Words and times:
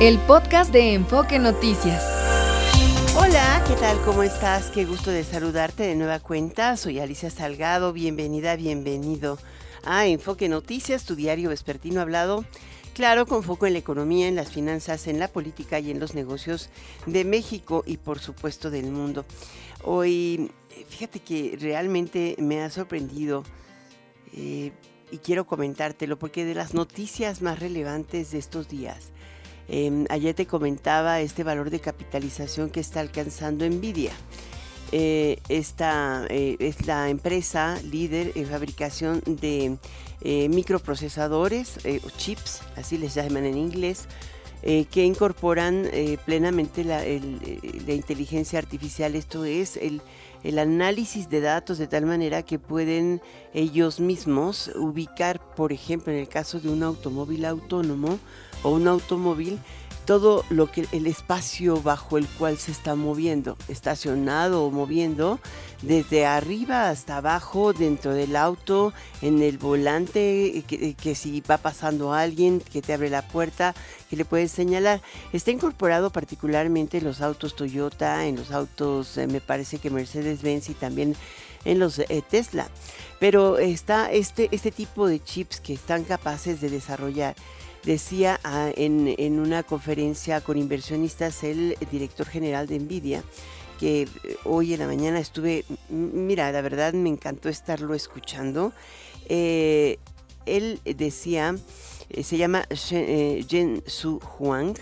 el 0.00 0.18
podcast 0.18 0.74
de 0.74 0.92
Enfoque 0.92 1.38
Noticias. 1.38 2.04
Hola, 3.16 3.64
¿qué 3.66 3.74
tal? 3.76 3.98
¿Cómo 4.02 4.22
estás? 4.22 4.70
Qué 4.70 4.84
gusto 4.84 5.10
de 5.10 5.24
saludarte 5.24 5.84
de 5.84 5.96
nueva 5.96 6.20
cuenta. 6.20 6.76
Soy 6.76 6.98
Alicia 6.98 7.30
Salgado. 7.30 7.94
Bienvenida, 7.94 8.56
bienvenido 8.56 9.38
a 9.84 10.06
Enfoque 10.06 10.50
Noticias, 10.50 11.06
tu 11.06 11.14
diario 11.14 11.48
vespertino 11.48 12.02
hablado. 12.02 12.44
Claro, 12.92 13.24
con 13.24 13.42
foco 13.42 13.66
en 13.66 13.72
la 13.72 13.78
economía, 13.78 14.28
en 14.28 14.36
las 14.36 14.50
finanzas, 14.50 15.06
en 15.06 15.18
la 15.18 15.28
política 15.28 15.80
y 15.80 15.90
en 15.90 15.98
los 15.98 16.14
negocios 16.14 16.68
de 17.06 17.24
México 17.24 17.82
y 17.86 17.96
por 17.96 18.18
supuesto 18.18 18.70
del 18.70 18.90
mundo. 18.92 19.24
Hoy, 19.82 20.50
fíjate 20.90 21.20
que 21.20 21.56
realmente 21.58 22.36
me 22.38 22.60
ha 22.62 22.68
sorprendido 22.68 23.44
eh, 24.34 24.72
y 25.10 25.18
quiero 25.18 25.46
comentártelo 25.46 26.18
porque 26.18 26.44
de 26.44 26.54
las 26.54 26.74
noticias 26.74 27.40
más 27.40 27.60
relevantes 27.60 28.30
de 28.32 28.38
estos 28.38 28.68
días 28.68 29.12
Em, 29.68 30.06
ayer 30.10 30.34
te 30.34 30.46
comentaba 30.46 31.20
este 31.20 31.42
valor 31.42 31.70
de 31.70 31.80
capitalización 31.80 32.70
que 32.70 32.80
está 32.80 33.00
alcanzando 33.00 33.68
Nvidia. 33.68 34.12
Eh, 34.92 35.38
esta 35.48 36.26
eh, 36.28 36.56
es 36.60 36.86
la 36.86 37.10
empresa 37.10 37.76
líder 37.82 38.32
en 38.36 38.46
fabricación 38.46 39.20
de 39.26 39.78
eh, 40.20 40.48
microprocesadores 40.48 41.78
chips, 42.16 42.60
así 42.76 42.96
les 42.96 43.14
llaman 43.14 43.44
en 43.46 43.58
inglés, 43.58 44.06
que 44.90 45.04
incorporan 45.04 45.88
plenamente 46.24 46.82
la, 46.82 46.98
la, 46.98 47.94
inteligencia 47.94 48.58
artificial. 48.58 49.14
Esto 49.14 49.44
es 49.44 49.76
el, 49.76 50.02
el 50.42 50.58
análisis 50.58 51.28
de 51.28 51.40
datos 51.40 51.78
de 51.78 51.86
tal 51.86 52.04
manera 52.04 52.42
que 52.42 52.58
pueden 52.58 53.20
ellos 53.54 54.00
mismos 54.00 54.72
ubicar, 54.74 55.54
por 55.54 55.72
ejemplo, 55.72 56.12
en 56.12 56.18
el 56.18 56.28
caso 56.28 56.58
de 56.58 56.68
un 56.68 56.82
automóvil 56.82 57.44
autónomo, 57.44 58.18
o 58.62 58.70
un 58.70 58.88
automóvil 58.88 59.58
todo 60.06 60.44
lo 60.50 60.70
que 60.70 60.86
el 60.92 61.06
espacio 61.08 61.82
bajo 61.82 62.16
el 62.16 62.26
cual 62.28 62.56
se 62.58 62.70
está 62.70 62.94
moviendo, 62.94 63.58
estacionado 63.68 64.64
o 64.64 64.70
moviendo, 64.70 65.40
desde 65.82 66.24
arriba 66.24 66.88
hasta 66.88 67.16
abajo, 67.16 67.72
dentro 67.72 68.14
del 68.14 68.36
auto, 68.36 68.94
en 69.20 69.42
el 69.42 69.58
volante, 69.58 70.64
que, 70.66 71.14
si 71.16 71.40
va 71.40 71.58
pasando 71.58 72.14
alguien, 72.14 72.60
que 72.60 72.82
te 72.82 72.94
abre 72.94 73.10
la 73.10 73.26
puerta, 73.26 73.74
que 74.08 74.16
le 74.16 74.24
puedes 74.24 74.52
señalar. 74.52 75.02
Está 75.32 75.50
incorporado 75.50 76.10
particularmente 76.10 76.98
en 76.98 77.04
los 77.04 77.20
autos 77.20 77.56
Toyota, 77.56 78.26
en 78.26 78.36
los 78.36 78.52
autos, 78.52 79.18
eh, 79.18 79.26
me 79.26 79.40
parece 79.40 79.78
que 79.78 79.90
Mercedes-Benz 79.90 80.70
y 80.70 80.74
también 80.74 81.16
en 81.64 81.80
los 81.80 81.98
eh, 81.98 82.22
Tesla. 82.30 82.68
Pero 83.18 83.58
está 83.58 84.12
este, 84.12 84.48
este 84.52 84.70
tipo 84.70 85.08
de 85.08 85.20
chips 85.20 85.60
que 85.60 85.74
están 85.74 86.04
capaces 86.04 86.60
de 86.60 86.70
desarrollar 86.70 87.34
Decía 87.86 88.40
ah, 88.42 88.70
en, 88.76 89.38
una 89.38 89.62
conferencia 89.62 90.40
con 90.40 90.58
inversionistas 90.58 91.44
el 91.44 91.76
director 91.90 92.26
general 92.26 92.66
de 92.66 92.80
Nvidia 92.80 93.22
que 93.78 94.02
eh, 94.02 94.08
hoy 94.44 94.72
en 94.72 94.80
la 94.80 94.86
mañana 94.86 95.20
estuve, 95.20 95.64
mira, 95.88 96.50
la 96.52 96.60
verdad 96.62 96.92
me 96.94 97.08
encantó 97.08 97.48
estarlo 97.48 97.94
escuchando. 97.94 98.72
Eh, 99.28 99.98
él 100.46 100.80
decía, 100.84 101.54
eh, 102.10 102.22
se 102.22 102.36
llama 102.36 102.66
Jen 102.70 103.82
Su 103.86 104.20
Huang, 104.38 104.74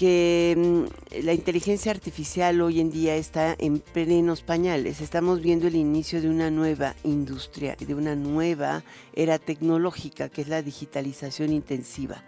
que 0.00 0.56
mm, 0.56 1.24
la 1.24 1.34
inteligencia 1.34 1.92
artificial 1.92 2.62
hoy 2.62 2.80
en 2.80 2.90
día 2.90 3.16
está 3.16 3.54
en 3.58 3.80
plenos 3.80 4.40
pañales. 4.40 5.02
Estamos 5.02 5.42
viendo 5.42 5.66
el 5.66 5.76
inicio 5.76 6.22
de 6.22 6.30
una 6.30 6.50
nueva 6.50 6.94
industria, 7.04 7.76
de 7.78 7.94
una 7.94 8.16
nueva 8.16 8.82
era 9.12 9.38
tecnológica, 9.38 10.30
que 10.30 10.40
es 10.40 10.48
la 10.48 10.62
digitalización 10.62 11.52
intensiva, 11.52 12.24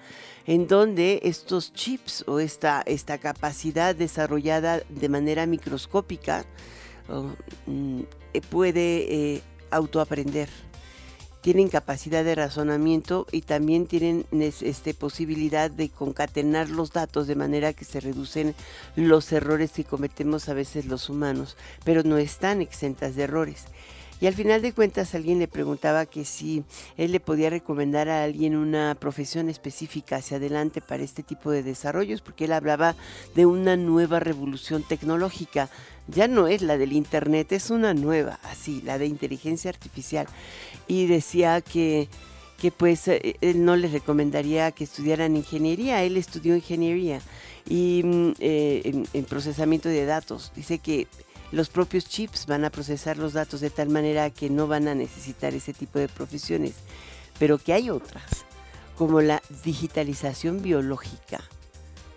en 0.46 0.68
donde 0.68 1.20
estos 1.22 1.72
chips 1.72 2.24
o 2.28 2.40
esta, 2.40 2.82
esta 2.84 3.16
capacidad 3.16 3.96
desarrollada 3.96 4.82
de 4.90 5.08
manera 5.08 5.46
microscópica 5.46 6.44
mm, 7.66 8.00
puede 8.50 9.36
eh, 9.36 9.42
autoaprender 9.70 10.50
tienen 11.42 11.68
capacidad 11.68 12.24
de 12.24 12.36
razonamiento 12.36 13.26
y 13.32 13.42
también 13.42 13.86
tienen 13.86 14.24
este, 14.30 14.94
posibilidad 14.94 15.70
de 15.70 15.90
concatenar 15.90 16.70
los 16.70 16.92
datos 16.92 17.26
de 17.26 17.34
manera 17.34 17.72
que 17.72 17.84
se 17.84 18.00
reducen 18.00 18.54
los 18.94 19.30
errores 19.32 19.72
que 19.72 19.84
cometemos 19.84 20.48
a 20.48 20.54
veces 20.54 20.86
los 20.86 21.10
humanos, 21.10 21.56
pero 21.84 22.04
no 22.04 22.16
están 22.16 22.62
exentas 22.62 23.16
de 23.16 23.24
errores. 23.24 23.64
Y 24.22 24.28
al 24.28 24.34
final 24.34 24.62
de 24.62 24.72
cuentas 24.72 25.16
alguien 25.16 25.40
le 25.40 25.48
preguntaba 25.48 26.06
que 26.06 26.24
si 26.24 26.62
él 26.96 27.10
le 27.10 27.18
podía 27.18 27.50
recomendar 27.50 28.08
a 28.08 28.22
alguien 28.22 28.54
una 28.54 28.94
profesión 28.94 29.48
específica 29.48 30.14
hacia 30.14 30.36
adelante 30.36 30.80
para 30.80 31.02
este 31.02 31.24
tipo 31.24 31.50
de 31.50 31.64
desarrollos, 31.64 32.20
porque 32.20 32.44
él 32.44 32.52
hablaba 32.52 32.94
de 33.34 33.46
una 33.46 33.76
nueva 33.76 34.20
revolución 34.20 34.84
tecnológica. 34.84 35.70
Ya 36.06 36.28
no 36.28 36.46
es 36.46 36.62
la 36.62 36.78
del 36.78 36.92
Internet, 36.92 37.50
es 37.50 37.70
una 37.70 37.94
nueva, 37.94 38.38
así, 38.44 38.80
la 38.82 38.96
de 38.96 39.06
inteligencia 39.06 39.70
artificial. 39.70 40.28
Y 40.86 41.06
decía 41.06 41.60
que 41.60 42.08
que 42.58 42.70
pues 42.70 43.08
eh, 43.08 43.34
él 43.40 43.64
no 43.64 43.74
les 43.74 43.90
recomendaría 43.90 44.70
que 44.70 44.84
estudiaran 44.84 45.36
ingeniería, 45.36 46.04
él 46.04 46.16
estudió 46.16 46.54
ingeniería 46.54 47.20
y 47.68 48.02
mm, 48.04 48.32
eh, 48.38 49.04
en, 49.12 49.24
procesamiento 49.24 49.88
de 49.88 50.04
datos. 50.04 50.52
Dice 50.54 50.78
que 50.78 51.08
los 51.52 51.68
propios 51.68 52.06
chips 52.06 52.46
van 52.46 52.64
a 52.64 52.70
procesar 52.70 53.18
los 53.18 53.34
datos 53.34 53.60
de 53.60 53.70
tal 53.70 53.90
manera 53.90 54.30
que 54.30 54.50
no 54.50 54.66
van 54.66 54.88
a 54.88 54.94
necesitar 54.94 55.54
ese 55.54 55.72
tipo 55.72 55.98
de 55.98 56.08
profesiones, 56.08 56.74
pero 57.38 57.58
que 57.58 57.74
hay 57.74 57.90
otras, 57.90 58.44
como 58.96 59.20
la 59.20 59.42
digitalización 59.62 60.62
biológica, 60.62 61.40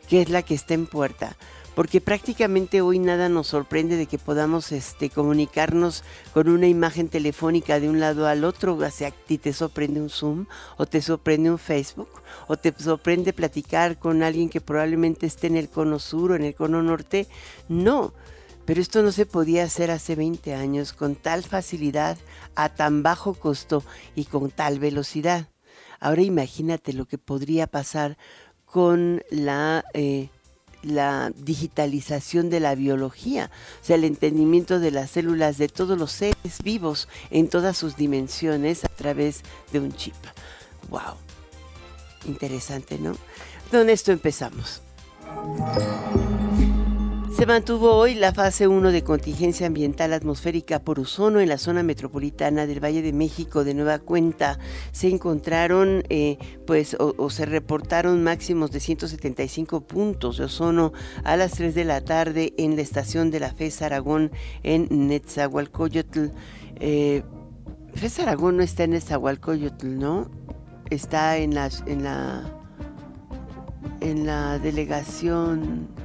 que 0.07 0.21
es 0.21 0.29
la 0.29 0.41
que 0.41 0.55
está 0.55 0.73
en 0.73 0.87
puerta, 0.87 1.35
porque 1.75 1.99
prácticamente 1.99 2.79
hoy 2.79 2.99
nada 2.99 3.27
nos 3.27 3.47
sorprende 3.47 3.97
de 3.97 4.05
que 4.05 4.17
podamos 4.17 4.71
este, 4.71 5.09
comunicarnos 5.09 6.05
con 6.33 6.47
una 6.47 6.67
imagen 6.67 7.09
telefónica 7.09 7.81
de 7.81 7.89
un 7.89 7.99
lado 7.99 8.27
al 8.27 8.45
otro, 8.45 8.75
o 8.75 8.89
sea, 8.89 9.11
te 9.11 9.51
sorprende 9.51 9.99
un 9.99 10.09
Zoom, 10.09 10.45
o 10.77 10.85
te 10.85 11.01
sorprende 11.01 11.51
un 11.51 11.59
Facebook, 11.59 12.09
o 12.47 12.55
te 12.55 12.73
sorprende 12.77 13.33
platicar 13.33 13.99
con 13.99 14.23
alguien 14.23 14.49
que 14.49 14.61
probablemente 14.61 15.25
esté 15.25 15.47
en 15.47 15.57
el 15.57 15.67
cono 15.67 15.99
sur 15.99 16.31
o 16.31 16.35
en 16.35 16.45
el 16.45 16.55
cono 16.55 16.81
norte, 16.81 17.27
no 17.67 18.13
pero 18.65 18.81
esto 18.81 19.03
no 19.03 19.11
se 19.11 19.25
podía 19.25 19.63
hacer 19.63 19.91
hace 19.91 20.15
20 20.15 20.53
años 20.55 20.93
con 20.93 21.15
tal 21.15 21.43
facilidad, 21.43 22.17
a 22.55 22.69
tan 22.69 23.03
bajo 23.03 23.33
costo 23.33 23.83
y 24.15 24.25
con 24.25 24.49
tal 24.49 24.79
velocidad. 24.79 25.49
Ahora 25.99 26.21
imagínate 26.21 26.93
lo 26.93 27.05
que 27.05 27.17
podría 27.17 27.67
pasar 27.67 28.17
con 28.65 29.23
la, 29.29 29.85
eh, 29.93 30.29
la 30.81 31.31
digitalización 31.35 32.49
de 32.49 32.59
la 32.59 32.75
biología, 32.75 33.49
o 33.81 33.85
sea, 33.85 33.95
el 33.95 34.03
entendimiento 34.03 34.79
de 34.79 34.91
las 34.91 35.11
células 35.11 35.57
de 35.57 35.67
todos 35.67 35.97
los 35.97 36.11
seres 36.11 36.61
vivos 36.63 37.07
en 37.29 37.47
todas 37.47 37.77
sus 37.77 37.95
dimensiones 37.95 38.83
a 38.83 38.89
través 38.89 39.41
de 39.71 39.79
un 39.79 39.93
chip. 39.93 40.15
¡Wow! 40.89 41.15
Interesante, 42.25 42.97
¿no? 42.99 43.15
Con 43.71 43.89
esto 43.89 44.11
empezamos. 44.11 44.81
Se 47.35 47.45
mantuvo 47.45 47.91
hoy 47.91 48.15
la 48.15 48.33
fase 48.33 48.65
1 48.65 48.93
de 48.93 49.03
contingencia 49.03 49.67
ambiental 49.67 50.13
atmosférica 50.13 50.79
por 50.79 51.01
ozono 51.01 51.41
en 51.41 51.49
la 51.49 51.57
zona 51.57 51.83
metropolitana 51.83 52.65
del 52.65 52.81
Valle 52.81 53.01
de 53.01 53.11
México. 53.11 53.65
De 53.65 53.73
nueva 53.73 53.99
cuenta, 53.99 54.57
se 54.93 55.09
encontraron, 55.09 56.03
eh, 56.07 56.37
pues, 56.65 56.95
o, 56.97 57.29
se 57.29 57.45
reportaron 57.45 58.23
máximos 58.23 58.71
de 58.71 58.79
175 58.79 59.81
puntos 59.81 60.37
de 60.37 60.45
ozono 60.45 60.93
a 61.25 61.35
las 61.35 61.51
3 61.51 61.75
de 61.75 61.83
la 61.83 61.99
tarde 61.99 62.53
en 62.57 62.77
la 62.77 62.83
estación 62.83 63.31
de 63.31 63.41
la 63.41 63.51
FES 63.51 63.81
Aragón 63.81 64.31
en 64.63 64.87
Netzahualcoyotl. 65.09 66.27
Eh, 66.77 67.23
FES 67.95 68.19
Aragón 68.19 68.55
no 68.55 68.63
está 68.63 68.85
en 68.85 68.91
Netzahualcoyotl, 68.91 69.99
¿no? 69.99 70.31
Está 70.89 71.35
en 71.35 71.53
la, 71.53 71.69
en 71.85 72.01
la, 72.01 72.43
en 73.99 74.25
la 74.25 74.57
delegación 74.57 76.04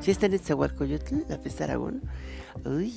¿Sí 0.00 0.10
está 0.10 0.26
en 0.26 0.32
Netzahualcoyotl, 0.32 1.16
la 1.28 1.38
FES 1.38 1.60
Aragón? 1.60 2.02
Uy, 2.64 2.92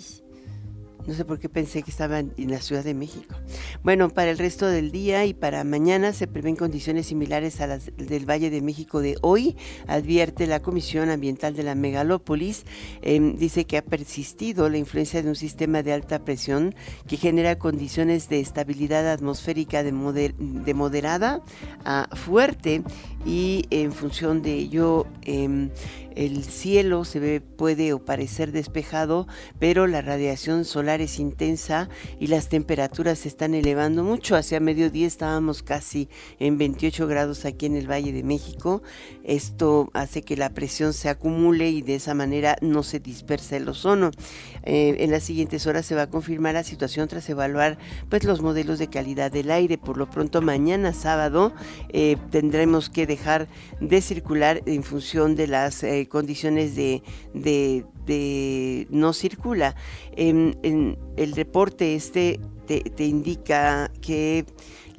no 1.07 1.15
sé 1.15 1.25
por 1.25 1.39
qué 1.39 1.49
pensé 1.49 1.81
que 1.81 1.89
estaba 1.89 2.19
en, 2.19 2.33
la 2.37 2.59
Ciudad 2.59 2.83
de 2.83 2.93
México. 2.93 3.35
Bueno, 3.83 4.09
para 4.09 4.29
el 4.29 4.37
resto 4.37 4.67
del 4.67 4.91
día 4.91 5.25
y 5.25 5.33
para 5.33 5.63
mañana 5.63 6.13
se 6.13 6.27
prevén 6.27 6.55
condiciones 6.55 7.07
similares 7.07 7.59
a 7.59 7.67
las 7.67 7.91
del 7.97 8.29
Valle 8.29 8.51
de 8.51 8.61
México 8.61 8.99
de 9.01 9.17
hoy, 9.21 9.57
advierte 9.87 10.45
la 10.45 10.61
Comisión 10.61 11.09
Ambiental 11.09 11.55
de 11.55 11.63
la 11.63 11.73
Megalópolis. 11.73 12.65
Em, 13.01 13.35
dice 13.35 13.65
que 13.65 13.77
ha 13.77 13.81
persistido 13.81 14.69
la 14.69 14.77
influencia 14.77 15.23
de 15.23 15.29
un 15.29 15.35
sistema 15.35 15.81
de 15.81 15.93
alta 15.93 16.23
presión 16.23 16.75
que 17.07 17.17
genera 17.17 17.57
condiciones 17.57 18.29
de 18.29 18.39
estabilidad 18.39 19.11
atmosférica 19.11 19.83
de 19.83 20.73
moderada 20.73 21.41
a 21.83 22.09
fuerte 22.15 22.83
y 23.25 23.65
en 23.69 23.91
función 23.91 24.41
de 24.41 24.53
ello 24.53 25.05
em, 25.23 25.69
el 26.15 26.43
cielo 26.43 27.05
se 27.05 27.19
ve, 27.19 27.41
puede 27.41 27.93
o 27.93 27.99
parecer 28.03 28.51
despejado, 28.51 29.27
pero 29.59 29.87
la 29.87 30.01
radiación 30.01 30.65
solar 30.65 31.01
es 31.01 31.19
intensa 31.19 31.89
y 32.19 32.27
las 32.27 32.49
temperaturas 32.49 33.19
se 33.19 33.29
están 33.29 33.53
elevando 33.53 34.03
mucho. 34.03 34.35
Hacia 34.35 34.59
mediodía 34.59 35.07
estábamos 35.07 35.63
casi 35.63 36.09
en 36.39 36.57
28 36.57 37.07
grados 37.07 37.45
aquí 37.45 37.65
en 37.65 37.75
el 37.75 37.89
Valle 37.89 38.11
de 38.11 38.23
México. 38.23 38.81
Esto 39.23 39.89
hace 39.93 40.21
que 40.21 40.35
la 40.35 40.49
presión 40.49 40.93
se 40.93 41.09
acumule 41.09 41.69
y 41.69 41.81
de 41.81 41.95
esa 41.95 42.13
manera 42.13 42.57
no 42.61 42.83
se 42.83 42.99
dispersa 42.99 43.57
el 43.57 43.69
ozono. 43.69 44.11
Eh, 44.63 44.97
en 44.99 45.11
las 45.11 45.23
siguientes 45.23 45.65
horas 45.65 45.85
se 45.85 45.95
va 45.95 46.03
a 46.03 46.09
confirmar 46.09 46.55
la 46.55 46.63
situación 46.63 47.07
tras 47.07 47.29
evaluar 47.29 47.77
pues, 48.09 48.23
los 48.25 48.41
modelos 48.41 48.79
de 48.79 48.87
calidad 48.87 49.31
del 49.31 49.51
aire. 49.51 49.77
Por 49.77 49.97
lo 49.97 50.09
pronto 50.09 50.41
mañana 50.41 50.93
sábado 50.93 51.53
eh, 51.89 52.17
tendremos 52.31 52.89
que 52.89 53.07
dejar 53.11 53.47
de 53.79 54.01
circular 54.01 54.61
en 54.65 54.83
función 54.83 55.35
de 55.35 55.47
las 55.47 55.83
eh, 55.83 56.07
condiciones 56.09 56.75
de, 56.75 57.03
no 58.89 59.13
circula. 59.13 59.75
El 60.15 61.33
reporte 61.35 61.95
este 61.95 62.39
te 62.67 63.05
indica 63.05 63.91
que 64.01 64.45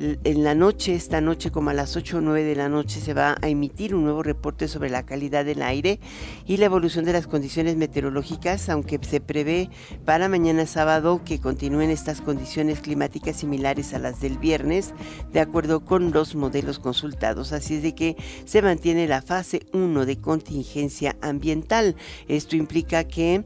en 0.03 0.43
la 0.43 0.55
noche, 0.55 0.95
esta 0.95 1.21
noche 1.21 1.53
como 1.53 1.71
a 1.71 1.75
las 1.75 1.97
8 1.97 2.19
o 2.19 2.21
9 2.21 2.43
de 2.43 2.57
la 2.57 2.69
noche, 2.69 3.01
se 3.01 3.15
va 3.15 3.37
a 3.41 3.49
emitir 3.49 3.95
un 3.95 4.03
nuevo 4.03 4.23
reporte 4.25 4.67
sobre 4.67 4.91
la 4.91 5.05
calidad 5.05 5.45
del 5.45 5.63
aire 5.63 6.01
y 6.45 6.57
la 6.57 6.67
evolución 6.67 7.05
de 7.05 7.13
las 7.13 7.29
condiciones 7.29 7.77
meteorológicas, 7.77 8.69
aunque 8.69 8.99
se 9.03 9.21
prevé 9.21 9.71
para 10.05 10.29
mañana 10.29 10.67
sábado 10.67 11.23
que 11.25 11.41
continúen 11.41 11.91
estas 11.91 12.21
condiciones 12.21 12.81
climáticas 12.81 13.37
similares 13.37 13.95
a 13.95 14.01
las 14.01 14.21
del 14.21 14.39
viernes, 14.39 14.93
de 15.33 15.41
acuerdo 15.41 15.85
con 15.85 16.11
los 16.11 16.35
modelos 16.35 16.81
consultados. 16.81 17.53
Así 17.53 17.77
es 17.77 17.83
de 17.83 17.95
que 17.95 18.17
se 18.45 18.61
mantiene 18.61 19.07
la 19.07 19.23
fase 19.23 19.67
1 19.73 20.05
de 20.05 20.21
contingencia 20.21 21.17
ambiental. 21.21 21.95
Esto 22.27 22.57
implica 22.57 23.05
que 23.05 23.45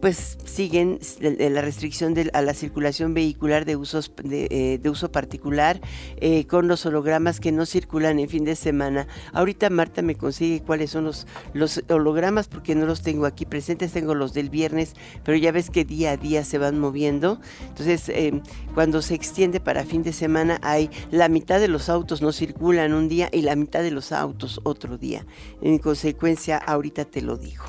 pues 0.00 0.38
siguen 0.46 0.98
la 1.20 1.60
restricción 1.60 2.14
de, 2.14 2.30
a 2.32 2.40
la 2.40 2.54
circulación 2.54 3.12
vehicular 3.12 3.66
de, 3.66 3.76
usos, 3.76 4.12
de, 4.24 4.48
eh, 4.50 4.78
de 4.78 4.88
uso 4.88 5.12
particular 5.12 5.80
eh, 6.16 6.46
con 6.46 6.68
los 6.68 6.86
hologramas 6.86 7.40
que 7.40 7.52
no 7.52 7.66
circulan 7.66 8.18
en 8.18 8.28
fin 8.28 8.44
de 8.44 8.56
semana. 8.56 9.06
Ahorita 9.32 9.70
Marta 9.70 10.02
me 10.02 10.14
consigue 10.14 10.60
cuáles 10.60 10.90
son 10.90 11.04
los, 11.04 11.26
los 11.52 11.82
hologramas 11.88 12.48
porque 12.48 12.74
no 12.74 12.86
los 12.86 13.02
tengo 13.02 13.26
aquí 13.26 13.46
presentes, 13.46 13.92
tengo 13.92 14.14
los 14.14 14.32
del 14.32 14.50
viernes, 14.50 14.94
pero 15.24 15.36
ya 15.36 15.52
ves 15.52 15.70
que 15.70 15.84
día 15.84 16.12
a 16.12 16.16
día 16.16 16.44
se 16.44 16.58
van 16.58 16.78
moviendo. 16.78 17.40
Entonces, 17.68 18.08
em, 18.08 18.42
cuando 18.74 19.02
se 19.02 19.14
extiende 19.14 19.60
para 19.60 19.84
fin 19.84 20.02
de 20.02 20.12
semana, 20.12 20.58
hay 20.62 20.90
la 21.10 21.28
mitad 21.28 21.60
de 21.60 21.68
los 21.68 21.88
autos 21.88 22.22
no 22.22 22.32
circulan 22.32 22.92
un 22.92 23.08
día 23.08 23.28
y 23.32 23.42
la 23.42 23.56
mitad 23.56 23.82
de 23.82 23.90
los 23.90 24.12
autos 24.12 24.60
otro 24.64 24.98
día. 24.98 25.26
En 25.60 25.78
consecuencia, 25.78 26.56
ahorita 26.56 27.04
te 27.04 27.22
lo 27.22 27.36
digo. 27.36 27.64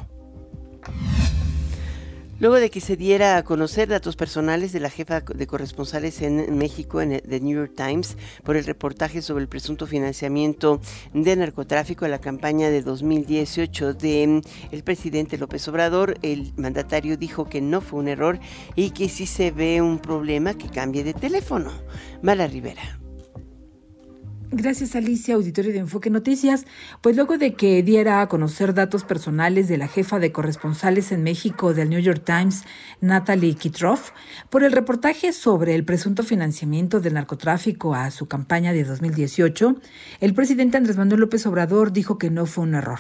Luego 2.42 2.56
de 2.56 2.72
que 2.72 2.82
se 2.82 2.98
diera 2.98 3.38
a 3.38 3.44
conocer 3.44 3.88
datos 3.88 4.16
personales 4.16 4.72
de 4.72 4.80
la 4.80 4.90
jefa 4.90 5.22
de 5.22 5.46
corresponsales 5.46 6.24
en 6.24 6.58
México 6.58 7.00
en 7.00 7.22
The 7.22 7.40
New 7.40 7.56
York 7.56 7.74
Times 7.76 8.18
por 8.44 8.58
el 8.58 8.66
reportaje 8.66 9.22
sobre 9.22 9.44
el 9.44 9.48
presunto 9.48 9.86
financiamiento 9.86 10.82
de 11.14 11.36
narcotráfico 11.36 12.06
en 12.06 12.10
la 12.10 12.20
campaña 12.20 12.72
de 12.72 12.82
2018 12.82 13.94
de 13.94 14.26
mm, 14.26 14.42
el 14.74 14.84
presidente 14.84 15.38
López 15.38 15.68
Obrador, 15.68 16.18
el 16.24 16.52
mandatario 16.56 17.16
dijo 17.16 17.48
que 17.48 17.62
no 17.62 17.80
fue 17.80 18.00
un 18.00 18.08
error 18.08 18.40
y 18.76 18.90
que 18.90 19.08
si 19.08 19.28
se 19.28 19.52
ve 19.52 19.80
un 19.84 20.00
problema 20.00 20.56
que 20.56 20.68
cambie 20.68 21.04
de 21.04 21.14
teléfono. 21.14 21.72
Mala 22.24 22.48
Rivera. 22.48 23.01
Gracias 24.54 24.98
Alicia, 24.98 25.36
auditorio 25.36 25.72
de 25.72 25.80
Enfoque 25.80 26.10
Noticias. 26.10 26.66
Pues 27.00 27.16
luego 27.16 27.38
de 27.38 27.54
que 27.54 27.82
diera 27.84 28.20
a 28.20 28.28
conocer 28.28 28.74
datos 28.74 29.06
personales 29.06 29.70
de 29.70 29.78
la 29.78 29.88
jefa 29.88 30.20
de 30.20 30.34
corresponsales 30.34 31.14
en 31.14 31.24
México 31.24 31.74
del 31.74 31.90
New 31.90 32.02
York 32.02 32.24
Times, 32.26 32.66
Natalie 33.00 33.56
Kitroff, 33.56 34.12
por 34.50 34.66
el 34.66 34.74
reportaje 34.74 35.32
sobre 35.32 35.74
el 35.74 35.86
presunto 35.86 36.24
financiamiento 36.24 37.00
del 37.00 37.14
narcotráfico 37.14 37.96
a 37.96 38.12
su 38.12 38.28
campaña 38.28 38.74
de 38.74 38.84
2018, 38.84 39.78
el 40.20 40.34
presidente 40.34 40.76
Andrés 40.76 40.98
Manuel 40.98 41.22
López 41.22 41.46
Obrador 41.46 41.94
dijo 41.94 42.18
que 42.18 42.30
no 42.30 42.46
fue 42.46 42.66
un 42.66 42.76
error. 42.76 43.00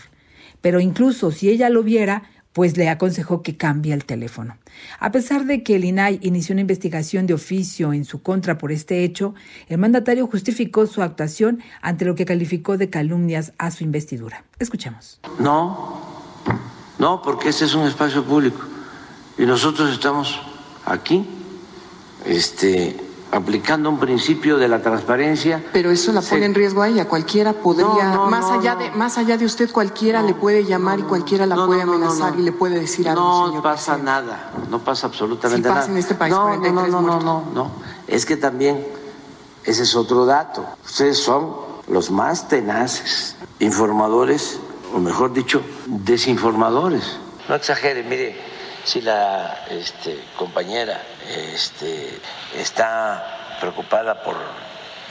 Pero 0.61 0.79
incluso 0.79 1.31
si 1.31 1.49
ella 1.49 1.69
lo 1.69 1.83
viera, 1.83 2.23
pues 2.53 2.77
le 2.77 2.89
aconsejó 2.89 3.41
que 3.41 3.55
cambie 3.55 3.93
el 3.93 4.05
teléfono. 4.05 4.57
A 4.99 5.11
pesar 5.11 5.45
de 5.45 5.63
que 5.63 5.75
el 5.75 5.85
INAI 5.85 6.19
inició 6.21 6.53
una 6.53 6.61
investigación 6.61 7.27
de 7.27 7.33
oficio 7.33 7.93
en 7.93 8.05
su 8.05 8.21
contra 8.21 8.57
por 8.57 8.71
este 8.71 9.03
hecho, 9.03 9.33
el 9.69 9.77
mandatario 9.77 10.27
justificó 10.27 10.87
su 10.87 11.01
actuación 11.01 11.61
ante 11.81 12.05
lo 12.05 12.15
que 12.15 12.25
calificó 12.25 12.77
de 12.77 12.89
calumnias 12.89 13.53
a 13.57 13.71
su 13.71 13.83
investidura. 13.83 14.43
Escuchemos. 14.59 15.19
No, 15.39 16.01
no, 16.99 17.21
porque 17.21 17.49
este 17.49 17.65
es 17.65 17.73
un 17.73 17.87
espacio 17.87 18.23
público 18.23 18.59
y 19.37 19.45
nosotros 19.45 19.91
estamos 19.91 20.39
aquí, 20.85 21.25
este, 22.25 22.95
aplicando 23.31 23.89
un 23.89 23.99
principio 23.99 24.57
de 24.57 24.67
la 24.67 24.81
transparencia. 24.81 25.63
Pero 25.71 25.89
eso 25.89 26.11
la 26.11 26.21
pone 26.21 26.45
en 26.45 26.53
riesgo 26.53 26.81
a 26.81 26.89
ella. 26.89 27.07
Cualquiera 27.07 27.53
podría, 27.53 28.17
más 28.29 28.49
allá 28.51 28.75
de 28.75 28.91
más 28.91 29.17
allá 29.17 29.37
de 29.37 29.45
usted, 29.45 29.71
cualquiera 29.71 30.21
le 30.21 30.33
puede 30.33 30.65
llamar 30.65 30.99
y 30.99 31.03
cualquiera 31.03 31.45
la 31.45 31.65
puede 31.65 31.81
amenazar 31.81 32.37
y 32.37 32.43
le 32.43 32.51
puede 32.51 32.79
decir 32.79 33.07
algo. 33.07 33.51
No 33.53 33.61
pasa 33.61 33.97
nada, 33.97 34.51
no 34.69 34.79
pasa 34.79 35.07
absolutamente 35.07 35.67
nada. 35.67 35.81
Pasa 35.81 35.91
en 35.91 35.97
este 35.97 36.15
país 36.15 36.33
no, 36.33 36.57
no, 36.57 36.71
no, 36.71 37.01
no, 37.01 37.19
no, 37.19 37.43
no. 37.53 37.71
Es 38.07 38.25
que 38.25 38.35
también 38.35 38.85
ese 39.63 39.83
es 39.83 39.95
otro 39.95 40.25
dato. 40.25 40.65
Ustedes 40.83 41.17
son 41.17 41.55
los 41.87 42.11
más 42.11 42.47
tenaces, 42.47 43.35
informadores, 43.59 44.59
o 44.93 44.99
mejor 44.99 45.33
dicho, 45.33 45.61
desinformadores. 45.85 47.17
No 47.47 47.55
exagere, 47.55 48.03
mire 48.03 48.51
si 48.83 49.01
la 49.01 49.65
este, 49.69 50.19
compañera 50.37 51.01
este, 51.29 52.19
está 52.55 53.57
preocupada 53.59 54.23
por 54.23 54.35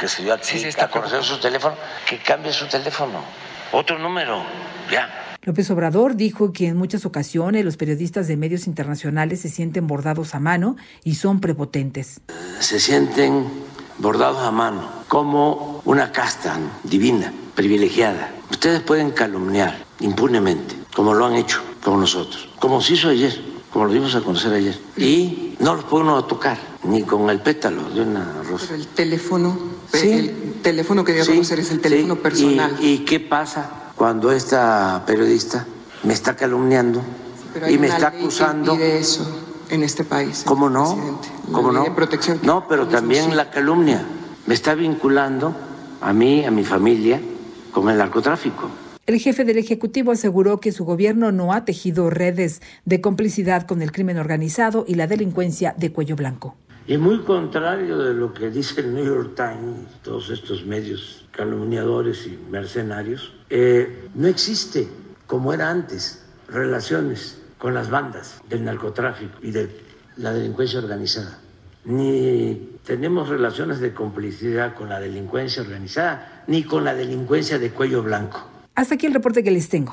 que 0.00 0.08
se 0.08 0.22
dio 0.22 0.32
a, 0.32 0.88
conocer 0.88 1.22
su 1.22 1.38
teléfono, 1.38 1.74
que 2.08 2.18
cambie 2.18 2.52
su 2.52 2.66
teléfono, 2.66 3.22
otro 3.70 3.98
número, 3.98 4.42
ya. 4.90 5.36
López 5.42 5.70
Obrador 5.70 6.16
dijo 6.16 6.52
que 6.52 6.68
en 6.68 6.76
muchas 6.78 7.04
ocasiones 7.04 7.66
los 7.66 7.76
periodistas 7.76 8.26
de 8.26 8.38
medios 8.38 8.66
internacionales 8.66 9.40
se 9.40 9.50
sienten 9.50 9.86
bordados 9.86 10.34
a 10.34 10.40
mano 10.40 10.76
y 11.04 11.16
son 11.16 11.40
prepotentes. 11.40 12.22
Se 12.60 12.80
sienten 12.80 13.46
bordados 13.98 14.42
a 14.42 14.50
mano, 14.50 14.88
como 15.08 15.82
una 15.84 16.12
casta 16.12 16.58
divina, 16.82 17.32
privilegiada. 17.54 18.32
Ustedes 18.50 18.80
pueden 18.80 19.10
calumniar 19.10 19.76
impunemente, 20.00 20.76
como 20.94 21.12
lo 21.12 21.26
han 21.26 21.34
hecho 21.34 21.62
con 21.82 22.00
nosotros, 22.00 22.48
como 22.58 22.80
se 22.80 22.94
hizo 22.94 23.10
ayer 23.10 23.49
como 23.72 23.86
lo 23.86 23.92
dimos 23.92 24.14
a 24.14 24.20
conocer 24.20 24.52
ayer. 24.52 24.78
Y 24.96 25.56
no 25.60 25.74
los 25.74 25.84
puede 25.84 26.04
uno 26.04 26.24
tocar, 26.24 26.58
ni 26.84 27.02
con 27.02 27.30
el 27.30 27.40
pétalo 27.40 27.90
de 27.90 28.02
una 28.02 28.42
rosa. 28.42 28.66
Pero 28.68 28.80
el 28.80 28.86
teléfono, 28.88 29.58
el 29.92 30.54
teléfono 30.62 31.04
que 31.04 31.12
dio 31.12 31.22
a 31.22 31.26
conocer 31.26 31.60
es 31.60 31.70
el 31.70 31.80
teléfono 31.80 32.16
personal. 32.16 32.76
¿Y, 32.80 32.98
qué 32.98 33.20
pasa 33.20 33.92
cuando 33.96 34.32
esta 34.32 35.04
periodista 35.06 35.66
me 36.02 36.14
está 36.14 36.34
calumniando 36.34 37.02
y 37.68 37.78
me 37.78 37.88
está 37.88 38.08
acusando? 38.08 38.76
de 38.76 38.98
eso 38.98 39.26
en 39.70 39.82
este 39.84 40.04
país. 40.04 40.42
¿Cómo 40.44 40.68
no? 40.68 41.20
¿Cómo 41.52 41.72
no? 41.72 41.84
protección. 41.94 42.40
No, 42.42 42.66
pero 42.68 42.88
también 42.88 43.36
la 43.36 43.50
calumnia 43.50 44.04
me 44.46 44.54
está 44.54 44.74
vinculando 44.74 45.54
a 46.00 46.12
mí, 46.12 46.44
a 46.44 46.50
mi 46.50 46.64
familia, 46.64 47.20
con 47.72 47.88
el 47.88 47.98
narcotráfico. 47.98 48.68
El 49.10 49.18
jefe 49.18 49.44
del 49.44 49.58
Ejecutivo 49.58 50.12
aseguró 50.12 50.60
que 50.60 50.70
su 50.70 50.84
gobierno 50.84 51.32
no 51.32 51.52
ha 51.52 51.64
tejido 51.64 52.10
redes 52.10 52.62
de 52.84 53.00
complicidad 53.00 53.66
con 53.66 53.82
el 53.82 53.90
crimen 53.90 54.18
organizado 54.18 54.84
y 54.86 54.94
la 54.94 55.08
delincuencia 55.08 55.74
de 55.76 55.90
cuello 55.90 56.14
blanco. 56.14 56.54
Y 56.86 56.96
muy 56.96 57.18
contrario 57.22 57.98
de 57.98 58.14
lo 58.14 58.32
que 58.32 58.50
dice 58.50 58.82
el 58.82 58.94
New 58.94 59.04
York 59.04 59.32
Times, 59.34 60.00
todos 60.04 60.30
estos 60.30 60.64
medios 60.64 61.26
calumniadores 61.32 62.24
y 62.28 62.38
mercenarios, 62.52 63.32
eh, 63.50 64.10
no 64.14 64.28
existe, 64.28 64.86
como 65.26 65.52
era 65.52 65.70
antes, 65.70 66.24
relaciones 66.46 67.42
con 67.58 67.74
las 67.74 67.90
bandas 67.90 68.40
del 68.48 68.64
narcotráfico 68.64 69.38
y 69.42 69.50
de 69.50 69.70
la 70.18 70.32
delincuencia 70.32 70.78
organizada. 70.78 71.40
Ni 71.84 72.78
tenemos 72.84 73.28
relaciones 73.28 73.80
de 73.80 73.92
complicidad 73.92 74.76
con 74.76 74.88
la 74.88 75.00
delincuencia 75.00 75.62
organizada, 75.62 76.44
ni 76.46 76.62
con 76.62 76.84
la 76.84 76.94
delincuencia 76.94 77.58
de 77.58 77.72
cuello 77.72 78.04
blanco. 78.04 78.46
Hasta 78.80 78.94
aquí 78.94 79.04
el 79.04 79.12
reporte 79.12 79.42
que 79.44 79.50
les 79.50 79.68
tengo. 79.68 79.92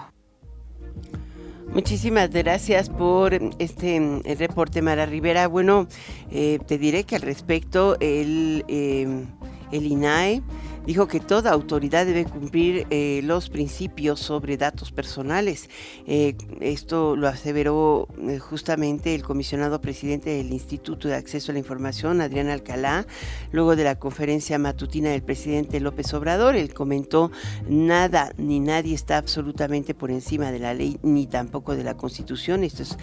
Muchísimas 1.74 2.29
gracias 2.29 2.88
por 2.88 3.34
este 3.60 4.22
reporte, 4.39 4.82
Mara 4.82 5.06
Rivera. 5.06 5.50
Bueno, 5.50 5.89
eh, 6.32 6.60
te 6.65 6.77
diré 6.77 7.03
que 7.03 7.17
al 7.17 7.22
respecto 7.22 7.98
el, 8.00 8.63
eh, 8.70 9.25
el 9.74 9.86
INAE 9.88 10.41
dijo 10.88 11.08
que 11.08 11.20
toda 11.20 11.51
autoridad 11.51 12.06
debe 12.06 12.24
cumplir 12.24 12.88
eh, 12.89 13.20
los 13.24 13.50
principios 13.50 14.22
sobre 14.22 14.56
datos 14.56 14.94
personales. 14.94 15.70
Eh, 16.08 16.36
esto 16.62 17.17
lo 17.17 17.27
aseveró 17.27 18.08
eh, 18.22 18.39
justamente 18.39 19.13
el 19.13 19.22
comisionado 19.22 19.82
presidente 19.82 20.29
del 20.29 20.53
Instituto 20.53 21.10
de 21.10 21.15
Acceso 21.15 21.51
a 21.51 21.53
la 21.53 21.60
Información, 21.60 22.22
Adrián 22.22 22.48
Alcalá, 22.48 23.06
luego 23.51 23.75
de 23.75 23.84
la 23.84 24.00
conferencia 24.00 24.58
matutina 24.60 25.10
del 25.10 25.24
presidente 25.24 25.82
López 25.82 26.13
Obrador. 26.13 26.56
Él 26.56 26.74
comentó, 26.74 27.32
nada 27.67 28.32
ni 28.38 28.62
nadie 28.62 28.96
está 28.96 29.17
absolutamente 29.17 29.94
por 29.94 30.10
encima 30.10 30.53
de 30.53 30.60
la 30.60 30.74
ley 30.74 31.00
ni 31.03 31.27
tampoco 31.27 31.75
de 31.75 31.84
la 31.84 31.98
Constitución. 31.98 32.63
Esto 32.63 32.84
es, 32.84 32.98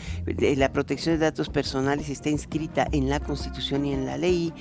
la 0.57 0.73
protección 0.73 1.17
de 1.17 1.25
datos 1.27 1.51
personales 1.51 2.09
está 2.09 2.31
inscrita 2.31 2.89
en 2.93 3.11
la 3.11 3.21
Constitución 3.21 3.85
y 3.85 3.93
en 3.93 4.07
la 4.07 4.17
ley. 4.17 4.55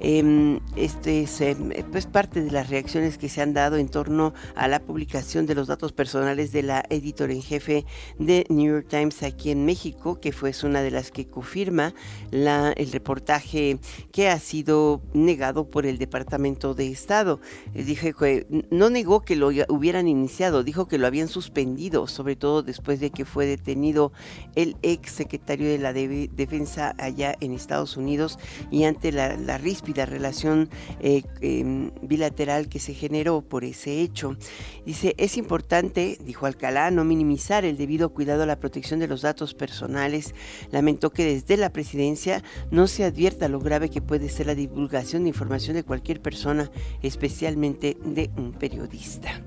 Em, 0.00 0.60
este 0.76 1.22
es 1.22 1.40
em, 1.40 1.70
pues 1.92 2.06
parte 2.06 2.42
de 2.42 2.50
las 2.50 2.70
reacciones 2.70 3.18
que 3.18 3.28
se 3.28 3.42
han 3.42 3.52
dado 3.52 3.76
en 3.76 3.88
torno 3.88 4.32
a 4.54 4.66
la 4.66 4.80
publicación 4.80 5.44
de 5.46 5.54
los 5.54 5.66
datos 5.66 5.92
personales 5.92 6.52
de 6.52 6.62
la 6.62 6.84
editora 6.88 7.32
en 7.32 7.42
jefe 7.42 7.84
de 8.18 8.46
New 8.48 8.72
York 8.72 8.86
Times 8.88 9.22
aquí 9.22 9.50
en 9.50 9.66
México, 9.66 10.18
que 10.20 10.32
fue 10.32 10.52
una 10.64 10.82
de 10.82 10.90
las 10.90 11.10
que 11.10 11.26
confirma 11.26 11.94
la, 12.30 12.72
el 12.72 12.90
reportaje 12.92 13.78
que 14.12 14.28
ha 14.28 14.38
sido 14.38 15.02
negado 15.12 15.70
por 15.70 15.86
el 15.86 15.98
Departamento 15.98 16.74
de 16.74 16.88
Estado. 16.88 17.40
Eh, 17.74 17.84
dije 17.84 18.14
que 18.14 18.46
no 18.70 18.90
negó 18.90 19.20
que 19.20 19.36
lo 19.36 19.48
hubieran 19.68 20.08
iniciado, 20.08 20.64
dijo 20.64 20.88
que 20.88 20.98
lo 20.98 21.06
habían 21.06 21.28
suspendido, 21.28 22.06
sobre 22.06 22.36
todo 22.36 22.62
después 22.62 23.00
de 23.00 23.10
que 23.10 23.24
fue 23.24 23.46
detenido 23.46 24.12
el 24.54 24.76
ex 24.82 25.12
secretario 25.12 25.68
de 25.68 25.78
la 25.78 25.92
Defensa 25.92 26.94
allá 26.98 27.36
en 27.40 27.52
Estados 27.52 27.96
Unidos 27.96 28.38
y 28.70 28.84
ante 28.84 29.12
la, 29.12 29.36
la 29.36 29.58
la 29.94 30.06
relación 30.06 30.68
eh, 31.00 31.22
em, 31.40 31.90
bilateral 32.02 32.68
que 32.68 32.78
se 32.78 32.94
generó 32.94 33.42
por 33.42 33.64
ese 33.64 34.00
hecho. 34.00 34.36
Dice, 34.84 35.14
es 35.18 35.36
importante, 35.36 36.18
dijo 36.24 36.46
Alcalá, 36.46 36.90
no 36.90 37.04
minimizar 37.04 37.64
el 37.64 37.76
debido 37.76 38.10
cuidado 38.10 38.42
a 38.42 38.46
la 38.46 38.60
protección 38.60 39.00
de 39.00 39.08
los 39.08 39.22
datos 39.22 39.54
personales. 39.54 40.34
Lamentó 40.70 41.10
que 41.10 41.24
desde 41.24 41.56
la 41.56 41.72
presidencia 41.72 42.42
no 42.70 42.86
se 42.86 43.04
advierta 43.04 43.48
lo 43.48 43.60
grave 43.60 43.90
que 43.90 44.02
puede 44.02 44.28
ser 44.28 44.46
la 44.46 44.54
divulgación 44.54 45.22
de 45.24 45.30
información 45.30 45.76
de 45.76 45.84
cualquier 45.84 46.20
persona, 46.20 46.70
especialmente 47.02 47.96
de 48.04 48.30
un 48.36 48.52
periodista. 48.52 49.42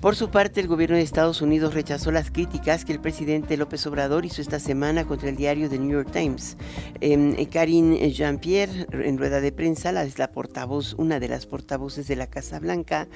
Por 0.00 0.16
su 0.16 0.30
parte, 0.30 0.60
el 0.60 0.66
gobierno 0.66 0.96
de 0.96 1.02
Estados 1.02 1.42
Unidos 1.42 1.74
rechazó 1.74 2.10
las 2.10 2.30
críticas 2.30 2.86
que 2.86 2.92
el 2.92 3.00
presidente 3.00 3.58
López 3.58 3.86
Obrador 3.86 4.24
hizo 4.24 4.40
esta 4.40 4.58
semana 4.58 5.04
contra 5.04 5.28
el 5.28 5.36
diario 5.36 5.68
The 5.68 5.78
New 5.78 5.90
York 5.90 6.10
Times. 6.10 6.56
Eh, 7.02 7.46
Karine 7.52 8.10
Jean-Pierre, 8.10 8.86
en 8.92 9.18
rueda 9.18 9.42
de 9.42 9.52
prensa, 9.52 9.92
la, 9.92 10.08
la 10.16 10.32
portavoz, 10.32 10.94
una 10.94 11.20
de 11.20 11.28
las 11.28 11.44
portavoces 11.44 12.08
de 12.08 12.16
la 12.16 12.28
Casa 12.28 12.58
Blanca, 12.60 13.08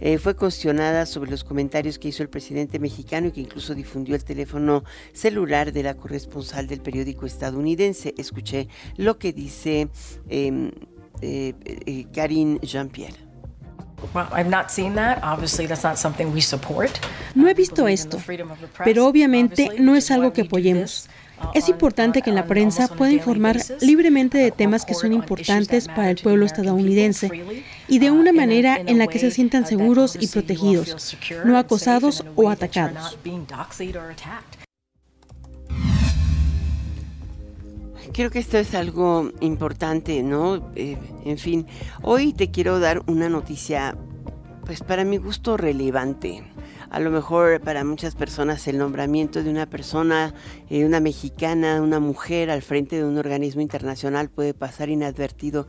eh, 0.00 0.18
fue 0.18 0.36
cuestionada 0.36 1.06
sobre 1.06 1.32
los 1.32 1.42
comentarios 1.42 1.98
que 1.98 2.06
hizo 2.06 2.22
el 2.22 2.28
presidente 2.28 2.78
mexicano 2.78 3.26
y 3.26 3.32
que 3.32 3.40
incluso 3.40 3.74
difundió 3.74 4.14
el 4.14 4.22
teléfono 4.22 4.84
celular 5.12 5.72
de 5.72 5.82
la 5.82 5.94
corresponsal 5.94 6.68
del 6.68 6.82
periódico 6.82 7.26
estadounidense. 7.26 8.14
Escuché 8.16 8.68
lo 8.96 9.18
que 9.18 9.32
dice 9.32 9.88
em, 10.28 10.70
eh, 11.20 11.54
eh, 11.64 12.06
Karine 12.12 12.60
Jean-Pierre. 12.62 13.27
No 17.34 17.48
he 17.48 17.54
visto 17.54 17.88
esto, 17.88 18.18
pero 18.84 19.06
obviamente 19.06 19.70
no 19.78 19.96
es 19.96 20.10
algo 20.10 20.32
que 20.32 20.42
apoyemos. 20.42 21.08
Uh, 21.40 21.50
es 21.54 21.68
importante 21.68 22.22
que 22.22 22.32
la 22.32 22.46
prensa 22.46 22.88
pueda 22.88 23.12
informar 23.12 23.58
libremente 23.80 24.38
de 24.38 24.50
temas 24.50 24.84
que 24.84 24.94
son 24.94 25.12
importantes 25.12 25.86
para 25.86 26.10
el 26.10 26.16
pueblo 26.16 26.44
estadounidense 26.44 27.30
y 27.86 27.98
de 28.00 28.10
uh, 28.10 28.14
una 28.14 28.32
manera 28.32 28.76
en 28.84 28.98
la 28.98 29.06
que 29.06 29.18
se 29.18 29.30
sientan 29.30 29.66
seguros 29.66 30.16
y 30.20 30.26
protegidos, 30.26 31.16
no 31.44 31.56
acosados 31.56 32.24
o 32.34 32.50
atacados. 32.50 33.16
Creo 38.12 38.30
que 38.30 38.38
esto 38.38 38.58
es 38.58 38.74
algo 38.74 39.30
importante, 39.40 40.22
¿no? 40.22 40.70
Eh, 40.74 40.96
en 41.24 41.38
fin, 41.38 41.66
hoy 42.02 42.32
te 42.32 42.50
quiero 42.50 42.80
dar 42.80 43.02
una 43.06 43.28
noticia, 43.28 43.96
pues 44.64 44.80
para 44.82 45.04
mi 45.04 45.18
gusto 45.18 45.56
relevante. 45.56 46.42
A 46.90 47.00
lo 47.00 47.10
mejor 47.10 47.60
para 47.60 47.84
muchas 47.84 48.14
personas 48.14 48.66
el 48.66 48.78
nombramiento 48.78 49.42
de 49.42 49.50
una 49.50 49.66
persona, 49.66 50.34
eh, 50.70 50.86
una 50.86 51.00
mexicana, 51.00 51.82
una 51.82 52.00
mujer 52.00 52.50
al 52.50 52.62
frente 52.62 52.96
de 52.96 53.04
un 53.04 53.18
organismo 53.18 53.60
internacional 53.60 54.30
puede 54.30 54.54
pasar 54.54 54.88
inadvertido 54.88 55.68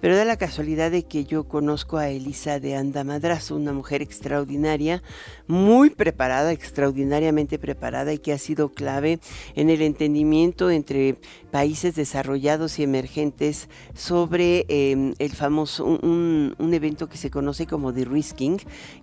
pero 0.00 0.16
da 0.16 0.24
la 0.24 0.36
casualidad 0.36 0.90
de 0.90 1.04
que 1.04 1.24
yo 1.24 1.44
conozco 1.44 1.98
a 1.98 2.08
Elisa 2.08 2.60
de 2.60 2.76
Anda 2.76 3.04
Madrazo, 3.04 3.56
una 3.56 3.72
mujer 3.72 4.02
extraordinaria, 4.02 5.02
muy 5.46 5.90
preparada, 5.90 6.52
extraordinariamente 6.52 7.58
preparada 7.58 8.12
y 8.12 8.18
que 8.18 8.32
ha 8.32 8.38
sido 8.38 8.70
clave 8.70 9.20
en 9.54 9.70
el 9.70 9.82
entendimiento 9.82 10.70
entre 10.70 11.16
países 11.50 11.94
desarrollados 11.94 12.78
y 12.78 12.84
emergentes 12.84 13.68
sobre 13.94 14.64
em, 14.68 15.14
el 15.18 15.32
famoso, 15.32 15.84
un, 15.84 16.54
evento 16.70 17.08
que 17.08 17.18
se 17.18 17.30
conoce 17.30 17.66
como 17.66 17.92
The 17.92 18.04
Risking, 18.04 18.58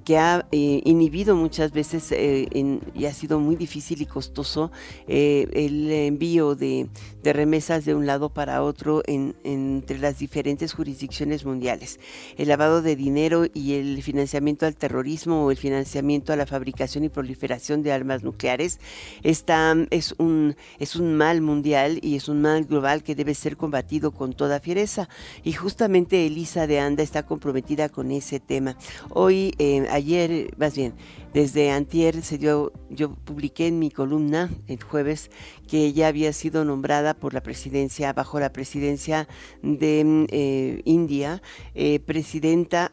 que 0.06 0.18
ha 0.18 0.48
eh, 0.52 0.82
inhibido 0.86 1.36
muchas 1.36 1.74
veces 1.74 2.12
eh, 2.12 2.48
y 2.96 3.06
ha 3.06 3.14
sido 3.14 3.40
muy 3.40 3.58
difícil 3.58 4.02
y 4.02 4.06
costoso 4.06 4.72
eh, 5.08 5.48
el 5.52 5.92
envío 5.92 6.56
de, 6.56 6.88
remesas 7.34 7.86
de 7.86 7.96
un 7.96 8.06
lado 8.06 8.30
para 8.30 8.64
otro 8.64 9.04
entre 9.06 10.00
las 10.00 10.20
diferentes 10.20 10.74
jurisdicciones 10.74 11.46
mundiales. 11.46 12.00
El 12.38 12.48
lavado 12.48 12.82
de 12.82 12.96
dinero 12.96 13.46
y 13.54 13.74
el 13.74 14.02
financiamiento 14.04 14.66
al 14.66 14.76
terrorismo 14.76 15.46
o 15.46 15.52
el 15.52 15.58
financiamiento 15.58 16.34
a 16.34 16.36
la 16.36 16.46
fabricación 16.46 17.04
y 17.04 17.10
proliferación 17.10 17.84
de 17.84 17.92
armas 17.92 18.24
nucleares 18.24 18.80
está, 19.24 19.76
es, 19.90 20.16
un, 20.18 20.56
es 20.80 20.96
un 20.96 21.16
mal 21.16 21.42
mundial 21.42 22.00
y 22.02 22.16
es 22.16 22.30
un 22.30 22.42
mal 22.42 22.66
global 22.66 23.04
que 23.04 23.16
debe 23.16 23.34
ser 23.34 23.58
combatido 23.58 24.12
con 24.12 24.34
toda 24.34 24.60
fiereza. 24.60 25.10
Y 25.44 25.54
justamente 25.54 26.26
Elisa 26.26 26.68
de 26.68 26.80
Anda 26.80 27.04
está 27.04 27.24
comprometida 27.24 27.90
con 27.90 28.12
ese 28.12 28.40
tema. 28.40 28.78
Hoy, 29.10 29.54
eh, 29.60 29.88
ayer, 29.90 30.54
más 30.58 30.76
bien, 30.76 30.94
desde 31.38 31.70
antier 31.70 32.24
se 32.24 32.40
dio, 32.40 32.74
yo 32.90 33.14
publiqué 33.14 33.68
en 33.68 33.78
mi 33.78 33.92
columna 33.92 34.50
el 34.66 34.82
jueves 34.82 35.30
que 35.68 35.86
ella 35.86 36.08
había 36.08 36.34
sido 36.34 36.66
nombrada 36.66 37.14
por 37.14 37.36
la 37.36 37.44
presidencia, 37.44 38.12
bajo 38.12 38.40
la 38.40 38.52
presidencia 38.52 39.28
de 39.62 40.04
mm, 40.04 40.26
eh, 40.30 40.82
India, 40.86 41.44
eh, 41.76 42.00
presidenta 42.00 42.90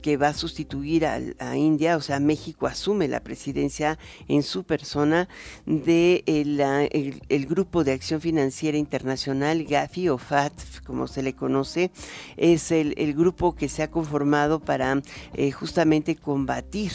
que 0.00 0.16
va 0.16 0.28
a 0.28 0.34
sustituir 0.34 1.06
a, 1.06 1.56
India, 1.56 1.96
o 1.96 2.00
sea, 2.00 2.20
México 2.20 2.68
asume 2.68 3.08
la 3.08 3.18
presidencia 3.18 3.98
en 4.28 4.44
su 4.44 4.62
persona 4.62 5.28
de 5.64 6.22
el, 6.26 7.46
Grupo 7.46 7.82
de 7.82 7.92
Acción 7.92 8.20
Financiera 8.20 8.78
Internacional, 8.78 9.64
GAFI 9.64 10.10
o 10.10 10.18
FAT, 10.18 10.52
como 10.84 11.08
se 11.08 11.22
le 11.22 11.34
conoce, 11.34 11.90
es 12.36 12.70
el, 12.70 12.94
grupo 13.14 13.56
que 13.56 13.68
se 13.68 13.82
ha 13.82 13.90
conformado 13.90 14.60
para 14.60 15.02
eh, 15.34 15.50
justamente 15.50 16.14
combatir 16.14 16.92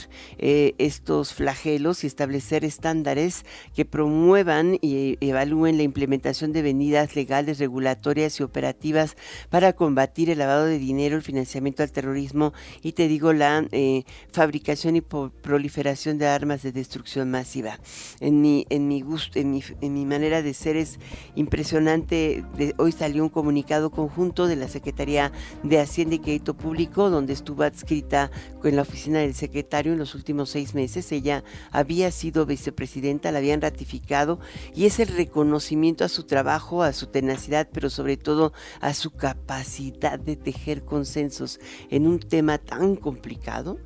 estos 0.78 1.34
flagelos 1.34 2.04
y 2.04 2.08
establecer 2.08 2.66
estándares 2.66 3.46
que 3.76 3.86
promuevan 3.86 4.78
y 4.82 5.18
evalúen 5.22 5.78
la 5.78 5.84
implementación 5.84 6.54
de 6.54 6.64
medidas 6.64 7.16
legales, 7.16 7.60
regulatorias 7.60 8.40
y 8.40 8.44
operativas 8.44 9.16
para 9.50 9.74
combatir 9.74 10.30
el 10.30 10.40
lavado 10.40 10.66
de 10.66 10.80
dinero, 10.80 11.16
el 11.16 11.22
financiamiento 11.22 11.84
al 11.84 11.92
terrorismo 11.92 12.54
y 12.82 12.94
te 12.94 13.08
digo 13.08 13.34
la 13.34 13.66
eh, 13.72 14.04
fabricación 14.32 14.96
y 14.96 15.02
proliferación 15.02 16.18
de 16.18 16.28
armas 16.28 16.64
de 16.64 16.72
destrucción 16.72 17.32
masiva. 17.32 17.80
En 18.20 18.42
mi, 18.42 18.66
en 18.70 18.88
mi 18.88 19.02
gusto, 19.02 19.40
en 19.40 19.52
mi, 19.52 19.64
en 19.82 19.94
mi 19.94 20.06
manera 20.06 20.42
de 20.42 20.54
ser 20.54 20.78
es 20.78 21.00
impresionante. 21.36 22.44
hoy 22.78 22.92
salió 22.92 23.24
un 23.24 23.30
comunicado 23.30 23.92
conjunto 23.92 24.48
de 24.48 24.56
la 24.56 24.68
Secretaría 24.68 25.32
de 25.64 25.80
Hacienda 25.80 26.16
y 26.16 26.20
Crédito 26.20 26.56
Público 26.56 27.10
donde 27.10 27.34
estuvo 27.34 27.64
adscrita 27.64 28.32
con 28.62 28.76
la 28.76 28.82
oficina 28.82 29.20
del 29.20 29.34
secretario 29.34 29.94
en 29.94 30.00
los 30.00 30.16
últimos 30.16 30.51
seis 30.52 30.76
meses. 30.76 31.12
Ella 31.12 31.44
había 31.72 32.12
sido 32.12 32.46
vicepresidenta, 32.46 33.32
la 33.32 33.40
habían 33.40 33.62
ratificado 33.62 34.40
y 34.76 34.86
es 34.86 35.00
el 35.00 35.08
reconocimiento 35.08 36.06
a 36.06 36.10
su 36.10 36.24
trabajo, 36.24 36.84
a 36.84 36.94
su 36.94 37.08
tenacidad, 37.08 37.70
pero 37.72 37.90
sobre 37.90 38.18
todo 38.18 38.54
a 38.80 38.94
su 38.94 39.12
capacidad 39.12 40.20
de 40.20 40.36
tejer 40.36 40.84
consensos 40.84 41.60
en 41.90 42.08
un 42.08 42.20
tema 42.20 42.58
tan 42.58 42.96
complicado. 42.96 43.78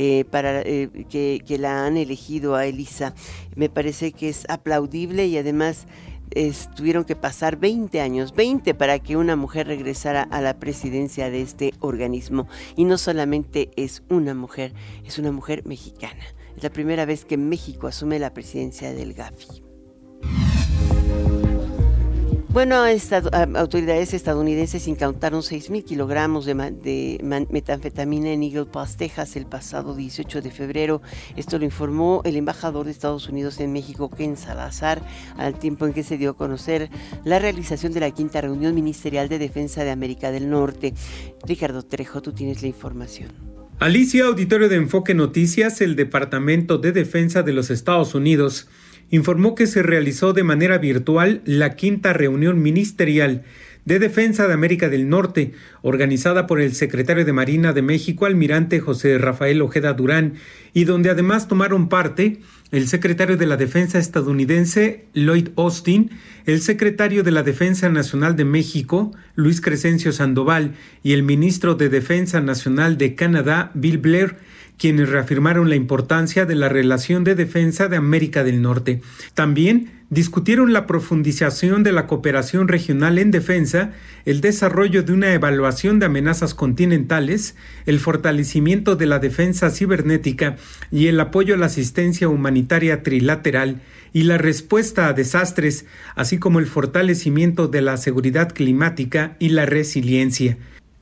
Eh, 0.00 0.26
para 0.30 0.60
eh, 0.60 0.90
que, 1.08 1.58
la 1.58 1.84
han 1.84 1.96
elegido 1.96 2.54
a 2.54 2.66
Elisa. 2.66 3.14
Me 3.56 3.68
parece 3.68 4.12
que 4.12 4.28
es 4.28 4.44
aplaudible 4.48 5.26
y 5.26 5.36
además 5.36 5.88
tuvieron 6.74 7.04
que 7.04 7.16
pasar 7.16 7.56
20 7.58 8.00
años, 8.00 8.34
20 8.34 8.74
para 8.74 8.98
que 8.98 9.16
una 9.16 9.36
mujer 9.36 9.66
regresara 9.66 10.22
a 10.22 10.40
la 10.40 10.58
presidencia 10.58 11.30
de 11.30 11.42
este 11.42 11.74
organismo. 11.80 12.48
Y 12.76 12.84
no 12.84 12.98
solamente 12.98 13.70
es 13.76 14.02
una 14.08 14.34
mujer, 14.34 14.74
es 15.04 15.18
una 15.18 15.32
mujer 15.32 15.66
mexicana. 15.66 16.24
Es 16.56 16.62
la 16.62 16.70
primera 16.70 17.04
vez 17.04 17.24
que 17.24 17.36
México 17.36 17.86
asume 17.86 18.18
la 18.18 18.34
presidencia 18.34 18.92
del 18.92 19.14
GAFI. 19.14 19.62
Bueno, 22.58 22.82
autoridades 23.54 24.14
estadounidenses 24.14 24.88
incautaron 24.88 25.42
6.000 25.42 25.84
kilogramos 25.84 26.44
de, 26.44 26.54
de, 26.54 27.46
metanfetamina 27.52 28.32
en 28.32 28.42
Eagle 28.42 28.64
Pass, 28.64 28.96
Texas, 28.96 29.36
el 29.36 29.46
pasado 29.46 29.94
18 29.94 30.42
de 30.42 30.50
febrero. 30.50 31.00
Esto 31.36 31.60
lo 31.60 31.64
informó 31.64 32.20
el 32.24 32.34
embajador 32.34 32.86
de 32.86 32.90
Estados 32.90 33.28
Unidos 33.28 33.60
en 33.60 33.72
México, 33.72 34.10
Ken 34.10 34.36
Salazar, 34.36 35.06
al 35.36 35.56
tiempo 35.56 35.86
en 35.86 35.92
que 35.92 36.02
se 36.02 36.18
dio 36.18 36.30
a 36.30 36.36
conocer 36.36 36.90
la 37.24 37.38
realización 37.38 37.92
de 37.92 38.00
la 38.00 38.10
quinta 38.10 38.40
reunión 38.40 38.74
ministerial 38.74 39.28
de 39.28 39.38
defensa 39.38 39.84
de 39.84 39.92
América 39.92 40.32
del 40.32 40.50
Norte. 40.50 40.94
Ricardo 41.46 41.84
Trejo, 41.84 42.22
tú 42.22 42.32
tienes 42.32 42.60
la 42.62 42.66
información. 42.66 43.30
Alicia, 43.78 44.24
auditorio 44.24 44.68
de 44.68 44.74
Enfoque 44.74 45.14
Noticias, 45.14 45.80
el 45.80 45.94
Departamento 45.94 46.78
de 46.78 46.90
Defensa 46.90 47.44
de 47.44 47.52
los 47.52 47.70
Estados 47.70 48.16
Unidos 48.16 48.66
informó 49.10 49.54
que 49.54 49.66
se 49.66 49.82
realizó 49.82 50.32
de 50.32 50.44
manera 50.44 50.78
virtual 50.78 51.40
la 51.44 51.76
quinta 51.76 52.12
reunión 52.12 52.62
ministerial 52.62 53.44
de 53.88 53.98
Defensa 53.98 54.46
de 54.46 54.52
América 54.52 54.90
del 54.90 55.08
Norte, 55.08 55.52
organizada 55.80 56.46
por 56.46 56.60
el 56.60 56.74
secretario 56.74 57.24
de 57.24 57.32
Marina 57.32 57.72
de 57.72 57.80
México, 57.80 58.26
almirante 58.26 58.80
José 58.80 59.16
Rafael 59.16 59.62
Ojeda 59.62 59.94
Durán, 59.94 60.34
y 60.74 60.84
donde 60.84 61.08
además 61.08 61.48
tomaron 61.48 61.88
parte 61.88 62.38
el 62.70 62.86
secretario 62.86 63.38
de 63.38 63.46
la 63.46 63.56
Defensa 63.56 63.98
estadounidense 63.98 65.06
Lloyd 65.14 65.48
Austin, 65.56 66.10
el 66.44 66.60
secretario 66.60 67.22
de 67.22 67.30
la 67.30 67.42
Defensa 67.42 67.88
Nacional 67.88 68.36
de 68.36 68.44
México, 68.44 69.12
Luis 69.34 69.62
Crescencio 69.62 70.12
Sandoval, 70.12 70.74
y 71.02 71.14
el 71.14 71.22
ministro 71.22 71.74
de 71.74 71.88
Defensa 71.88 72.42
Nacional 72.42 72.98
de 72.98 73.14
Canadá, 73.14 73.70
Bill 73.72 73.96
Blair, 73.96 74.36
quienes 74.78 75.08
reafirmaron 75.08 75.68
la 75.68 75.76
importancia 75.76 76.46
de 76.46 76.54
la 76.54 76.68
relación 76.68 77.24
de 77.24 77.34
defensa 77.34 77.88
de 77.88 77.96
América 77.96 78.44
del 78.44 78.62
Norte. 78.62 79.02
También 79.34 79.90
discutieron 80.10 80.72
la 80.72 80.86
profundización 80.86 81.82
de 81.82 81.92
la 81.92 82.06
cooperación 82.06 82.68
regional 82.68 83.18
en 83.18 83.30
defensa, 83.30 83.92
el 84.24 84.40
desarrollo 84.40 85.02
de 85.02 85.12
una 85.12 85.34
evaluación 85.34 85.98
de 85.98 86.06
amenazas 86.06 86.54
continentales, 86.54 87.56
el 87.84 87.98
fortalecimiento 87.98 88.96
de 88.96 89.06
la 89.06 89.18
defensa 89.18 89.70
cibernética 89.70 90.56
y 90.90 91.08
el 91.08 91.20
apoyo 91.20 91.54
a 91.54 91.58
la 91.58 91.66
asistencia 91.66 92.28
humanitaria 92.28 93.02
trilateral 93.02 93.82
y 94.12 94.22
la 94.22 94.38
respuesta 94.38 95.08
a 95.08 95.12
desastres, 95.12 95.84
así 96.14 96.38
como 96.38 96.58
el 96.58 96.66
fortalecimiento 96.66 97.68
de 97.68 97.82
la 97.82 97.96
seguridad 97.98 98.52
climática 98.52 99.36
y 99.38 99.50
la 99.50 99.66
resiliencia. 99.66 100.56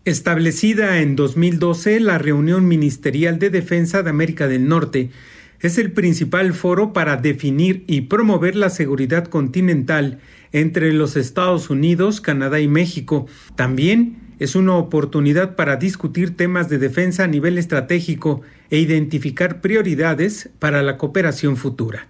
Establecida 0.06 1.00
en 1.00 1.16
2012, 1.16 1.98
la 1.98 2.16
Reunión 2.16 2.68
Ministerial 2.68 3.40
de 3.40 3.50
Defensa 3.50 4.04
de 4.04 4.10
América 4.10 4.46
del 4.46 4.68
Norte 4.68 5.10
es 5.58 5.78
el 5.78 5.90
principal 5.90 6.54
foro 6.54 6.92
para 6.92 7.16
definir 7.16 7.82
y 7.88 8.02
promover 8.02 8.54
la 8.54 8.70
seguridad 8.70 9.24
continental 9.24 10.20
entre 10.52 10.92
los 10.92 11.16
Estados 11.16 11.70
Unidos, 11.70 12.20
Canadá 12.20 12.60
y 12.60 12.68
México. 12.68 13.26
También 13.56 14.18
es 14.38 14.54
una 14.54 14.76
oportunidad 14.76 15.56
para 15.56 15.74
discutir 15.74 16.36
temas 16.36 16.68
de 16.68 16.78
defensa 16.78 17.24
a 17.24 17.26
nivel 17.26 17.58
estratégico 17.58 18.42
e 18.70 18.78
identificar 18.78 19.60
prioridades 19.60 20.50
para 20.60 20.84
la 20.84 20.98
cooperación 20.98 21.56
futura. 21.56 22.06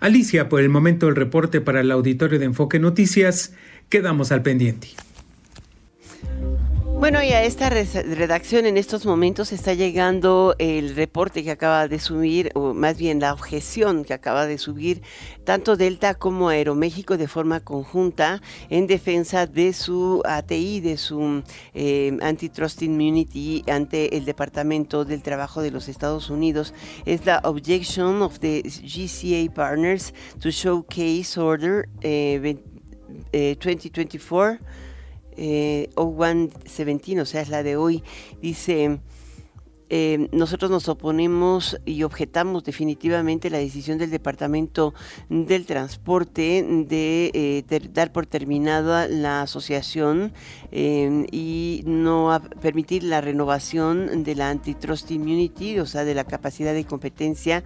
Alicia, 0.00 0.48
por 0.48 0.62
el 0.62 0.70
momento 0.70 1.06
el 1.06 1.16
reporte 1.16 1.60
para 1.60 1.82
el 1.82 1.90
auditorio 1.90 2.38
de 2.38 2.46
Enfoque 2.46 2.78
Noticias. 2.78 3.52
Quedamos 3.90 4.32
al 4.32 4.42
pendiente. 4.42 4.88
Bueno, 6.98 7.22
y 7.22 7.28
a 7.28 7.44
esta 7.44 7.68
redacción 7.68 8.64
en 8.64 8.78
estos 8.78 9.04
momentos 9.04 9.52
está 9.52 9.74
llegando 9.74 10.54
el 10.58 10.96
reporte 10.96 11.44
que 11.44 11.50
acaba 11.50 11.88
de 11.88 11.98
subir, 11.98 12.50
o 12.54 12.72
más 12.72 12.96
bien 12.96 13.20
la 13.20 13.34
objeción 13.34 14.02
que 14.02 14.14
acaba 14.14 14.46
de 14.46 14.56
subir 14.56 15.02
tanto 15.44 15.76
Delta 15.76 16.14
como 16.14 16.48
Aeroméxico 16.48 17.18
de 17.18 17.28
forma 17.28 17.60
conjunta 17.60 18.40
en 18.70 18.86
defensa 18.86 19.46
de 19.46 19.74
su 19.74 20.22
ATI, 20.24 20.80
de 20.80 20.96
su 20.96 21.42
eh, 21.74 22.16
Antitrust 22.22 22.80
Immunity 22.80 23.62
ante 23.70 24.16
el 24.16 24.24
Departamento 24.24 25.04
del 25.04 25.22
Trabajo 25.22 25.60
de 25.60 25.70
los 25.70 25.88
Estados 25.88 26.30
Unidos. 26.30 26.72
Es 27.04 27.26
la 27.26 27.42
Objection 27.44 28.22
of 28.22 28.38
the 28.38 28.62
GCA 28.62 29.52
Partners 29.52 30.14
to 30.40 30.48
Showcase 30.48 31.38
Order 31.38 31.90
2024. 32.00 34.52
Eh, 34.52 34.58
eh, 35.36 35.90
O117, 35.94 37.20
o 37.20 37.24
sea, 37.24 37.42
es 37.42 37.48
la 37.48 37.62
de 37.62 37.76
hoy, 37.76 38.02
dice 38.40 38.98
eh, 39.88 40.28
nosotros 40.32 40.70
nos 40.70 40.88
oponemos 40.88 41.78
y 41.84 42.02
objetamos 42.02 42.64
definitivamente 42.64 43.50
la 43.50 43.58
decisión 43.58 43.98
del 43.98 44.10
Departamento 44.10 44.94
del 45.28 45.64
Transporte 45.64 46.66
de, 46.88 47.30
eh, 47.32 47.88
dar 47.92 48.12
por 48.12 48.26
terminada 48.26 49.06
la 49.06 49.42
asociación 49.42 50.32
eh, 50.72 51.26
y 51.30 51.82
no 51.86 52.40
permitir 52.60 53.04
la 53.04 53.20
renovación 53.20 54.24
de 54.24 54.34
la 54.34 54.50
antitrust 54.50 55.10
immunity, 55.12 55.78
o 55.78 55.86
sea, 55.86 56.04
de 56.04 56.14
la 56.14 56.24
capacidad 56.24 56.74
de 56.74 56.84
competencia 56.84 57.62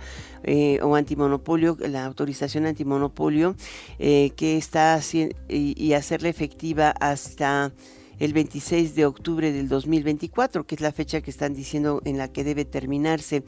o 0.83 0.97
antimonopolio, 0.97 1.77
la 1.81 2.07
autorización 2.07 2.65
antimonopolio 2.67 3.56
que 3.99 4.56
está 4.56 4.99
y, 5.13 5.75
y 5.76 5.93
hacerla 5.93 6.28
efectiva 6.28 6.91
hasta 6.99 7.73
el 8.21 8.33
26 8.33 8.95
de 8.95 9.06
octubre 9.06 9.50
del 9.50 9.69
2024, 9.69 10.67
que 10.67 10.76
es 10.76 10.80
la 10.80 10.93
fecha 10.93 11.23
que 11.23 11.30
están 11.30 11.54
diciendo 11.54 12.02
en 12.04 12.19
la 12.19 12.28
que 12.28 12.45
debe 12.45 12.65
terminarse. 12.65 13.43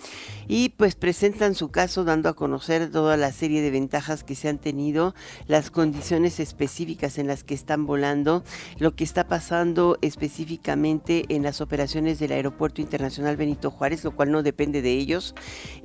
Y 0.48 0.70
pues 0.70 0.96
presentan 0.96 1.54
su 1.54 1.70
caso 1.70 2.04
dando 2.04 2.28
a 2.28 2.34
conocer 2.34 2.90
toda 2.90 3.16
la 3.16 3.30
serie 3.32 3.62
de 3.62 3.70
ventajas 3.70 4.24
que 4.24 4.34
se 4.34 4.48
han 4.48 4.58
tenido, 4.58 5.14
las 5.46 5.70
condiciones 5.70 6.40
específicas 6.40 7.18
en 7.18 7.26
las 7.26 7.44
que 7.44 7.54
están 7.54 7.86
volando, 7.86 8.42
lo 8.78 8.96
que 8.96 9.04
está 9.04 9.28
pasando 9.28 9.98
específicamente 10.00 11.26
en 11.28 11.42
las 11.42 11.60
operaciones 11.60 12.18
del 12.18 12.32
Aeropuerto 12.32 12.80
Internacional 12.80 13.36
Benito 13.36 13.70
Juárez, 13.70 14.02
lo 14.04 14.16
cual 14.16 14.32
no 14.32 14.42
depende 14.42 14.80
de 14.80 14.92
ellos, 14.92 15.34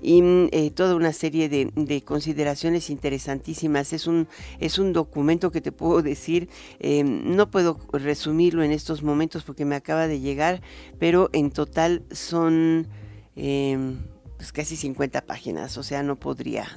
y 0.02 0.22
eh, 0.52 0.72
toda 0.72 0.96
una 0.96 1.14
serie 1.14 1.50
de, 1.50 1.68
consideraciones 2.06 2.90
interesantísimas. 2.90 3.92
Es 3.92 4.08
un, 4.08 4.28
es 4.60 4.80
un 4.80 4.94
documento 4.94 5.52
que 5.52 5.62
te 5.62 5.72
puedo 5.72 6.02
decir, 6.02 6.48
eh, 6.80 7.04
no 7.04 7.52
puedo 7.52 7.80
resumirlo 7.92 8.64
en 8.64 8.72
estos 8.78 9.04
momentos 9.04 9.44
porque 9.44 9.66
me 9.66 9.76
acaba 9.76 10.08
de 10.08 10.20
llegar, 10.20 10.62
pero 11.00 11.30
en 11.34 11.52
total 11.52 12.04
son 12.12 12.88
em, 13.36 13.98
pues 14.38 14.52
casi 14.52 14.76
50 14.76 15.22
páginas, 15.26 15.78
o 15.78 15.84
sea, 15.84 16.04
no 16.04 16.16
podría 16.16 16.68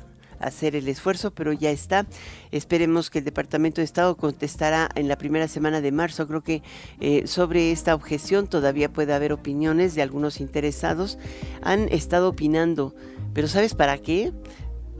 hacer 0.40 0.74
el 0.74 0.88
esfuerzo, 0.88 1.30
pero 1.32 1.52
ya 1.52 1.70
está. 1.70 2.06
Esperemos 2.50 3.10
que 3.10 3.18
el 3.18 3.24
Departamento 3.24 3.80
de 3.80 3.84
Estado 3.84 4.16
contestará 4.16 4.88
en 4.94 5.06
la 5.06 5.16
primera 5.16 5.46
semana 5.46 5.80
de 5.80 5.92
marzo. 5.92 6.26
Creo 6.26 6.42
que 6.42 6.62
eh, 7.00 7.26
sobre 7.26 7.70
esta 7.70 7.94
objeción 7.94 8.48
todavía 8.48 8.92
puede 8.92 9.12
haber 9.12 9.32
opiniones 9.32 9.94
de 9.94 10.02
algunos 10.02 10.40
interesados. 10.40 11.18
Han 11.62 11.88
estado 11.90 12.30
opinando, 12.30 12.94
pero 13.34 13.46
¿sabes 13.46 13.74
para 13.74 13.98
qué? 13.98 14.32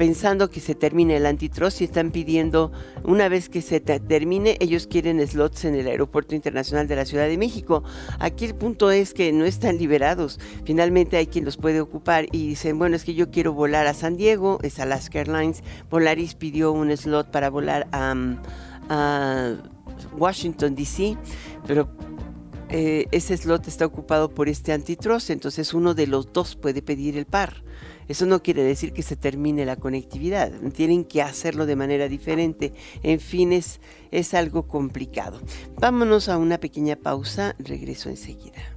Pensando 0.01 0.49
que 0.49 0.61
se 0.61 0.75
termine 0.75 1.17
el 1.17 1.27
antitrust 1.27 1.83
y 1.83 1.85
están 1.85 2.11
pidiendo, 2.11 2.73
una 3.05 3.29
vez 3.29 3.51
que 3.51 3.61
se 3.61 3.81
termine, 3.81 4.57
ellos 4.59 4.87
quieren 4.87 5.21
slots 5.29 5.67
en 5.67 5.75
el 5.75 5.87
Aeropuerto 5.87 6.35
Internacional 6.35 6.89
de 6.89 6.97
la 6.97 7.05
Ciudad 7.05 7.29
de 7.29 7.37
México. 7.37 7.85
Aquí 8.19 8.47
el 8.47 8.55
punto 8.55 8.91
es 8.91 9.13
que 9.13 9.31
no 9.31 9.45
están 9.45 9.77
liberados. 9.77 10.41
Finalmente 10.65 11.19
hay 11.19 11.27
quien 11.27 11.45
los 11.45 11.59
puede 11.59 11.83
ocupar 11.83 12.29
y 12.33 12.49
dicen, 12.49 12.79
bueno, 12.79 12.97
es 12.97 13.05
que 13.05 13.13
yo 13.13 13.31
quiero 13.31 13.53
volar 13.53 13.87
a 13.87 13.93
San 13.93 14.17
Diego, 14.17 14.59
es 14.63 14.81
Alaska 14.81 15.19
Airlines. 15.19 15.63
Volaris 15.91 16.35
pidió 16.35 16.73
un 16.73 16.97
slot 16.97 17.31
para 17.31 17.51
volar 17.51 17.87
a, 17.93 18.15
Washington, 20.17 20.75
D.C., 20.77 21.19
pero 21.67 21.91
eh, 22.71 23.05
ese 23.13 23.37
slot 23.37 23.69
está 23.69 23.85
ocupado 23.85 24.31
por 24.31 24.49
este 24.49 24.73
antitrust, 24.73 25.29
entonces 25.29 25.75
uno 25.75 25.93
de 25.93 26.07
los 26.07 26.33
dos 26.33 26.57
puede 26.57 26.81
pedir 26.81 27.19
el 27.19 27.27
par. 27.27 27.63
Eso 28.11 28.27
no 28.27 28.42
quiere 28.42 28.64
decir 28.64 28.92
que 28.92 29.05
se 29.05 29.14
termine 29.14 29.64
la 29.64 29.77
conectividad, 29.77 30.51
tienen 30.75 31.05
que 31.05 31.23
hacerlo 31.23 31.64
de 31.64 31.77
manera 31.77 32.09
diferente. 32.09 32.73
En 33.05 33.20
fin, 33.20 33.53
es, 33.53 33.79
algo 34.35 34.66
complicado. 34.66 35.40
Vámonos 35.79 36.29
a 36.29 36.37
una 36.37 36.59
pequeña 36.59 36.96
pausa, 36.96 37.55
regreso 37.61 38.09
enseguida. 38.09 38.77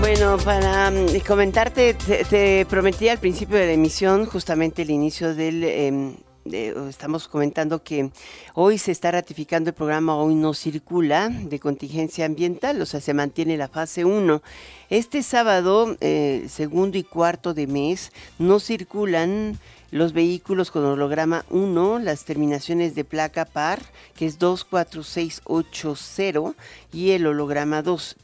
Bueno, 0.00 0.36
para 0.38 0.90
mm, 0.90 1.20
comentarte, 1.24 1.94
te, 1.94 2.66
prometí 2.66 3.08
al 3.08 3.18
principio 3.18 3.56
de 3.56 3.66
la 3.66 3.72
emisión 3.74 4.26
justamente 4.26 4.82
el 4.82 4.90
inicio 4.90 5.32
del 5.32 6.16
estamos 6.44 7.28
comentando 7.28 7.82
que 7.82 8.10
hoy 8.54 8.78
se 8.78 8.92
está 8.92 9.10
ratificando 9.10 9.70
el 9.70 9.74
programa 9.74 10.16
Hoy 10.16 10.34
no 10.34 10.54
circula 10.54 11.28
de 11.28 11.60
contingencia 11.60 12.26
ambiental, 12.26 12.80
o 12.82 12.86
sea, 12.86 13.00
se 13.00 13.14
mantiene 13.14 13.56
la 13.56 13.68
fase 13.68 14.04
1. 14.04 14.42
Este 14.90 15.22
sábado, 15.22 15.96
eh, 16.00 16.46
segundo 16.48 16.98
y 16.98 17.04
cuarto 17.04 17.54
de 17.54 17.66
mes, 17.66 18.12
no 18.38 18.60
circulan 18.60 19.58
los 19.92 20.12
vehículos 20.12 20.70
con 20.70 20.84
holograma 20.84 21.44
1, 21.50 21.98
las 21.98 22.24
terminaciones 22.24 22.94
de 22.94 23.04
placa 23.04 23.44
par, 23.44 23.80
que 24.16 24.26
es 24.26 24.38
24680, 24.38 26.54
y 26.92 27.10
el 27.10 27.26
holograma 27.26 27.82
2. 27.82 28.16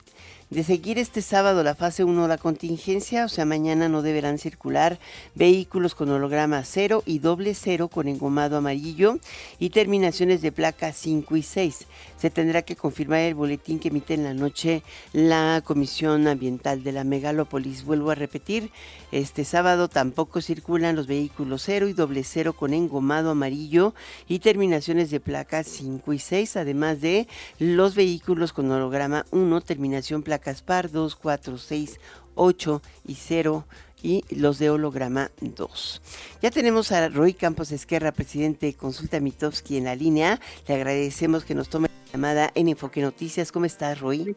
De 0.50 0.64
seguir 0.64 0.98
este 0.98 1.20
sábado 1.20 1.62
la 1.62 1.74
fase 1.74 2.04
1 2.04 2.22
de 2.22 2.28
la 2.28 2.38
contingencia, 2.38 3.26
o 3.26 3.28
sea, 3.28 3.44
mañana 3.44 3.88
no 3.88 4.00
deberán 4.00 4.38
circular 4.38 4.98
vehículos 5.34 5.94
con 5.94 6.10
holograma 6.10 6.64
0 6.64 7.02
y 7.04 7.18
doble 7.18 7.54
0 7.54 7.88
con 7.88 8.08
engomado 8.08 8.56
amarillo 8.56 9.18
y 9.58 9.70
terminaciones 9.70 10.40
de 10.40 10.52
placa 10.52 10.92
5 10.92 11.36
y 11.36 11.42
6. 11.42 11.86
Se 12.18 12.30
tendrá 12.30 12.62
que 12.62 12.74
confirmar 12.74 13.20
el 13.20 13.36
boletín 13.36 13.78
que 13.78 13.88
emite 13.88 14.14
en 14.14 14.24
la 14.24 14.34
noche 14.34 14.82
la 15.12 15.62
Comisión 15.64 16.26
Ambiental 16.26 16.82
de 16.82 16.90
la 16.90 17.04
Megalópolis. 17.04 17.84
Vuelvo 17.84 18.10
a 18.10 18.16
repetir, 18.16 18.72
este 19.12 19.44
sábado 19.44 19.88
tampoco 19.88 20.40
circulan 20.40 20.96
los 20.96 21.06
vehículos 21.06 21.62
0 21.64 21.88
y 21.88 21.92
doble 21.92 22.24
0 22.24 22.54
con 22.54 22.74
engomado 22.74 23.30
amarillo 23.30 23.94
y 24.26 24.40
terminaciones 24.40 25.10
de 25.10 25.20
placa 25.20 25.62
5 25.62 26.12
y 26.12 26.18
6, 26.18 26.56
además 26.56 27.00
de 27.00 27.28
los 27.60 27.94
vehículos 27.94 28.52
con 28.52 28.68
holograma 28.70 29.24
1, 29.30 29.60
terminación 29.60 30.24
placas 30.24 30.62
par 30.62 30.90
2, 30.90 31.14
4, 31.14 31.56
6, 31.56 32.00
8 32.34 32.82
y 33.06 33.14
0 33.14 33.64
y 34.02 34.24
los 34.30 34.58
de 34.58 34.70
holograma 34.70 35.30
2. 35.40 36.02
Ya 36.42 36.50
tenemos 36.50 36.92
a 36.92 37.08
Roy 37.08 37.34
Campos 37.34 37.72
Esquerra, 37.72 38.12
presidente 38.12 38.66
de 38.66 38.74
Consulta 38.74 39.20
Mitowski 39.20 39.76
en 39.76 39.84
la 39.84 39.94
línea. 39.94 40.40
Le 40.66 40.74
agradecemos 40.74 41.44
que 41.44 41.54
nos 41.54 41.68
tome 41.68 41.88
llamada 42.18 42.50
en 42.56 42.66
Enfoque 42.66 43.00
Noticias. 43.00 43.52
¿Cómo 43.52 43.64
estás, 43.64 44.00
Roy? 44.00 44.34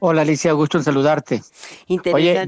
Hola, 0.00 0.22
Alicia, 0.22 0.50
gusto 0.52 0.78
en 0.78 0.84
saludarte. 0.84 1.42
Oye, 2.12 2.44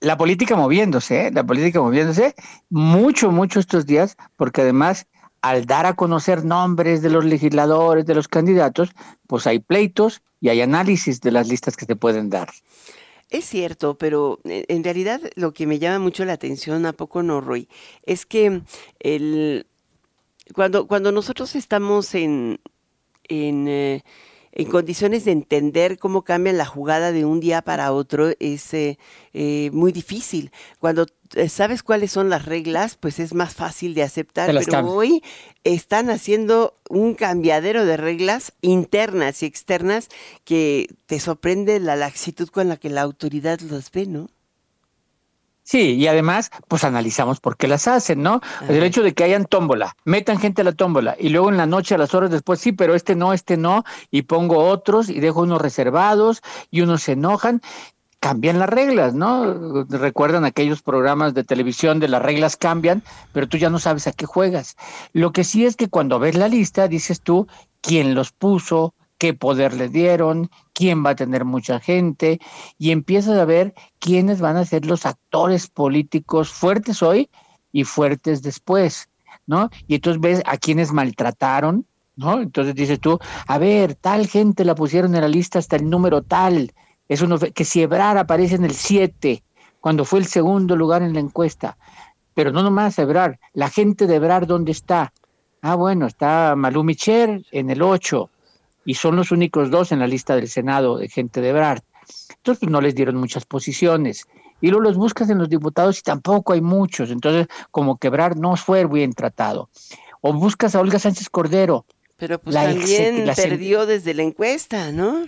la, 0.00 0.16
política 0.16 0.56
moviéndose, 0.56 1.28
¿eh? 1.28 1.30
la 1.32 1.44
política 1.44 1.80
moviéndose 1.80 2.34
mucho, 2.70 3.30
mucho 3.30 3.60
estos 3.60 3.86
días, 3.86 4.16
porque 4.36 4.62
además 4.62 5.06
al 5.42 5.64
dar 5.64 5.86
a 5.86 5.94
conocer 5.94 6.44
nombres 6.44 7.02
de 7.02 7.10
los 7.10 7.24
legisladores, 7.24 8.04
de 8.04 8.16
los 8.16 8.26
candidatos, 8.26 8.90
pues 9.28 9.46
hay 9.46 9.60
pleitos 9.60 10.20
y 10.40 10.48
hay 10.48 10.60
análisis 10.60 11.20
de 11.20 11.30
las 11.30 11.46
listas 11.46 11.76
que 11.76 11.84
se 11.84 11.94
pueden 11.94 12.30
dar. 12.30 12.50
Es 13.30 13.44
cierto, 13.44 13.96
pero 13.96 14.40
eh, 14.42 14.64
en 14.66 14.82
realidad 14.82 15.20
lo 15.36 15.52
que 15.52 15.68
me 15.68 15.78
llama 15.78 16.00
mucho 16.00 16.24
la 16.24 16.32
atención, 16.32 16.84
¿a 16.84 16.92
poco 16.92 17.22
no, 17.22 17.40
Roy? 17.40 17.68
Es 18.04 18.26
que 18.26 18.62
el, 18.98 19.66
cuando, 20.52 20.86
cuando 20.86 21.12
nosotros 21.12 21.54
estamos 21.54 22.14
en, 22.14 22.58
en 23.28 23.68
eh, 23.68 24.02
en 24.52 24.66
condiciones 24.68 25.24
de 25.24 25.32
entender 25.32 25.98
cómo 25.98 26.22
cambia 26.22 26.52
la 26.52 26.66
jugada 26.66 27.10
de 27.10 27.24
un 27.24 27.40
día 27.40 27.62
para 27.62 27.92
otro 27.92 28.32
es 28.38 28.72
eh, 28.74 28.98
eh, 29.32 29.70
muy 29.72 29.92
difícil. 29.92 30.52
Cuando 30.78 31.06
eh, 31.34 31.48
sabes 31.48 31.82
cuáles 31.82 32.12
son 32.12 32.28
las 32.28 32.44
reglas, 32.44 32.96
pues 32.96 33.18
es 33.18 33.32
más 33.32 33.54
fácil 33.54 33.94
de 33.94 34.02
aceptar, 34.02 34.54
pero 34.64 34.86
hoy 34.90 35.22
están 35.64 36.10
haciendo 36.10 36.76
un 36.90 37.14
cambiadero 37.14 37.86
de 37.86 37.96
reglas 37.96 38.52
internas 38.60 39.42
y 39.42 39.46
externas 39.46 40.08
que 40.44 40.88
te 41.06 41.18
sorprende 41.18 41.80
la 41.80 41.96
laxitud 41.96 42.48
con 42.48 42.68
la 42.68 42.76
que 42.76 42.90
la 42.90 43.00
autoridad 43.00 43.58
los 43.60 43.90
ve, 43.90 44.06
¿no? 44.06 44.28
Sí, 45.64 45.94
y 45.94 46.06
además, 46.08 46.50
pues 46.66 46.82
analizamos 46.82 47.38
por 47.38 47.56
qué 47.56 47.68
las 47.68 47.86
hacen, 47.86 48.22
¿no? 48.22 48.40
El 48.68 48.82
hecho 48.82 49.02
de 49.02 49.14
que 49.14 49.22
hayan 49.22 49.44
tómbola, 49.44 49.96
metan 50.04 50.38
gente 50.38 50.62
a 50.62 50.64
la 50.64 50.72
tómbola 50.72 51.16
y 51.18 51.28
luego 51.28 51.50
en 51.50 51.56
la 51.56 51.66
noche, 51.66 51.94
a 51.94 51.98
las 51.98 52.14
horas 52.14 52.30
después, 52.30 52.58
sí, 52.60 52.72
pero 52.72 52.96
este 52.96 53.14
no, 53.14 53.32
este 53.32 53.56
no, 53.56 53.84
y 54.10 54.22
pongo 54.22 54.64
otros 54.64 55.08
y 55.08 55.20
dejo 55.20 55.42
unos 55.42 55.60
reservados 55.60 56.42
y 56.70 56.80
unos 56.80 57.02
se 57.02 57.12
enojan, 57.12 57.62
cambian 58.18 58.58
las 58.58 58.68
reglas, 58.68 59.14
¿no? 59.14 59.84
Recuerdan 59.88 60.44
aquellos 60.44 60.82
programas 60.82 61.34
de 61.34 61.44
televisión 61.44 62.00
de 62.00 62.08
las 62.08 62.22
reglas 62.22 62.56
cambian, 62.56 63.02
pero 63.32 63.48
tú 63.48 63.56
ya 63.56 63.70
no 63.70 63.78
sabes 63.78 64.06
a 64.06 64.12
qué 64.12 64.26
juegas. 64.26 64.76
Lo 65.12 65.32
que 65.32 65.44
sí 65.44 65.64
es 65.64 65.76
que 65.76 65.88
cuando 65.88 66.18
ves 66.18 66.36
la 66.36 66.48
lista, 66.48 66.88
dices 66.88 67.20
tú 67.20 67.46
quién 67.80 68.14
los 68.14 68.32
puso, 68.32 68.94
qué 69.22 69.34
poder 69.34 69.72
le 69.74 69.88
dieron, 69.88 70.50
quién 70.72 71.06
va 71.06 71.10
a 71.10 71.14
tener 71.14 71.44
mucha 71.44 71.78
gente, 71.78 72.40
y 72.76 72.90
empiezas 72.90 73.38
a 73.38 73.44
ver 73.44 73.72
quiénes 74.00 74.40
van 74.40 74.56
a 74.56 74.64
ser 74.64 74.84
los 74.84 75.06
actores 75.06 75.68
políticos 75.68 76.50
fuertes 76.50 77.04
hoy 77.04 77.30
y 77.70 77.84
fuertes 77.84 78.42
después, 78.42 79.10
¿no? 79.46 79.70
Y 79.86 79.94
entonces 79.94 80.20
ves 80.20 80.42
a 80.44 80.56
quienes 80.56 80.92
maltrataron, 80.92 81.86
¿no? 82.16 82.40
Entonces 82.40 82.74
dices 82.74 82.98
tú, 82.98 83.20
a 83.46 83.58
ver, 83.58 83.94
tal 83.94 84.26
gente 84.26 84.64
la 84.64 84.74
pusieron 84.74 85.14
en 85.14 85.20
la 85.20 85.28
lista 85.28 85.60
hasta 85.60 85.76
el 85.76 85.88
número 85.88 86.22
tal, 86.22 86.72
es 87.08 87.22
uno 87.22 87.38
que 87.38 87.64
si 87.64 87.80
Ebrar 87.80 88.18
aparece 88.18 88.56
en 88.56 88.64
el 88.64 88.74
7, 88.74 89.44
cuando 89.78 90.04
fue 90.04 90.18
el 90.18 90.26
segundo 90.26 90.74
lugar 90.74 91.04
en 91.04 91.14
la 91.14 91.20
encuesta, 91.20 91.76
pero 92.34 92.50
no 92.50 92.64
nomás 92.64 92.98
Ebrar, 92.98 93.38
la 93.52 93.70
gente 93.70 94.08
de 94.08 94.16
Ebrar, 94.16 94.48
¿dónde 94.48 94.72
está? 94.72 95.12
Ah, 95.60 95.76
bueno, 95.76 96.08
está 96.08 96.56
Malú 96.56 96.82
Micher 96.82 97.44
en 97.52 97.70
el 97.70 97.82
8, 97.82 98.28
y 98.84 98.94
son 98.94 99.16
los 99.16 99.30
únicos 99.30 99.70
dos 99.70 99.92
en 99.92 100.00
la 100.00 100.06
lista 100.06 100.34
del 100.34 100.48
Senado 100.48 100.98
de 100.98 101.08
gente 101.08 101.40
de 101.40 101.52
Brad. 101.52 101.78
Entonces 102.36 102.60
pues, 102.60 102.70
no 102.70 102.80
les 102.80 102.94
dieron 102.94 103.16
muchas 103.16 103.44
posiciones. 103.44 104.26
Y 104.60 104.68
luego 104.68 104.84
los 104.84 104.96
buscas 104.96 105.28
en 105.30 105.38
los 105.38 105.48
diputados 105.48 105.98
y 105.98 106.02
tampoco 106.02 106.52
hay 106.52 106.60
muchos. 106.60 107.10
Entonces, 107.10 107.48
como 107.70 107.96
que 107.98 108.08
Brad 108.10 108.36
no 108.36 108.56
fue 108.56 108.86
bien 108.86 109.12
tratado. 109.12 109.68
O 110.20 110.32
buscas 110.32 110.74
a 110.74 110.80
Olga 110.80 110.98
Sánchez 110.98 111.28
Cordero. 111.30 111.84
Pero 112.16 112.38
pues 112.38 112.54
también 112.54 113.28
perdió 113.34 113.86
desde 113.86 114.14
la 114.14 114.22
encuesta, 114.22 114.92
¿no? 114.92 115.26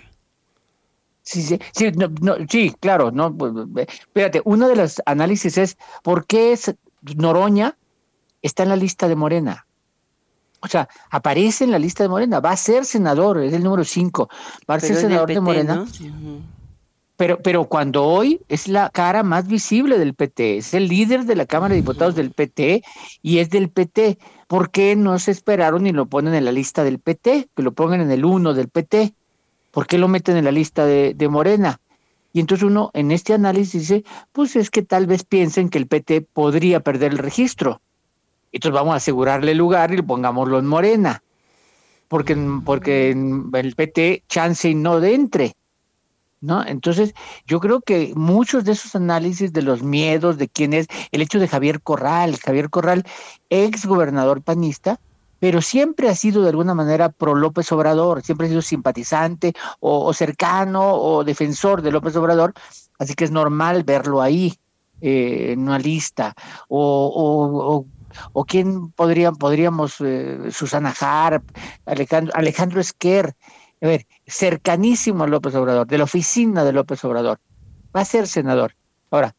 Sí, 1.21 1.41
sí, 1.41 1.59
sí, 1.73 1.91
sí, 2.47 2.75
claro, 2.79 3.11
no, 3.11 3.35
espérate, 3.75 4.41
uno 4.45 4.67
de 4.67 4.75
los 4.75 5.01
análisis 5.07 5.57
es 5.57 5.75
por 6.03 6.27
qué 6.27 6.53
es 6.53 6.75
Noroña 7.01 7.75
está 8.43 8.61
en 8.61 8.69
la 8.69 8.75
lista 8.75 9.07
de 9.07 9.15
Morena. 9.15 9.64
O 10.65 10.67
sea, 10.67 10.89
aparece 11.11 11.63
en 11.63 11.69
la 11.69 11.77
lista 11.77 12.01
de 12.01 12.09
Morena, 12.09 12.39
va 12.39 12.49
a 12.49 12.57
ser 12.57 12.85
senador, 12.85 13.37
es 13.37 13.53
el 13.53 13.63
número 13.63 13.83
5, 13.83 14.29
va 14.67 14.75
a 14.75 14.79
ser 14.79 14.95
senador 14.95 15.29
de 15.29 15.39
Morena. 15.39 15.85
Pero, 17.17 17.39
pero 17.39 17.65
cuando 17.65 18.03
hoy 18.03 18.41
es 18.49 18.67
la 18.67 18.89
cara 18.89 19.21
más 19.21 19.47
visible 19.47 19.99
del 19.99 20.15
PT, 20.15 20.57
es 20.57 20.73
el 20.73 20.87
líder 20.87 21.25
de 21.25 21.35
la 21.35 21.45
Cámara 21.45 21.75
de 21.75 21.81
Diputados 21.81 22.15
del 22.15 22.31
PT 22.31 22.83
y 23.21 23.37
es 23.37 23.51
del 23.51 23.69
PT, 23.69 24.17
¿por 24.47 24.71
qué 24.71 24.95
no 24.95 25.19
se 25.19 25.29
esperaron 25.29 25.85
y 25.85 25.91
lo 25.91 26.07
ponen 26.07 26.33
en 26.33 26.43
la 26.43 26.51
lista 26.51 26.83
del 26.83 26.97
PT? 26.97 27.49
Que 27.55 27.63
lo 27.63 27.73
pongan 27.73 28.01
en 28.01 28.09
el 28.09 28.25
1 28.25 28.55
del 28.55 28.69
PT. 28.69 29.13
¿Por 29.69 29.85
qué 29.85 29.99
lo 29.99 30.07
meten 30.07 30.35
en 30.35 30.45
la 30.45 30.51
lista 30.51 30.85
de, 30.87 31.13
de 31.13 31.29
Morena? 31.29 31.79
Y 32.33 32.39
entonces 32.39 32.65
uno 32.65 32.89
en 32.93 33.11
este 33.11 33.33
análisis 33.33 33.87
dice, 33.87 34.03
pues 34.31 34.55
es 34.55 34.71
que 34.71 34.81
tal 34.81 35.05
vez 35.05 35.23
piensen 35.23 35.69
que 35.69 35.77
el 35.77 35.85
PT 35.85 36.21
podría 36.21 36.79
perder 36.79 37.11
el 37.11 37.19
registro 37.19 37.81
entonces 38.55 38.73
vamos 38.73 38.93
a 38.93 38.97
asegurarle 38.97 39.51
el 39.51 39.57
lugar 39.57 39.93
y 39.93 40.01
pongámoslo 40.01 40.59
en 40.59 40.65
Morena, 40.65 41.21
porque, 42.07 42.37
porque 42.63 43.09
en 43.09 43.51
el 43.53 43.75
PT 43.75 44.23
chance 44.29 44.69
y 44.69 44.75
no 44.75 45.01
de 45.01 45.13
entre. 45.13 45.55
¿No? 46.39 46.65
Entonces, 46.65 47.15
yo 47.47 47.59
creo 47.59 47.81
que 47.81 48.13
muchos 48.15 48.63
de 48.63 48.73
esos 48.73 48.95
análisis 48.95 49.51
de 49.51 49.61
los 49.61 49.83
miedos, 49.83 50.37
de 50.37 50.47
quién 50.47 50.73
es, 50.73 50.87
el 51.11 51.21
hecho 51.21 51.39
de 51.39 51.47
Javier 51.47 51.81
Corral, 51.81 52.37
Javier 52.37 52.69
Corral, 52.69 53.03
ex 53.49 53.85
gobernador 53.85 54.41
panista, 54.41 54.99
pero 55.39 55.61
siempre 55.61 56.07
ha 56.07 56.15
sido 56.15 56.43
de 56.43 56.49
alguna 56.49 56.75
manera 56.75 57.09
pro 57.09 57.35
López 57.35 57.69
Obrador, 57.71 58.21
siempre 58.21 58.45
ha 58.45 58.49
sido 58.49 58.61
simpatizante 58.61 59.53
o, 59.79 60.13
cercano 60.13 60.93
o 60.93 61.23
defensor 61.23 61.81
de 61.81 61.91
López 61.91 62.15
Obrador, 62.15 62.53
así 62.99 63.15
que 63.15 63.25
es 63.25 63.31
normal 63.31 63.83
verlo 63.83 64.21
ahí 64.21 64.53
eh, 65.01 65.49
en 65.51 65.61
una 65.61 65.79
lista, 65.79 66.35
o, 66.69 67.07
o 67.07 67.75
o 67.79 67.85
quién 68.45 68.91
podrían, 68.91 69.35
podríamos, 69.35 69.97
eh, 70.01 70.49
Susana 70.51 70.93
Harp, 70.99 71.43
Alejandro, 71.85 72.33
Alejandro 72.35 72.81
Esquer, 72.81 73.35
a 73.81 73.87
ver, 73.87 74.07
cercanísimo 74.25 75.23
a 75.23 75.27
López 75.27 75.55
Obrador, 75.55 75.87
de 75.87 75.97
la 75.97 76.05
oficina 76.05 76.63
de 76.63 76.73
López 76.73 77.03
Obrador, 77.03 77.39
va 77.95 78.01
a 78.01 78.05
ser 78.05 78.27
senador. 78.27 78.75
Ahora, 79.11 79.35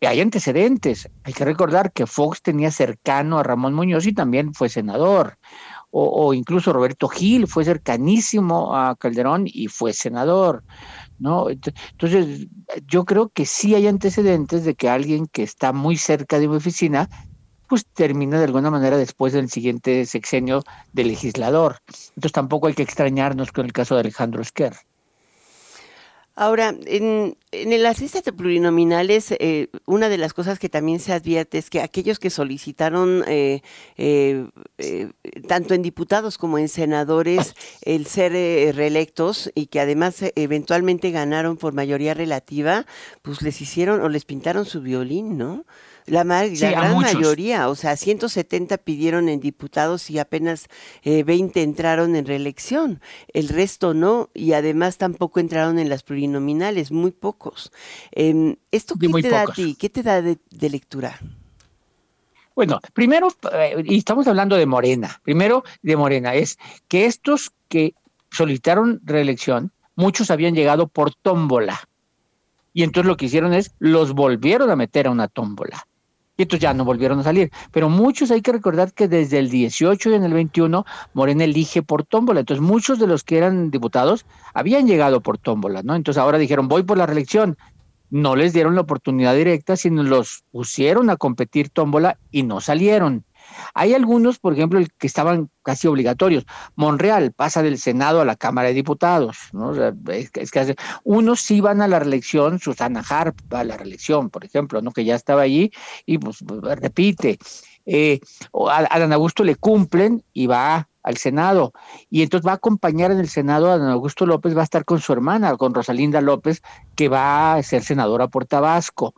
hay 0.00 0.20
antecedentes, 0.20 1.08
hay 1.24 1.32
que 1.32 1.44
recordar 1.44 1.92
que 1.92 2.06
Fox 2.06 2.40
tenía 2.42 2.70
cercano 2.70 3.38
a 3.38 3.42
Ramón 3.42 3.74
Muñoz 3.74 4.06
y 4.06 4.14
también 4.14 4.54
fue 4.54 4.68
senador. 4.68 5.38
O, 5.90 6.26
o, 6.26 6.34
incluso 6.34 6.72
Roberto 6.72 7.08
Gil 7.08 7.48
fue 7.48 7.64
cercanísimo 7.64 8.76
a 8.76 8.94
Calderón 8.94 9.44
y 9.46 9.66
fue 9.66 9.92
senador, 9.92 10.62
¿no? 11.18 11.50
Entonces, 11.50 12.46
yo 12.86 13.04
creo 13.04 13.28
que 13.28 13.44
sí 13.44 13.74
hay 13.74 13.88
antecedentes 13.88 14.64
de 14.64 14.76
que 14.76 14.88
alguien 14.88 15.26
que 15.26 15.42
está 15.42 15.72
muy 15.72 15.96
cerca 15.96 16.38
de 16.38 16.46
mi 16.46 16.56
oficina 16.56 17.10
pues 17.70 17.86
termina 17.86 18.38
de 18.38 18.46
alguna 18.46 18.68
manera 18.68 18.96
después 18.96 19.32
del 19.32 19.48
siguiente 19.48 20.04
sexenio 20.04 20.64
de 20.92 21.04
legislador. 21.04 21.76
Entonces 21.86 22.32
tampoco 22.32 22.66
hay 22.66 22.74
que 22.74 22.82
extrañarnos 22.82 23.52
con 23.52 23.64
el 23.64 23.72
caso 23.72 23.94
de 23.94 24.00
Alejandro 24.00 24.42
Esquer. 24.42 24.74
Ahora, 26.34 26.74
en, 26.86 27.36
en 27.52 27.82
las 27.82 28.00
listas 28.00 28.22
plurinominales, 28.36 29.30
eh, 29.38 29.68
una 29.86 30.08
de 30.08 30.18
las 30.18 30.32
cosas 30.32 30.58
que 30.58 30.68
también 30.68 30.98
se 30.98 31.12
advierte 31.12 31.58
es 31.58 31.70
que 31.70 31.80
aquellos 31.80 32.18
que 32.18 32.30
solicitaron, 32.30 33.22
eh, 33.28 33.60
eh, 33.96 34.46
tanto 35.46 35.74
en 35.74 35.82
diputados 35.82 36.38
como 36.38 36.58
en 36.58 36.68
senadores, 36.68 37.54
el 37.82 38.06
ser 38.06 38.32
reelectos 38.74 39.52
y 39.54 39.66
que 39.66 39.78
además 39.78 40.24
eventualmente 40.34 41.12
ganaron 41.12 41.56
por 41.56 41.72
mayoría 41.72 42.14
relativa, 42.14 42.84
pues 43.22 43.42
les 43.42 43.60
hicieron 43.60 44.00
o 44.00 44.08
les 44.08 44.24
pintaron 44.24 44.64
su 44.64 44.80
violín, 44.80 45.38
¿no? 45.38 45.66
La, 46.10 46.24
gran 46.24 46.98
mayoría, 46.98 47.68
o 47.68 47.76
sea, 47.76 47.96
170 47.96 48.78
pidieron 48.78 49.28
en 49.28 49.38
diputados 49.38 50.10
y 50.10 50.18
apenas 50.18 50.66
20 51.04 51.60
eh, 51.60 51.62
entraron 51.62 52.16
en 52.16 52.26
reelección. 52.26 53.00
El 53.32 53.48
resto 53.48 53.94
no, 53.94 54.28
y 54.34 54.54
además 54.54 54.98
tampoco 54.98 55.38
entraron 55.38 55.78
en 55.78 55.88
las 55.88 56.02
plurinominales, 56.02 56.90
muy 56.90 57.12
pocos. 57.12 57.70
Em, 58.10 58.56
¿Esto 58.72 58.96
qué 58.98 59.08
te 59.22 59.30
da 59.30 59.42
a 59.42 59.46
ti? 59.46 59.76
¿Qué 59.78 59.88
te 59.88 60.02
da 60.02 60.20
de, 60.20 60.38
lectura? 60.68 61.16
Bueno, 62.56 62.80
primero, 62.92 63.28
eh, 63.52 63.80
y 63.84 63.98
estamos 63.98 64.26
hablando 64.26 64.56
de 64.56 64.66
Morena, 64.66 65.20
primero 65.22 65.62
de 65.82 65.96
Morena, 65.96 66.34
es 66.34 66.58
que 66.88 67.06
estos 67.06 67.52
que 67.68 67.94
solicitaron 68.32 69.00
reelección, 69.04 69.70
muchos 69.94 70.32
habían 70.32 70.56
llegado 70.56 70.88
por 70.88 71.14
tómbola. 71.14 71.88
Y 72.72 72.82
entonces 72.82 73.06
lo 73.06 73.16
que 73.16 73.26
hicieron 73.26 73.54
es, 73.54 73.70
los 73.78 74.12
volvieron 74.12 74.70
a 74.70 74.76
meter 74.76 75.06
a 75.06 75.10
una 75.10 75.28
tómbola 75.28 75.86
y 76.40 76.44
estos 76.44 76.58
ya 76.58 76.72
no 76.72 76.86
volvieron 76.86 77.18
a 77.18 77.22
salir. 77.22 77.52
Pero 77.70 77.90
muchos 77.90 78.30
hay 78.30 78.40
que 78.40 78.50
recordar 78.50 78.94
que 78.94 79.08
desde 79.08 79.38
el 79.38 79.50
18 79.50 80.10
y 80.10 80.14
en 80.14 80.24
el 80.24 80.32
21 80.32 80.86
Morena 81.12 81.44
elige 81.44 81.82
por 81.82 82.04
tómbola. 82.04 82.40
Entonces 82.40 82.64
muchos 82.64 82.98
de 82.98 83.06
los 83.06 83.24
que 83.24 83.36
eran 83.36 83.70
diputados 83.70 84.24
habían 84.54 84.86
llegado 84.86 85.20
por 85.20 85.36
tómbola, 85.36 85.82
¿no? 85.82 85.94
Entonces 85.94 86.18
ahora 86.18 86.38
dijeron, 86.38 86.66
voy 86.66 86.82
por 86.82 86.96
la 86.96 87.04
reelección. 87.04 87.58
No 88.08 88.36
les 88.36 88.54
dieron 88.54 88.74
la 88.74 88.80
oportunidad 88.80 89.36
directa, 89.36 89.76
sino 89.76 90.02
los 90.02 90.44
pusieron 90.50 91.10
a 91.10 91.16
competir 91.16 91.68
tómbola 91.68 92.16
y 92.30 92.42
no 92.42 92.62
salieron. 92.62 93.24
Hay 93.74 93.94
algunos, 93.94 94.38
por 94.38 94.52
ejemplo, 94.52 94.80
que 94.98 95.06
estaban 95.06 95.50
casi 95.62 95.88
obligatorios. 95.88 96.46
Monreal 96.74 97.32
pasa 97.32 97.62
del 97.62 97.78
Senado 97.78 98.20
a 98.20 98.24
la 98.24 98.36
Cámara 98.36 98.68
de 98.68 98.74
Diputados. 98.74 99.38
¿no? 99.52 99.72
es, 100.08 100.30
que 100.30 100.76
unos 101.04 101.40
sí 101.40 101.60
van 101.60 101.82
a 101.82 101.88
la 101.88 101.98
reelección, 101.98 102.58
Susana 102.58 103.04
Harp 103.08 103.36
va 103.52 103.60
a 103.60 103.64
la 103.64 103.76
reelección, 103.76 104.30
por 104.30 104.44
ejemplo, 104.44 104.82
¿no? 104.82 104.92
que 104.92 105.04
ya 105.04 105.14
estaba 105.14 105.42
allí 105.42 105.70
y 106.06 106.18
pues 106.18 106.38
repite. 106.40 107.38
Eh, 107.86 108.20
a, 108.68 108.98
Dan 108.98 109.12
Augusto 109.12 109.42
le 109.44 109.56
cumplen 109.56 110.22
y 110.32 110.46
va 110.46 110.88
al 111.02 111.16
Senado. 111.16 111.72
Y 112.10 112.22
entonces 112.22 112.46
va 112.46 112.52
a 112.52 112.56
acompañar 112.56 113.10
en 113.10 113.18
el 113.18 113.28
Senado 113.28 113.70
a 113.70 113.78
Dan 113.78 113.88
Augusto 113.88 114.26
López, 114.26 114.56
va 114.56 114.60
a 114.60 114.64
estar 114.64 114.84
con 114.84 115.00
su 115.00 115.12
hermana, 115.12 115.56
con 115.56 115.74
Rosalinda 115.74 116.20
López, 116.20 116.62
que 116.94 117.08
va 117.08 117.54
a 117.54 117.62
ser 117.62 117.82
senadora 117.82 118.28
por 118.28 118.46
Tabasco. 118.46 119.14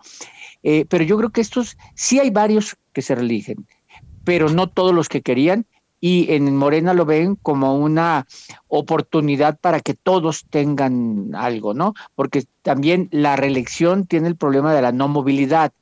Eh, 0.63 0.87
pero 0.89 1.03
yo 1.03 1.17
creo 1.17 1.31
que 1.31 1.41
estos, 1.41 1.77
sí 1.95 2.21
hay 2.21 2.31
varios 2.31 2.77
que 2.93 3.03
se 3.03 3.15
religen 3.15 3.67
pero 4.25 4.49
no 4.49 4.69
todos 4.69 4.95
los 4.95 5.09
que 5.09 5.23
querían 5.23 5.67
y 6.05 6.33
en 6.33 6.57
Morena 6.57 6.95
lo 6.95 7.07
ven 7.07 7.37
como 7.37 7.77
una 7.77 8.27
oportunidad 8.67 9.59
para 9.61 9.79
que 9.79 9.95
todos 9.95 10.45
tengan 10.51 11.31
algo, 11.37 11.75
¿no? 11.75 11.95
Porque 12.17 12.45
también 12.63 13.09
la 13.13 13.37
reelección 13.37 14.07
tiene 14.07 14.27
el 14.27 14.35
problema 14.35 14.75
de 14.75 14.83
la 14.83 14.91
no 14.91 15.07
movilidad. 15.07 15.73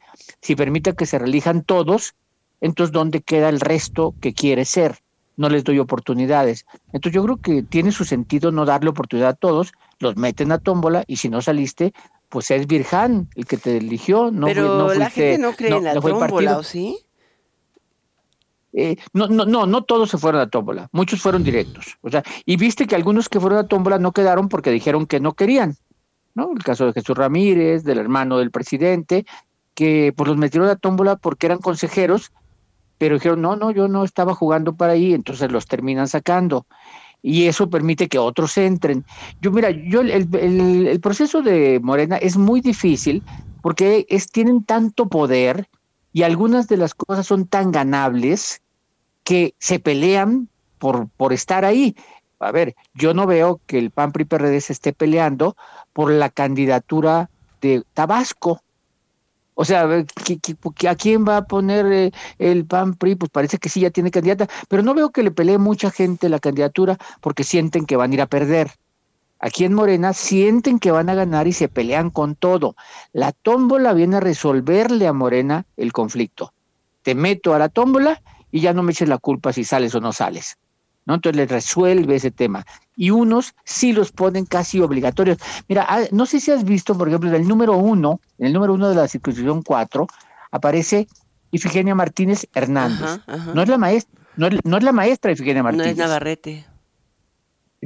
Si 0.42 0.54
permite 0.56 0.94
que 0.94 1.06
se 1.06 1.18
reelijan 1.18 1.62
todos, 1.62 2.14
entonces 2.60 2.92
¿dónde 2.92 3.22
queda 3.22 3.48
el 3.48 3.60
resto 3.60 4.14
que 4.20 4.34
quiere 4.34 4.66
ser? 4.66 4.98
No 5.38 5.48
les 5.48 5.64
doy 5.64 5.78
oportunidades. 5.78 6.66
Entonces 6.92 7.14
yo 7.14 7.24
creo 7.24 7.36
que 7.38 7.62
tiene 7.62 7.90
su 7.90 8.04
sentido 8.04 8.52
no 8.52 8.66
darle 8.66 8.90
oportunidad 8.90 9.30
a 9.30 9.34
todos, 9.34 9.72
los 10.00 10.16
meten 10.16 10.52
a 10.52 10.58
tómbola 10.58 11.02
y 11.06 11.16
si 11.16 11.30
no 11.30 11.40
saliste, 11.40 11.94
pues 12.28 12.50
es 12.50 12.66
Virjan 12.66 13.30
el 13.36 13.46
que 13.46 13.56
te 13.56 13.78
eligió. 13.78 14.30
No, 14.30 14.46
Pero 14.48 14.92
la 14.92 15.08
gente 15.08 15.38
no 15.38 15.52
cree 15.52 15.74
en 15.74 15.84
la 15.84 15.94
tómbola, 15.94 16.58
¿o 16.58 16.62
sí? 16.62 16.98
Eh, 18.72 18.96
no, 19.12 19.26
no, 19.26 19.44
no, 19.44 19.66
no 19.66 19.82
todos 19.82 20.10
se 20.10 20.18
fueron 20.18 20.40
a 20.40 20.48
tómbola, 20.48 20.88
muchos 20.92 21.20
fueron 21.20 21.42
directos. 21.42 21.96
O 22.02 22.10
sea, 22.10 22.22
y 22.44 22.56
viste 22.56 22.86
que 22.86 22.94
algunos 22.94 23.28
que 23.28 23.40
fueron 23.40 23.58
a 23.58 23.66
tómbola 23.66 23.98
no 23.98 24.12
quedaron 24.12 24.48
porque 24.48 24.70
dijeron 24.70 25.06
que 25.06 25.20
no 25.20 25.34
querían, 25.34 25.76
¿no? 26.34 26.52
El 26.52 26.62
caso 26.62 26.86
de 26.86 26.92
Jesús 26.92 27.16
Ramírez, 27.16 27.82
del 27.82 27.98
hermano 27.98 28.38
del 28.38 28.50
presidente, 28.50 29.26
que 29.74 30.12
pues 30.16 30.28
los 30.28 30.36
metieron 30.36 30.68
a 30.68 30.76
tómbola 30.76 31.16
porque 31.16 31.46
eran 31.46 31.58
consejeros, 31.58 32.32
pero 32.98 33.14
dijeron, 33.14 33.40
no, 33.40 33.56
no, 33.56 33.70
yo 33.70 33.88
no 33.88 34.04
estaba 34.04 34.34
jugando 34.34 34.76
para 34.76 34.92
ahí, 34.92 35.14
entonces 35.14 35.50
los 35.50 35.66
terminan 35.66 36.06
sacando. 36.06 36.66
Y 37.22 37.46
eso 37.46 37.68
permite 37.68 38.08
que 38.08 38.18
otros 38.18 38.56
entren. 38.56 39.04
Yo, 39.40 39.50
mira, 39.50 39.70
yo 39.70 40.00
el, 40.00 40.10
el, 40.10 40.86
el 40.86 41.00
proceso 41.00 41.42
de 41.42 41.78
Morena 41.82 42.16
es 42.16 42.36
muy 42.36 42.60
difícil 42.60 43.22
porque 43.62 44.06
es, 44.08 44.30
tienen 44.30 44.64
tanto 44.64 45.06
poder 45.08 45.68
y 46.12 46.22
algunas 46.22 46.68
de 46.68 46.76
las 46.76 46.94
cosas 46.94 47.26
son 47.26 47.46
tan 47.46 47.72
ganables 47.72 48.62
que 49.24 49.54
se 49.58 49.78
pelean 49.78 50.48
por, 50.78 51.08
por 51.10 51.32
estar 51.32 51.64
ahí. 51.64 51.96
A 52.38 52.52
ver, 52.52 52.74
yo 52.94 53.14
no 53.14 53.26
veo 53.26 53.60
que 53.66 53.78
el 53.78 53.90
PAN 53.90 54.12
PRI 54.12 54.24
PRD 54.24 54.60
se 54.60 54.72
esté 54.72 54.92
peleando 54.92 55.56
por 55.92 56.10
la 56.10 56.30
candidatura 56.30 57.28
de 57.60 57.84
Tabasco. 57.92 58.62
O 59.54 59.64
sea, 59.66 59.82
¿a 59.84 60.94
quién 60.96 61.28
va 61.28 61.36
a 61.36 61.44
poner 61.44 61.86
eh, 61.92 62.12
el 62.38 62.64
PAN 62.64 62.94
PRI? 62.94 63.16
Pues 63.16 63.30
parece 63.30 63.58
que 63.58 63.68
sí, 63.68 63.80
ya 63.80 63.90
tiene 63.90 64.10
candidata, 64.10 64.48
pero 64.68 64.82
no 64.82 64.94
veo 64.94 65.10
que 65.10 65.22
le 65.22 65.30
pelee 65.30 65.58
mucha 65.58 65.90
gente 65.90 66.30
la 66.30 66.38
candidatura 66.38 66.96
porque 67.20 67.44
sienten 67.44 67.84
que 67.84 67.96
van 67.96 68.10
a 68.10 68.14
ir 68.14 68.22
a 68.22 68.26
perder 68.26 68.70
aquí 69.40 69.64
en 69.64 69.74
Morena 69.74 70.12
sienten 70.12 70.78
que 70.78 70.92
van 70.92 71.08
a 71.08 71.14
ganar 71.14 71.48
y 71.48 71.52
se 71.52 71.68
pelean 71.68 72.10
con 72.10 72.36
todo. 72.36 72.76
La 73.12 73.32
tómbola 73.32 73.92
viene 73.94 74.16
a 74.16 74.20
resolverle 74.20 75.06
a 75.06 75.12
Morena 75.12 75.66
el 75.76 75.92
conflicto. 75.92 76.52
Te 77.02 77.14
meto 77.14 77.54
a 77.54 77.58
la 77.58 77.70
tómbola 77.70 78.22
y 78.52 78.60
ya 78.60 78.72
no 78.72 78.82
me 78.82 78.92
eches 78.92 79.08
la 79.08 79.18
culpa 79.18 79.52
si 79.52 79.64
sales 79.64 79.94
o 79.94 80.00
no 80.00 80.12
sales. 80.12 80.58
¿no? 81.06 81.14
Entonces 81.14 81.36
le 81.36 81.46
resuelve 81.46 82.16
ese 82.16 82.30
tema. 82.30 82.64
Y 82.94 83.10
unos 83.10 83.54
sí 83.64 83.92
los 83.92 84.12
ponen 84.12 84.44
casi 84.44 84.80
obligatorios. 84.80 85.38
Mira, 85.68 85.86
ah, 85.88 86.02
no 86.12 86.26
sé 86.26 86.40
si 86.40 86.50
has 86.50 86.64
visto, 86.64 86.96
por 86.96 87.08
ejemplo, 87.08 87.30
en 87.30 87.36
el 87.36 87.48
número 87.48 87.76
uno, 87.76 88.20
en 88.38 88.46
el 88.46 88.52
número 88.52 88.74
uno 88.74 88.88
de 88.88 88.94
la 88.94 89.08
circunscripción 89.08 89.62
4, 89.62 90.06
aparece 90.50 91.08
Ifigenia 91.50 91.94
Martínez 91.94 92.46
Hernández. 92.54 93.20
No 93.54 93.62
es 93.62 93.68
la 93.68 93.78
maestra, 93.78 94.20
no 94.36 94.46
es, 94.46 94.60
no 94.64 94.76
es 94.76 94.84
la 94.84 94.92
maestra 94.92 95.32
Ifigenia 95.32 95.62
Martínez. 95.62 95.86
No 95.86 95.92
es 95.92 95.98
Navarrete. 95.98 96.66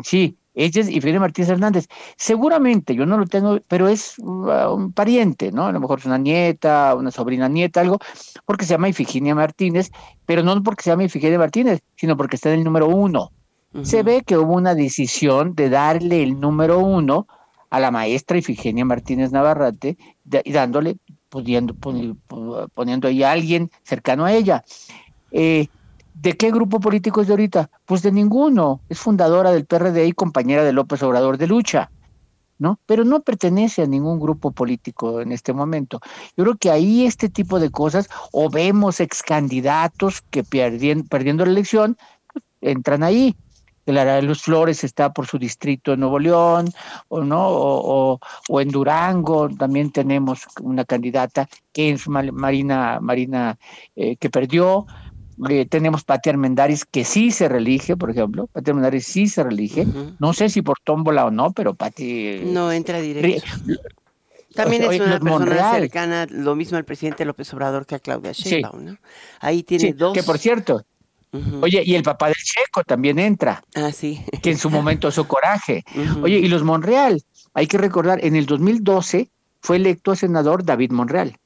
Sí, 0.02 0.36
ella 0.54 0.80
es 0.80 0.88
Ifigenia 0.88 1.20
Martínez 1.20 1.50
Hernández. 1.50 1.88
Seguramente, 2.16 2.94
yo 2.94 3.06
no 3.06 3.18
lo 3.18 3.26
tengo, 3.26 3.58
pero 3.68 3.88
es 3.88 4.18
uh, 4.18 4.72
un 4.72 4.92
pariente, 4.92 5.50
¿no? 5.52 5.66
A 5.66 5.72
lo 5.72 5.80
mejor 5.80 5.98
es 5.98 6.06
una 6.06 6.18
nieta, 6.18 6.94
una 6.94 7.10
sobrina 7.10 7.48
nieta, 7.48 7.80
algo, 7.80 7.98
porque 8.46 8.64
se 8.64 8.74
llama 8.74 8.88
Ifigenia 8.88 9.34
Martínez, 9.34 9.90
pero 10.26 10.42
no 10.42 10.62
porque 10.62 10.82
se 10.84 10.90
llama 10.90 11.04
Ifigenia 11.04 11.38
Martínez, 11.38 11.80
sino 11.96 12.16
porque 12.16 12.36
está 12.36 12.52
en 12.52 12.60
el 12.60 12.64
número 12.64 12.88
uno. 12.88 13.30
Se 13.82 14.04
ve 14.04 14.22
que 14.24 14.38
hubo 14.38 14.52
una 14.54 14.76
decisión 14.76 15.56
de 15.56 15.68
darle 15.68 16.22
el 16.22 16.38
número 16.38 16.78
uno 16.78 17.26
a 17.70 17.80
la 17.80 17.90
maestra 17.90 18.38
Ifigenia 18.38 18.84
Martínez 18.84 19.32
Navarrete 19.32 19.96
y 20.44 20.52
dándole, 20.52 20.96
poniendo, 21.28 21.74
poniendo 22.72 23.08
ahí 23.08 23.24
a 23.24 23.32
alguien 23.32 23.72
cercano 23.82 24.26
a 24.26 24.32
ella. 24.32 24.62
Eh, 25.32 25.66
¿De 26.14 26.36
qué 26.36 26.50
grupo 26.50 26.80
político 26.80 27.20
es 27.20 27.26
de 27.26 27.32
ahorita? 27.32 27.70
Pues 27.84 28.02
de 28.02 28.12
ninguno. 28.12 28.80
Es 28.88 28.98
fundadora 28.98 29.50
del 29.50 29.66
PRD 29.66 30.06
y 30.06 30.12
compañera 30.12 30.62
de 30.62 30.72
López 30.72 31.02
Obrador 31.02 31.38
de 31.38 31.48
lucha, 31.48 31.90
¿no? 32.58 32.78
Pero 32.86 33.04
no 33.04 33.20
pertenece 33.20 33.82
a 33.82 33.86
ningún 33.86 34.20
grupo 34.20 34.52
político 34.52 35.20
en 35.20 35.32
este 35.32 35.52
momento. 35.52 36.00
Yo 36.36 36.44
creo 36.44 36.56
que 36.56 36.70
ahí 36.70 37.04
este 37.04 37.28
tipo 37.28 37.58
de 37.58 37.70
cosas, 37.70 38.08
o 38.32 38.48
vemos 38.48 39.00
ex 39.00 39.22
candidatos 39.22 40.22
que 40.30 40.44
perdiendo 40.44 41.44
la 41.44 41.50
elección, 41.50 41.98
pues, 42.32 42.44
entran 42.60 43.02
ahí. 43.02 43.36
Clara 43.84 44.22
Luz 44.22 44.42
Flores 44.42 44.82
está 44.82 45.12
por 45.12 45.26
su 45.26 45.38
distrito 45.38 45.92
en 45.92 46.00
Nuevo 46.00 46.18
León, 46.18 46.70
o 47.08 47.22
no, 47.22 47.46
o, 47.46 48.18
en 48.60 48.68
Durango 48.68 49.48
también 49.50 49.90
tenemos 49.90 50.46
una 50.60 50.84
candidata 50.84 51.48
que 51.72 51.90
es 51.90 52.08
Marina, 52.08 52.98
Marina 53.00 53.58
eh, 53.94 54.16
que 54.16 54.30
perdió, 54.30 54.86
eh, 55.48 55.66
tenemos 55.66 56.04
Pati 56.04 56.30
Armendaris 56.30 56.84
que 56.84 57.04
sí 57.04 57.30
se 57.30 57.48
relige, 57.48 57.96
por 57.96 58.10
ejemplo. 58.10 58.48
Pati 58.48 58.70
Armendaris 58.70 59.06
sí 59.06 59.26
se 59.28 59.42
relige. 59.42 59.86
No 60.18 60.32
sé 60.32 60.48
si 60.48 60.62
por 60.62 60.78
tómbola 60.82 61.26
o 61.26 61.30
no, 61.30 61.52
pero 61.52 61.74
Pati. 61.74 62.40
No 62.44 62.72
entra 62.72 63.00
directo. 63.00 63.46
También 64.54 64.84
es 64.84 65.00
una 65.00 65.18
persona 65.18 65.72
cercana, 65.72 66.26
lo 66.30 66.54
mismo 66.54 66.76
al 66.76 66.84
presidente 66.84 67.24
López 67.24 67.52
Obrador 67.54 67.86
que 67.86 67.96
a 67.96 67.98
Claudia 67.98 68.30
Sheinbaum, 68.32 68.84
¿no? 68.84 68.96
Ahí 69.40 69.64
tiene 69.64 69.92
dos. 69.94 70.14
Que 70.14 70.22
por 70.22 70.38
cierto, 70.38 70.84
Oye, 71.60 71.82
y 71.84 71.94
el 71.94 72.02
papá 72.02 72.26
del 72.26 72.36
Checo 72.36 72.84
también 72.84 73.18
entra. 73.18 73.64
Ah, 73.74 73.90
sí. 73.90 74.24
Que 74.42 74.52
en 74.52 74.58
su 74.58 74.70
momento 74.70 75.10
su 75.10 75.26
coraje. 75.26 75.84
Oye, 76.22 76.38
y 76.38 76.48
los 76.48 76.62
Monreal, 76.62 77.22
hay 77.54 77.66
que 77.66 77.78
recordar, 77.78 78.24
en 78.24 78.36
el 78.36 78.46
2012 78.46 79.30
fue 79.60 79.76
electo 79.76 80.14
senador 80.14 80.64
David 80.64 80.92
Monreal. 80.92 81.36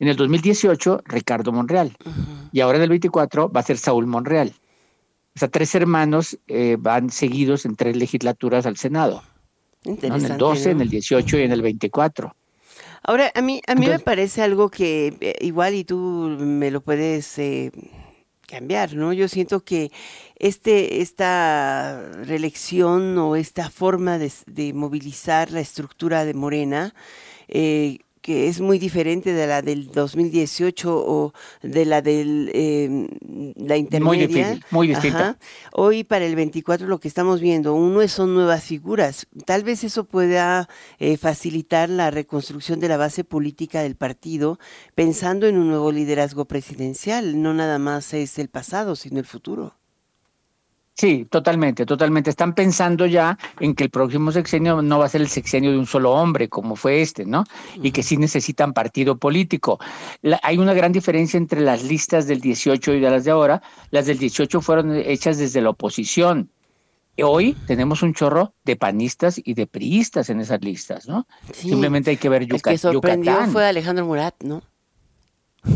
En 0.00 0.08
el 0.08 0.16
2018, 0.16 1.02
Ricardo 1.04 1.52
Monreal. 1.52 1.94
Y 2.52 2.60
ahora 2.60 2.78
en 2.78 2.84
el 2.84 2.88
24 2.88 3.52
va 3.52 3.60
a 3.60 3.62
ser 3.62 3.76
Saúl 3.76 4.06
Monreal. 4.06 4.54
O 5.36 5.38
sea, 5.38 5.48
tres 5.48 5.74
hermanos 5.74 6.38
eh, 6.48 6.76
van 6.78 7.10
seguidos 7.10 7.66
en 7.66 7.76
tres 7.76 7.96
legislaturas 7.96 8.64
al 8.64 8.78
Senado. 8.78 9.22
En 9.84 10.12
el 10.12 10.38
12, 10.38 10.70
en 10.70 10.80
el 10.80 10.88
18 10.88 11.38
y 11.38 11.42
en 11.42 11.52
el 11.52 11.60
24. 11.60 12.34
Ahora, 13.02 13.30
a 13.34 13.42
mí, 13.42 13.60
a 13.66 13.74
mí 13.74 13.86
me 13.86 13.98
parece 13.98 14.42
algo 14.42 14.70
que 14.70 15.14
eh, 15.20 15.36
igual 15.40 15.74
y 15.74 15.84
tú 15.84 16.36
me 16.38 16.70
lo 16.70 16.80
puedes 16.80 17.38
eh, 17.38 17.70
cambiar, 18.46 18.94
¿no? 18.94 19.12
Yo 19.12 19.28
siento 19.28 19.64
que 19.64 19.92
este, 20.36 21.02
esta 21.02 22.10
reelección 22.24 23.16
o 23.18 23.36
esta 23.36 23.68
forma 23.68 24.18
de, 24.18 24.32
de 24.46 24.72
movilizar 24.72 25.50
la 25.50 25.60
estructura 25.60 26.24
de 26.24 26.34
Morena 26.34 26.94
que 28.30 28.46
es 28.46 28.60
muy 28.60 28.78
diferente 28.78 29.32
de 29.32 29.44
la 29.48 29.60
del 29.60 29.90
2018 29.90 31.04
o 31.04 31.32
de 31.62 31.84
la 31.84 32.00
del 32.00 32.48
eh, 32.54 33.08
la 33.56 33.76
intermedia. 33.76 34.06
Muy 34.06 34.18
difícil, 34.18 34.64
muy 34.70 34.86
distinta. 34.86 35.36
Hoy 35.72 36.04
para 36.04 36.26
el 36.26 36.36
24 36.36 36.86
lo 36.86 37.00
que 37.00 37.08
estamos 37.08 37.40
viendo, 37.40 37.74
uno 37.74 38.06
son 38.06 38.32
nuevas 38.32 38.62
figuras. 38.62 39.26
Tal 39.46 39.64
vez 39.64 39.82
eso 39.82 40.04
pueda 40.04 40.68
eh, 41.00 41.16
facilitar 41.16 41.90
la 41.90 42.12
reconstrucción 42.12 42.78
de 42.78 42.86
la 42.86 42.96
base 42.96 43.24
política 43.24 43.82
del 43.82 43.96
partido, 43.96 44.60
pensando 44.94 45.48
en 45.48 45.58
un 45.58 45.66
nuevo 45.66 45.90
liderazgo 45.90 46.44
presidencial. 46.44 47.42
No 47.42 47.52
nada 47.52 47.80
más 47.80 48.14
es 48.14 48.38
el 48.38 48.48
pasado, 48.48 48.94
sino 48.94 49.18
el 49.18 49.26
futuro. 49.26 49.79
Sí, 50.94 51.26
totalmente, 51.30 51.86
totalmente. 51.86 52.28
Están 52.30 52.54
pensando 52.54 53.06
ya 53.06 53.38
en 53.58 53.74
que 53.74 53.84
el 53.84 53.90
próximo 53.90 54.32
sexenio 54.32 54.82
no 54.82 54.98
va 54.98 55.06
a 55.06 55.08
ser 55.08 55.22
el 55.22 55.28
sexenio 55.28 55.70
de 55.70 55.78
un 55.78 55.86
solo 55.86 56.12
hombre, 56.12 56.48
como 56.48 56.76
fue 56.76 57.00
este, 57.00 57.24
¿no? 57.24 57.44
Y 57.82 57.92
que 57.92 58.02
sí 58.02 58.16
necesitan 58.16 58.74
partido 58.74 59.16
político. 59.16 59.78
hay 60.42 60.58
una 60.58 60.74
gran 60.74 60.92
diferencia 60.92 61.38
entre 61.38 61.60
las 61.62 61.84
listas 61.84 62.26
del 62.26 62.40
18 62.40 62.94
y 62.94 63.00
de 63.00 63.10
las 63.10 63.24
de 63.24 63.30
ahora. 63.30 63.62
Las 63.90 64.06
del 64.06 64.18
18 64.18 64.60
fueron 64.60 64.94
hechas 64.94 65.38
desde 65.38 65.62
la 65.62 65.70
oposición. 65.70 66.50
Hoy 67.22 67.54
tenemos 67.66 68.02
un 68.02 68.14
chorro 68.14 68.54
de 68.64 68.76
panistas 68.76 69.40
y 69.42 69.54
de 69.54 69.66
priistas 69.66 70.30
en 70.30 70.40
esas 70.40 70.62
listas, 70.62 71.06
¿no? 71.06 71.26
Simplemente 71.52 72.10
hay 72.10 72.16
que 72.16 72.28
ver 72.28 72.44
Yucatán. 72.44 72.72
El 72.72 72.78
que 72.78 72.78
sorprendió 72.78 73.46
fue 73.46 73.66
Alejandro 73.66 74.06
Murat, 74.06 74.34
¿no? 74.42 74.62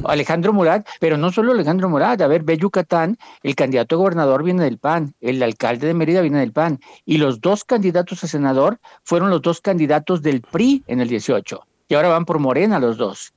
Alejandro 0.04 0.52
Murat, 0.52 0.86
pero 1.00 1.16
no 1.16 1.30
solo 1.30 1.52
Alejandro 1.52 1.88
Murat, 1.88 2.20
a 2.20 2.26
ver, 2.26 2.42
ve 2.42 2.56
Yucatán, 2.56 3.18
el 3.42 3.54
candidato 3.54 3.96
a 3.96 3.98
gobernador 3.98 4.42
viene 4.42 4.64
del 4.64 4.78
PAN, 4.78 5.14
el 5.20 5.42
alcalde 5.42 5.86
de 5.86 5.94
Mérida 5.94 6.20
viene 6.20 6.40
del 6.40 6.52
PAN, 6.52 6.80
y 7.04 7.18
los 7.18 7.40
dos 7.40 7.64
candidatos 7.64 8.24
a 8.24 8.28
senador 8.28 8.78
fueron 9.02 9.30
los 9.30 9.42
dos 9.42 9.60
candidatos 9.60 10.22
del 10.22 10.40
PRI 10.40 10.84
en 10.86 11.00
el 11.00 11.08
18, 11.08 11.60
y 11.88 11.94
ahora 11.94 12.08
van 12.08 12.24
por 12.24 12.38
Morena 12.38 12.78
los 12.78 12.96
dos. 12.96 13.34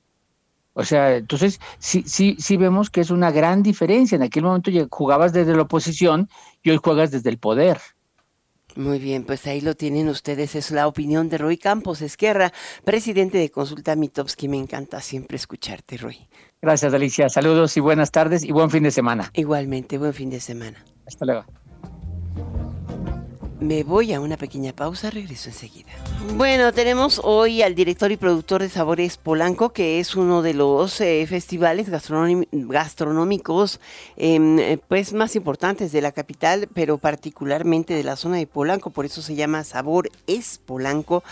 O 0.74 0.84
sea, 0.84 1.16
entonces 1.16 1.60
sí, 1.80 2.04
sí, 2.06 2.36
sí 2.38 2.56
vemos 2.56 2.88
que 2.88 3.00
es 3.00 3.10
una 3.10 3.32
gran 3.32 3.64
diferencia. 3.64 4.14
En 4.14 4.22
aquel 4.22 4.44
momento 4.44 4.70
jugabas 4.90 5.32
desde 5.32 5.56
la 5.56 5.62
oposición 5.62 6.28
y 6.62 6.70
hoy 6.70 6.76
juegas 6.76 7.10
desde 7.10 7.30
el 7.30 7.38
poder. 7.38 7.80
Muy 8.78 9.00
bien, 9.00 9.24
pues 9.24 9.44
ahí 9.48 9.60
lo 9.60 9.74
tienen 9.74 10.08
ustedes. 10.08 10.54
Es 10.54 10.70
la 10.70 10.86
opinión 10.86 11.28
de 11.28 11.36
Roy 11.36 11.58
Campos 11.58 12.00
Esquerra, 12.00 12.52
presidente 12.84 13.36
de 13.36 13.50
Consulta 13.50 13.96
Mitowski. 13.96 14.46
Me 14.46 14.56
encanta 14.56 15.00
siempre 15.00 15.36
escucharte, 15.36 15.96
Roy. 15.96 16.28
Gracias, 16.62 16.94
Alicia. 16.94 17.28
Saludos 17.28 17.76
y 17.76 17.80
buenas 17.80 18.12
tardes 18.12 18.44
y 18.44 18.52
buen 18.52 18.70
fin 18.70 18.84
de 18.84 18.92
semana. 18.92 19.32
Igualmente, 19.34 19.98
buen 19.98 20.14
fin 20.14 20.30
de 20.30 20.38
semana. 20.38 20.84
Hasta 21.08 21.24
luego. 21.24 21.44
Me 23.60 23.82
voy 23.82 24.12
a 24.12 24.20
una 24.20 24.36
pequeña 24.36 24.72
pausa, 24.72 25.10
regreso 25.10 25.48
enseguida. 25.48 25.90
Bueno, 26.36 26.72
tenemos 26.72 27.20
hoy 27.24 27.62
al 27.62 27.74
director 27.74 28.12
y 28.12 28.16
productor 28.16 28.62
de 28.62 28.68
Sabores 28.68 29.16
Polanco, 29.16 29.70
que 29.70 29.98
es 29.98 30.14
uno 30.14 30.42
de 30.42 30.54
los 30.54 31.00
eh, 31.00 31.26
festivales 31.28 31.88
gastronómicos 31.90 33.80
em, 34.16 34.78
pues 34.86 35.12
más 35.12 35.34
importantes 35.34 35.90
de 35.90 36.00
la 36.00 36.12
capital, 36.12 36.68
pero 36.72 36.98
particularmente 36.98 37.94
de 37.94 38.04
la 38.04 38.14
zona 38.14 38.36
de 38.36 38.46
Polanco, 38.46 38.90
por 38.90 39.06
eso 39.06 39.22
se 39.22 39.34
llama 39.34 39.64
Sabor 39.64 40.08
es 40.28 40.60
Polanco 40.64 41.24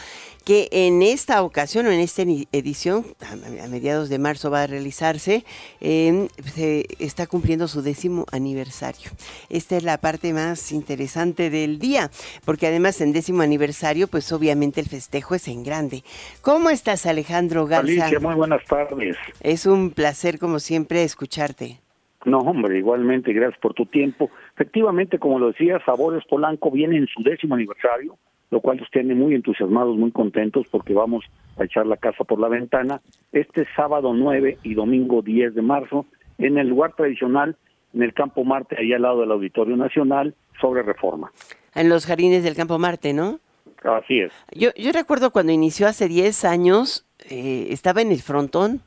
que 0.47 0.69
en 0.71 1.03
esta 1.03 1.43
ocasión 1.43 1.87
o 1.87 1.91
en 1.91 1.99
esta 1.99 2.23
edición, 2.23 3.05
a 3.21 3.67
mediados 3.67 4.09
de 4.09 4.21
marzo 4.21 4.49
va 4.49 4.63
a 4.63 4.67
realizarse, 4.69 5.43
em, 5.81 6.29
se 6.29 6.85
está 7.01 7.27
cumpliendo 7.27 7.67
su 7.67 7.83
décimo 7.83 8.27
aniversario. 8.31 9.11
Esta 9.51 9.77
es 9.77 9.83
la 9.83 9.99
parte 9.99 10.33
más 10.33 10.71
interesante 10.71 11.51
del 11.51 11.81
día, 11.81 12.11
porque 12.45 12.69
además 12.69 13.01
en 13.01 13.13
décimo 13.13 13.43
aniversario, 13.43 14.07
pues 14.07 14.33
obviamente 14.33 14.81
el 14.81 14.87
festejo 14.87 15.35
es 15.35 15.49
en 15.49 15.65
grande. 15.65 16.05
¿Cómo 16.43 16.71
estás, 16.71 17.07
Alejandro 17.07 17.67
Garza? 17.67 18.05
Alicia, 18.05 18.21
muy 18.21 18.37
buenas 18.37 18.65
tardes. 18.67 19.17
Es 19.41 19.67
un 19.67 19.91
placer, 19.91 20.39
como 20.39 20.61
siempre, 20.61 21.03
escucharte. 21.03 21.81
No, 22.25 22.39
hombre, 22.39 22.79
igualmente, 22.79 23.33
gracias 23.33 23.59
por 23.61 23.75
tu 23.75 23.87
tiempo. 23.87 24.31
Efectivamente, 24.55 25.19
como 25.19 25.41
lo 25.41 25.49
decía, 25.49 25.81
Sabores 25.85 26.25
Polanco 26.29 26.71
viene 26.71 26.99
en 26.99 27.09
su 27.09 27.25
décimo 27.25 27.57
aniversario 27.57 28.17
lo 28.51 28.61
cual 28.61 28.79
nos 28.79 28.91
tiene 28.91 29.15
muy 29.15 29.35
entusiasmados, 29.35 29.97
muy 29.97 30.13
contentos 30.13 30.67
porque 30.71 30.95
vamos 30.95 31.25
a 31.59 31.65
echar 31.65 31.87
la 31.87 31.97
casa 31.97 32.25
por 32.25 32.39
la 32.39 32.49
ventana 32.49 33.01
este 33.33 33.67
sábado 33.75 34.13
9 34.15 34.59
y 34.63 34.75
domingo 34.75 35.23
10 35.23 35.55
de 35.55 35.63
marzo 35.63 36.07
en 36.39 36.59
el 36.59 36.69
lugar 36.69 36.95
tradicional, 36.95 37.57
en 37.95 38.03
el 38.03 38.13
Campo 38.13 38.45
Marte, 38.45 38.77
ahí 38.79 38.93
al 38.93 39.03
lado 39.03 39.21
del 39.21 39.33
Auditorio 39.33 39.77
Nacional, 39.77 40.35
sobre 40.61 40.83
reforma. 40.83 41.33
En 41.75 41.89
los 41.89 42.07
jardines 42.07 42.45
del 42.45 42.55
Campo 42.55 42.79
Marte, 42.79 43.13
¿no? 43.13 43.41
Así 43.83 44.21
es. 44.21 44.33
Yo, 44.53 44.71
yo 44.77 44.93
recuerdo 44.93 45.31
cuando 45.31 45.53
inició 45.53 45.87
hace 45.87 46.09
10 46.09 46.45
años, 46.45 47.07
eh, 47.31 47.69
estaba 47.71 48.03
en 48.03 48.13
el 48.13 48.21
frontón. 48.21 48.81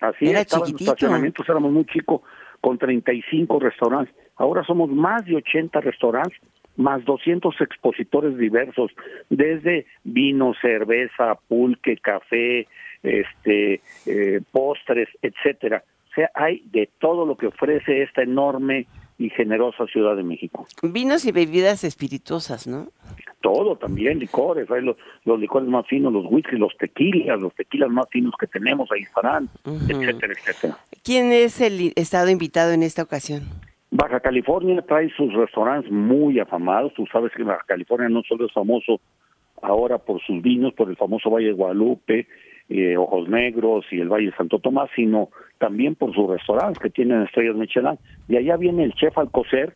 Así 0.00 0.28
Era 0.28 0.40
es, 0.40 0.46
estaba 0.46 0.66
chiquitito. 0.66 0.90
en 0.90 0.94
estacionamientos, 0.94 1.48
éramos 1.48 1.72
muy 1.72 1.84
chicos, 1.86 2.22
con 2.60 2.78
35 2.78 3.60
restaurantes. 3.60 4.14
Ahora 4.36 4.64
somos 4.64 4.90
más 4.90 5.24
de 5.24 5.36
80 5.36 5.80
restaurantes 5.80 6.38
más 6.76 7.04
200 7.04 7.60
expositores 7.60 8.36
diversos, 8.36 8.90
desde 9.30 9.86
vino, 10.04 10.54
cerveza, 10.60 11.38
pulque, 11.48 11.96
café, 11.96 12.66
este, 13.02 13.80
eh, 14.06 14.40
postres, 14.50 15.08
etcétera. 15.22 15.82
O 16.10 16.14
sea, 16.14 16.30
hay 16.34 16.62
de 16.72 16.88
todo 16.98 17.26
lo 17.26 17.36
que 17.36 17.46
ofrece 17.46 18.02
esta 18.02 18.22
enorme 18.22 18.86
y 19.18 19.30
generosa 19.30 19.86
Ciudad 19.86 20.16
de 20.16 20.22
México. 20.22 20.66
Vinos 20.82 21.24
y 21.24 21.32
bebidas 21.32 21.84
espirituosas, 21.84 22.66
¿no? 22.66 22.88
Todo 23.40 23.76
también, 23.76 24.18
licores, 24.18 24.70
hay 24.70 24.82
los, 24.82 24.96
licores 25.40 25.68
más 25.68 25.86
finos, 25.86 26.12
los 26.12 26.26
whisky, 26.28 26.56
los 26.56 26.76
tequilas, 26.76 27.40
los 27.40 27.54
tequilas 27.54 27.90
más 27.90 28.06
finos 28.10 28.34
que 28.38 28.46
tenemos, 28.46 28.90
ahí 28.90 29.02
estarán, 29.02 29.48
etcétera, 29.64 30.32
etcétera. 30.32 30.78
¿Quién 31.04 31.32
es 31.32 31.60
el 31.60 31.92
estado 31.96 32.28
invitado 32.28 32.72
en 32.72 32.82
esta 32.82 33.02
ocasión? 33.02 33.42
Baja 33.90 34.20
California 34.20 34.82
trae 34.82 35.10
sus 35.10 35.32
restaurantes 35.32 35.90
muy 35.90 36.38
afamados. 36.40 36.92
Tú 36.94 37.06
sabes 37.06 37.32
que 37.32 37.42
Baja 37.42 37.64
California 37.66 38.08
no 38.08 38.22
solo 38.22 38.46
es 38.46 38.52
famoso 38.52 39.00
ahora 39.62 39.98
por 39.98 40.20
sus 40.22 40.42
vinos, 40.42 40.74
por 40.74 40.90
el 40.90 40.96
famoso 40.96 41.30
Valle 41.30 41.48
de 41.48 41.52
Guadalupe, 41.52 42.26
eh, 42.68 42.96
Ojos 42.96 43.28
Negros 43.28 43.86
y 43.90 44.00
el 44.00 44.08
Valle 44.08 44.26
de 44.26 44.36
Santo 44.36 44.58
Tomás, 44.58 44.90
sino 44.96 45.28
también 45.58 45.94
por 45.94 46.14
sus 46.14 46.28
restaurantes 46.28 46.78
que 46.78 46.90
tienen 46.90 47.22
estrellas 47.22 47.56
Michelin. 47.56 47.98
Y 48.28 48.36
allá 48.36 48.56
viene 48.56 48.84
el 48.84 48.92
chef 48.94 49.16
Alcocer, 49.16 49.74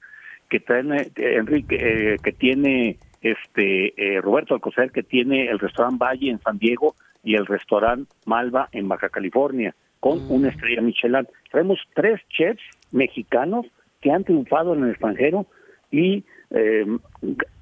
que 0.48 0.60
tiene 0.60 1.02
eh, 1.16 1.36
Enrique, 1.36 1.76
eh, 1.78 2.16
que 2.22 2.32
tiene 2.32 2.98
este 3.22 3.92
Roberto 4.22 4.54
Alcocer, 4.54 4.90
que 4.90 5.02
tiene 5.02 5.48
el 5.48 5.58
restaurante 5.58 6.02
Valle 6.04 6.30
en 6.30 6.40
San 6.40 6.58
Diego 6.58 6.94
y 7.22 7.34
el 7.34 7.46
restaurante 7.46 8.10
Malva 8.26 8.68
en 8.72 8.88
Baja 8.88 9.08
California, 9.08 9.74
con 10.00 10.26
mm. 10.26 10.32
una 10.32 10.48
estrella 10.48 10.80
Michelin. 10.80 11.28
Traemos 11.50 11.78
tres 11.94 12.20
chefs 12.30 12.62
mexicanos 12.92 13.66
que 14.00 14.10
han 14.10 14.24
triunfado 14.24 14.74
en 14.74 14.84
el 14.84 14.90
extranjero 14.90 15.46
y 15.90 16.24
eh, 16.50 16.86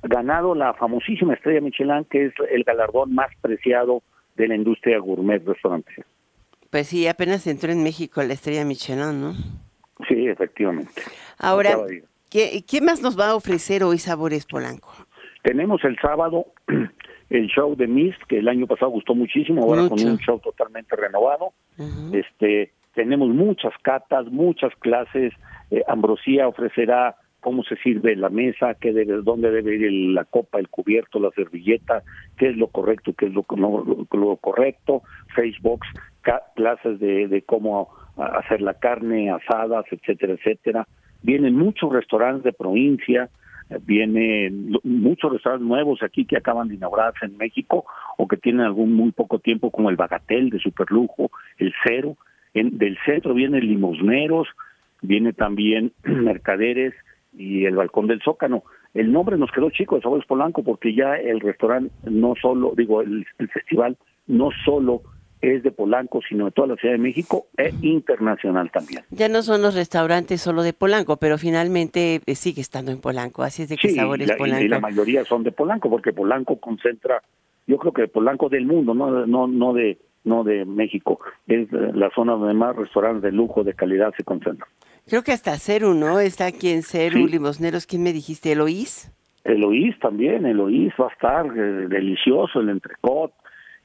ganado 0.03 0.55
la 0.55 0.75
famosísima 0.75 1.35
estrella 1.35 1.61
Michelin, 1.61 2.05
que 2.05 2.27
es 2.27 2.35
el 2.51 2.65
galardón 2.65 3.15
más 3.15 3.29
preciado 3.41 4.03
de 4.37 4.49
la 4.49 4.55
industria 4.55 4.99
gourmet 4.99 5.45
restaurante. 5.45 5.93
Pues 6.71 6.89
sí, 6.89 7.07
apenas 7.07 7.47
entró 7.47 7.73
en 7.73 7.83
México 7.83 8.23
la 8.23 8.35
estrella 8.35 8.65
Michelin, 8.65 9.21
¿no? 9.21 9.33
Sí, 10.07 10.29
efectivamente. 10.29 11.03
Ahora, 11.39 11.77
¿qué, 12.31 12.63
¿qué 12.69 12.81
más 12.81 13.03
nos 13.03 13.19
va 13.19 13.31
a 13.31 13.35
ofrecer 13.35 13.83
hoy 13.83 13.99
Sabores 13.99 14.47
Polanco? 14.47 14.93
Tenemos 15.43 15.83
el 15.85 15.97
sábado 15.99 16.47
el 17.31 17.47
show 17.49 17.77
de 17.77 17.87
Mist, 17.87 18.21
que 18.29 18.39
el 18.39 18.49
año 18.49 18.67
pasado 18.67 18.91
gustó 18.91 19.15
muchísimo, 19.15 19.63
ahora 19.63 19.89
con 19.89 20.01
un 20.01 20.19
show 20.19 20.39
totalmente 20.39 20.97
renovado. 20.97 21.53
Este, 22.13 22.73
tenemos 22.95 23.29
muchas 23.29 23.73
catas, 23.83 24.27
muchas 24.27 24.75
clases, 24.77 25.33
eh, 25.71 25.83
Ambrosía 25.87 26.49
ofrecerá 26.49 27.17
cómo 27.41 27.63
se 27.63 27.77
sirve 27.77 28.17
la 28.17 28.31
mesa, 28.31 28.75
qué 28.75 28.93
debe, 28.93 29.23
dónde 29.23 29.51
debe 29.51 29.77
ir 29.77 30.13
la 30.13 30.25
copa, 30.25 30.59
el 30.59 30.69
cubierto, 30.69 31.21
la 31.21 31.31
servilleta, 31.31 32.03
qué 32.37 32.49
es 32.49 32.57
lo 32.57 32.69
correcto, 32.69 33.13
qué 33.17 33.27
es 33.27 33.33
lo, 33.33 33.45
no, 33.57 34.07
lo, 34.11 34.37
correcto, 34.37 35.03
Facebook, 35.35 35.81
clases 36.57 36.99
de, 36.99 37.29
de 37.29 37.43
cómo 37.43 37.89
hacer 38.17 38.61
la 38.61 38.75
carne, 38.75 39.31
asadas, 39.31 39.87
etcétera, 39.91 40.35
etcétera. 40.35 40.87
Vienen 41.23 41.55
muchos 41.55 41.93
restaurantes 41.93 42.45
de 42.45 42.53
provincia, 42.53 43.29
vienen 43.83 44.77
muchos 44.83 45.33
restaurantes 45.33 45.67
nuevos 45.67 46.03
aquí 46.03 46.25
que 46.25 46.37
acaban 46.37 46.69
de 46.69 46.75
inaugurarse 46.75 47.27
en 47.27 47.37
México 47.37 47.85
o 48.17 48.27
que 48.27 48.37
tienen 48.37 48.63
algún 48.63 48.95
muy 48.95 49.13
poco 49.13 49.39
tiempo 49.39 49.71
como 49.71 49.91
el 49.91 49.97
Bagatel 49.97 50.51
de 50.51 50.59
superlujo, 50.59 51.31
el 51.59 51.73
Cero, 51.85 52.17
en, 52.55 52.79
del 52.79 52.99
centro 53.05 53.35
vienen 53.35 53.67
limosneros, 53.67 54.49
viene 55.03 55.33
también 55.33 55.93
Mercaderes 56.05 56.95
y 57.37 57.65
el 57.65 57.77
Balcón 57.77 58.07
del 58.07 58.23
Zócano. 58.23 58.65
El 58.95 59.13
nombre 59.13 59.37
nos 59.37 59.51
quedó 59.53 59.71
chico 59.71 59.97
de 59.97 60.03
Sabores 60.03 60.27
Polanco 60.27 60.63
porque 60.63 60.95
ya 60.95 61.15
el 61.17 61.41
restaurante 61.41 61.93
no 62.11 62.35
solo, 62.41 62.73
digo, 62.77 63.03
el, 63.03 63.27
festival 63.53 63.97
no 64.27 64.51
solo 64.65 65.03
es 65.41 65.63
de 65.63 65.71
Polanco, 65.71 66.21
sino 66.29 66.47
de 66.47 66.51
toda 66.51 66.69
la 66.69 66.77
Ciudad 66.77 66.95
de 66.95 66.99
México 66.99 67.47
e 67.57 67.73
internacional 67.83 68.73
también. 68.73 69.03
Ya 69.11 69.29
no 69.29 69.43
son 69.43 69.63
los 69.63 69.75
restaurantes 69.75 70.41
solo 70.41 70.63
de 70.63 70.73
Polanco, 70.73 71.19
pero 71.19 71.39
finalmente 71.39 72.23
eh, 72.27 72.35
sigue 72.35 72.61
estando 72.61 72.91
en 72.91 73.01
Polanco, 73.01 73.45
así 73.45 73.63
es 73.63 73.69
de 73.69 73.77
que 73.77 73.91
Sabores 73.91 74.33
Polanco. 74.33 74.65
Y 74.65 74.69
la 74.69 74.81
mayoría 74.81 75.25
son 75.25 75.45
de 75.45 75.53
Polanco, 75.53 75.91
porque 75.91 76.13
Polanco 76.13 76.59
concentra, 76.59 77.23
yo 77.69 77.79
creo 77.79 77.93
que 77.93 78.09
Polanco 78.09 78.49
del 78.49 78.67
mundo, 78.67 78.95
no, 78.95 79.27
no, 79.27 79.47
no 79.47 79.73
de 79.75 79.99
no 80.25 80.45
de 80.45 80.65
México. 80.65 81.21
Es 81.47 81.71
la 81.73 82.11
zona 82.11 82.33
donde 82.33 82.55
más 82.55 82.77
restaurantes 82.77 83.23
de 83.23 83.33
lujo, 83.33 83.65
de 83.65 83.75
calidad 83.75 84.13
se 84.17 84.25
concentran. 84.25 84.69
Creo 85.09 85.23
que 85.23 85.33
hasta 85.33 85.57
Ceru, 85.59 85.95
¿no? 85.95 86.21
Está 86.21 86.47
aquí 86.47 86.71
en 86.71 86.83
Ceru, 86.83 87.27
Limosneros. 87.27 87.87
¿Quién 87.87 88.03
me 88.03 88.13
dijiste? 88.13 88.53
¿Eloís? 88.53 89.11
Eloís 89.45 89.99
también, 90.01 90.45
Eloís 90.45 90.93
va 91.01 91.07
a 91.07 91.13
estar 91.13 91.47
eh, 91.47 91.89
delicioso, 91.89 92.61
el 92.61 92.69
entrecot, 92.69 93.33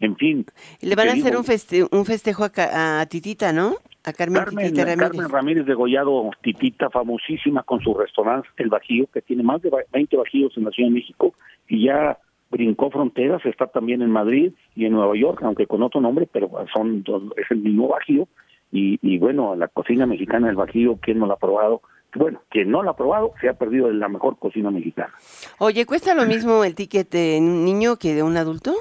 en 0.02 0.18
fin. 0.18 0.46
Le 0.82 0.96
van 0.96 1.08
a 1.08 1.12
hacer 1.14 1.38
un, 1.38 1.46
un 1.92 2.06
festejo 2.06 2.46
a, 2.58 3.06
Titita, 3.10 3.54
¿no? 3.54 3.76
A 4.04 4.12
Carmen, 4.12 4.44
Titita 4.44 4.84
Ramírez. 4.84 5.12
Carmen 5.12 5.30
Ramírez 5.30 5.66
de 5.66 5.74
Gollado, 5.74 6.30
Titita, 6.42 6.90
famosísima 6.90 7.64
con 7.64 7.80
su 7.80 7.94
restaurante 7.94 8.50
El 8.58 8.70
Bajío, 8.70 9.08
que 9.14 9.22
tiene 9.22 9.44
más 9.44 9.62
de 9.62 9.72
20 9.94 10.18
bajíos 10.18 10.58
en 10.58 10.66
la 10.66 10.72
Ciudad 10.72 10.90
de 10.90 10.96
México 10.96 11.34
y 11.70 11.86
ya 11.86 12.18
brincó 12.50 12.92
fronteras, 12.92 13.44
está 13.46 13.68
también 13.68 14.02
en 14.02 14.12
Madrid 14.12 14.52
y 14.76 14.86
en 14.86 14.92
Nueva 14.92 15.16
York, 15.16 15.40
aunque 15.44 15.66
con 15.66 15.82
otro 15.82 16.02
nombre, 16.02 16.28
pero 16.32 16.52
son 16.74 17.04
es 17.38 17.50
el 17.50 17.60
mismo 17.60 17.88
Bajío. 17.88 18.28
Y, 18.74 19.00
y 19.02 19.20
bueno, 19.20 19.56
la 19.56 19.70
cocina 19.70 20.06
mexicana 20.06 20.48
del 20.48 20.58
Bajío, 20.58 20.98
¿quién 21.00 21.20
no 21.20 21.28
la 21.28 21.36
ha 21.36 21.38
probado? 21.38 21.82
bueno, 22.16 22.42
quien 22.50 22.70
no 22.70 22.84
la 22.84 22.92
ha 22.92 22.96
probado 22.96 23.34
se 23.42 23.50
ha 23.50 23.54
perdido 23.54 23.88
de 23.88 23.94
la 23.94 24.08
mejor 24.08 24.38
cocina 24.38 24.72
mexicana. 24.72 25.14
Oye, 25.60 25.86
¿cuesta 25.86 26.14
lo 26.14 26.26
mismo 26.26 26.64
el 26.64 26.76
ticket 26.76 27.10
de 27.10 27.38
un 27.40 27.66
niño 27.66 27.98
que 27.98 28.14
de 28.14 28.24
un 28.24 28.38
adulto? 28.38 28.74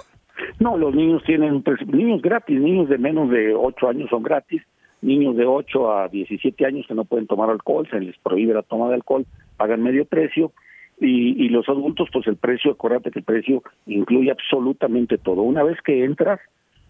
No, 0.58 0.76
los 0.76 0.94
niños 0.94 1.22
tienen, 1.24 1.62
niños 1.86 2.20
gratis, 2.20 2.60
niños 2.60 2.88
de 2.88 2.98
menos 2.98 3.30
de 3.30 3.54
8 3.54 3.88
años 3.88 4.10
son 4.10 4.22
gratis, 4.22 4.62
niños 5.00 5.36
de 5.36 5.46
8 5.46 5.92
a 5.92 6.08
17 6.08 6.66
años 6.66 6.86
que 6.86 6.94
no 6.94 7.04
pueden 7.04 7.26
tomar 7.26 7.50
alcohol, 7.50 7.88
se 7.90 8.00
les 8.00 8.16
prohíbe 8.18 8.54
la 8.54 8.62
toma 8.62 8.88
de 8.88 8.94
alcohol, 8.94 9.26
pagan 9.56 9.82
medio 9.82 10.04
precio, 10.04 10.52
y, 11.00 11.44
y 11.44 11.48
los 11.48 11.68
adultos, 11.68 12.08
pues 12.12 12.26
el 12.26 12.36
precio, 12.36 12.72
acuérdate 12.72 13.10
que 13.10 13.20
el 13.20 13.24
precio 13.24 13.62
incluye 13.86 14.30
absolutamente 14.30 15.18
todo. 15.18 15.42
Una 15.42 15.64
vez 15.64 15.78
que 15.82 16.04
entras, 16.04 16.40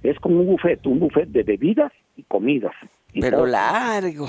es 0.03 0.19
como 0.21 0.41
un 0.41 0.47
buffet, 0.47 0.85
un 0.87 1.01
buffet 1.01 1.29
de 1.29 1.43
bebidas 1.43 1.93
y 2.17 2.23
comidas. 2.25 2.73
Pero 3.13 3.47
largo. 3.47 4.27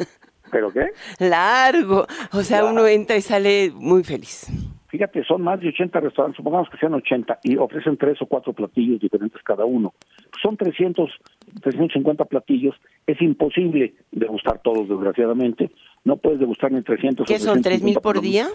¿Pero 0.50 0.72
qué? 0.72 0.90
Largo. 1.18 2.06
O 2.32 2.42
sea, 2.42 2.64
uno 2.64 2.86
entra 2.86 3.16
y 3.16 3.20
sale 3.20 3.72
muy 3.74 4.04
feliz. 4.04 4.46
Fíjate, 4.88 5.24
son 5.24 5.42
más 5.42 5.60
de 5.60 5.68
80 5.68 6.00
restaurantes, 6.00 6.36
supongamos 6.36 6.70
que 6.70 6.78
sean 6.78 6.94
80, 6.94 7.40
y 7.42 7.56
ofrecen 7.56 7.96
tres 7.96 8.22
o 8.22 8.26
cuatro 8.26 8.52
platillos 8.52 9.00
diferentes 9.00 9.42
cada 9.42 9.64
uno. 9.64 9.92
Son 10.40 10.56
300, 10.56 11.10
350 11.60 12.24
platillos. 12.24 12.74
Es 13.06 13.20
imposible 13.20 13.94
degustar 14.12 14.60
todos, 14.62 14.88
desgraciadamente. 14.88 15.70
No 16.04 16.16
puedes 16.16 16.38
degustar 16.38 16.72
ni 16.72 16.82
300 16.82 17.26
¿Qué 17.26 17.38
son, 17.38 17.62
tres 17.62 17.82
mil 17.82 17.96
por 18.00 18.20
día? 18.20 18.46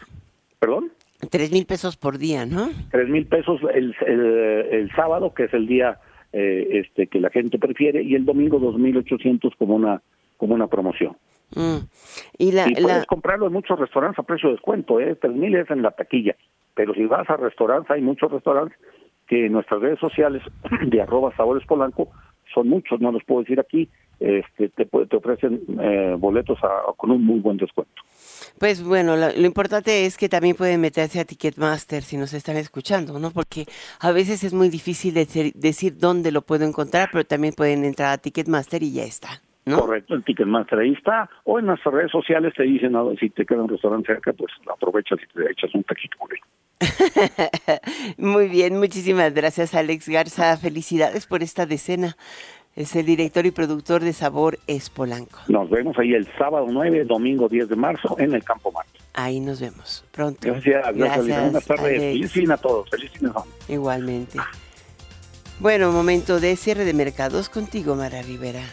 ¿Perdón? 0.60 0.92
Tres 1.30 1.52
mil 1.52 1.66
pesos 1.66 1.98
por 1.98 2.18
día, 2.18 2.46
¿no? 2.46 2.70
Tres 2.90 3.10
mil 3.10 3.28
pesos 3.28 3.60
el, 3.74 3.94
el, 4.08 4.92
sábado, 4.96 5.34
que 5.34 5.44
es 5.44 5.54
el 5.54 5.68
día 5.68 6.00
eh, 6.34 6.68
este 6.86 7.08
que 7.08 7.20
la 7.20 7.30
gente 7.30 7.60
prefiere, 7.60 8.02
y 8.04 8.16
el 8.16 8.26
domingo 8.26 8.60
2.800 8.60 9.56
como 9.58 9.76
una, 9.76 10.02
como 10.38 10.56
una 10.56 10.68
promoción. 10.68 11.18
Mm. 11.56 11.78
Y, 12.38 12.52
la, 12.52 12.66
puedes 12.82 13.06
comprarlo 13.06 13.48
en 13.48 13.54
muchos 13.54 13.78
restaurantes 13.78 14.20
a 14.20 14.24
precio 14.24 14.50
de 14.50 14.56
descuento, 14.56 15.00
¿eh? 15.00 15.16
Tres 15.16 15.34
mil 15.34 15.56
es 15.56 15.70
en 15.70 15.82
la 15.82 15.92
taquilla. 15.92 16.36
Pero 16.74 16.94
si 16.94 17.06
vas 17.06 17.30
a 17.30 17.38
restaurantes, 17.38 17.92
hay 17.92 18.02
muchos 18.02 18.32
restaurantes 18.32 18.78
que 19.28 19.46
en 19.46 19.54
nuestras 19.54 19.82
redes 19.82 20.00
sociales 20.00 20.42
de 20.88 21.02
arroba 21.02 21.36
sabores 21.36 21.66
polanco 21.66 22.10
son 22.54 22.70
muchos, 22.70 23.00
no 23.00 23.12
los 23.12 23.24
puedo 23.24 23.42
decir 23.42 23.60
aquí, 23.60 23.90
este, 24.20 24.70
te, 24.70 24.86
te 24.86 25.16
ofrecen 25.16 25.62
eh, 25.80 26.16
boletos 26.18 26.60
con 26.98 27.12
un 27.12 27.26
muy 27.26 27.40
buen 27.40 27.58
descuento. 27.58 28.02
Pues 28.60 28.84
bueno, 28.84 29.16
lo, 29.16 29.46
importante 29.46 30.06
es 30.06 30.18
que 30.18 30.30
también 30.30 30.56
pueden 30.56 30.82
meterse 30.82 31.20
a 31.20 31.26
Ticketmaster 31.26 32.04
si 32.04 32.18
nos 32.18 32.34
están 32.34 32.58
escuchando, 32.58 33.20
¿no? 33.20 33.32
Porque 33.32 33.66
a 34.00 34.12
veces 34.12 34.44
es 34.44 34.54
muy 34.54 34.70
difícil 34.70 35.14
decir 35.14 35.98
dónde 35.98 36.32
lo 36.32 36.42
puedo 36.42 36.66
encontrar, 36.66 37.10
pero 37.12 37.26
también 37.26 37.54
pueden 37.54 37.86
entrar 37.86 38.14
a 38.14 38.18
Ticketmaster 38.18 38.84
y 38.84 38.94
ya 38.94 39.04
está. 39.04 39.42
Correcto, 39.64 40.16
el 40.16 40.24
Ticketmaster 40.24 40.80
ahí 40.80 40.94
está. 40.94 41.30
O 41.44 41.60
en 41.60 41.68
nuestras 41.68 41.94
redes 41.94 42.12
sociales 42.12 42.54
te 42.56 42.64
dicen, 42.64 42.94
no, 42.94 43.14
si 43.20 43.30
te 43.30 43.46
queda 43.46 43.62
un 43.62 43.70
restaurante 43.70 44.08
cerca, 44.08 44.34
pues 44.34 44.52
aprovechas 44.72 45.20
y 45.22 45.38
te 45.38 45.52
echas 45.52 45.74
un 45.76 45.84
taquito 45.84 46.18
por 46.18 46.30
Muy 48.18 48.48
bien, 48.50 48.80
muchísimas 48.80 49.34
gracias 49.34 49.76
Alex 49.76 50.10
Garza. 50.10 50.58
Felicidades 50.58 51.28
por 51.28 51.44
esta 51.44 51.68
decena. 51.68 52.16
Es 52.76 52.96
el 52.96 53.06
director 53.06 53.46
y 53.46 53.52
productor 53.52 54.02
de 54.02 54.14
Sabor 54.14 54.58
Espolanco. 54.66 55.40
Nos 55.48 55.70
vemos 55.70 55.98
ahí 56.00 56.14
el 56.14 56.28
sábado 56.38 56.68
9, 56.70 57.04
domingo 57.04 57.50
10 57.50 57.68
de 57.68 57.76
marzo 57.76 58.16
en 58.18 58.34
el 58.34 58.44
Campo 58.44 58.72
Marte. 58.72 59.00
Ahí 59.14 59.42
nos 59.42 59.60
vemos 59.60 60.06
pronto. 60.12 60.40
Gracias, 60.42 60.96
gracias. 60.96 61.42
Buenas 61.42 61.66
tardes. 61.66 62.00
Feliz 62.00 62.32
fin 62.32 62.52
a 62.52 62.58
todos. 62.58 62.90
Feliz 62.90 63.12
fin 63.12 63.30
Igualmente. 63.68 64.40
Bueno, 65.60 65.92
momento 65.92 66.40
de 66.40 66.56
cierre 66.56 66.86
de 66.86 66.94
mercados 66.94 67.50
contigo, 67.50 67.96
Mara 67.96 68.22
Rivera. 68.22 68.64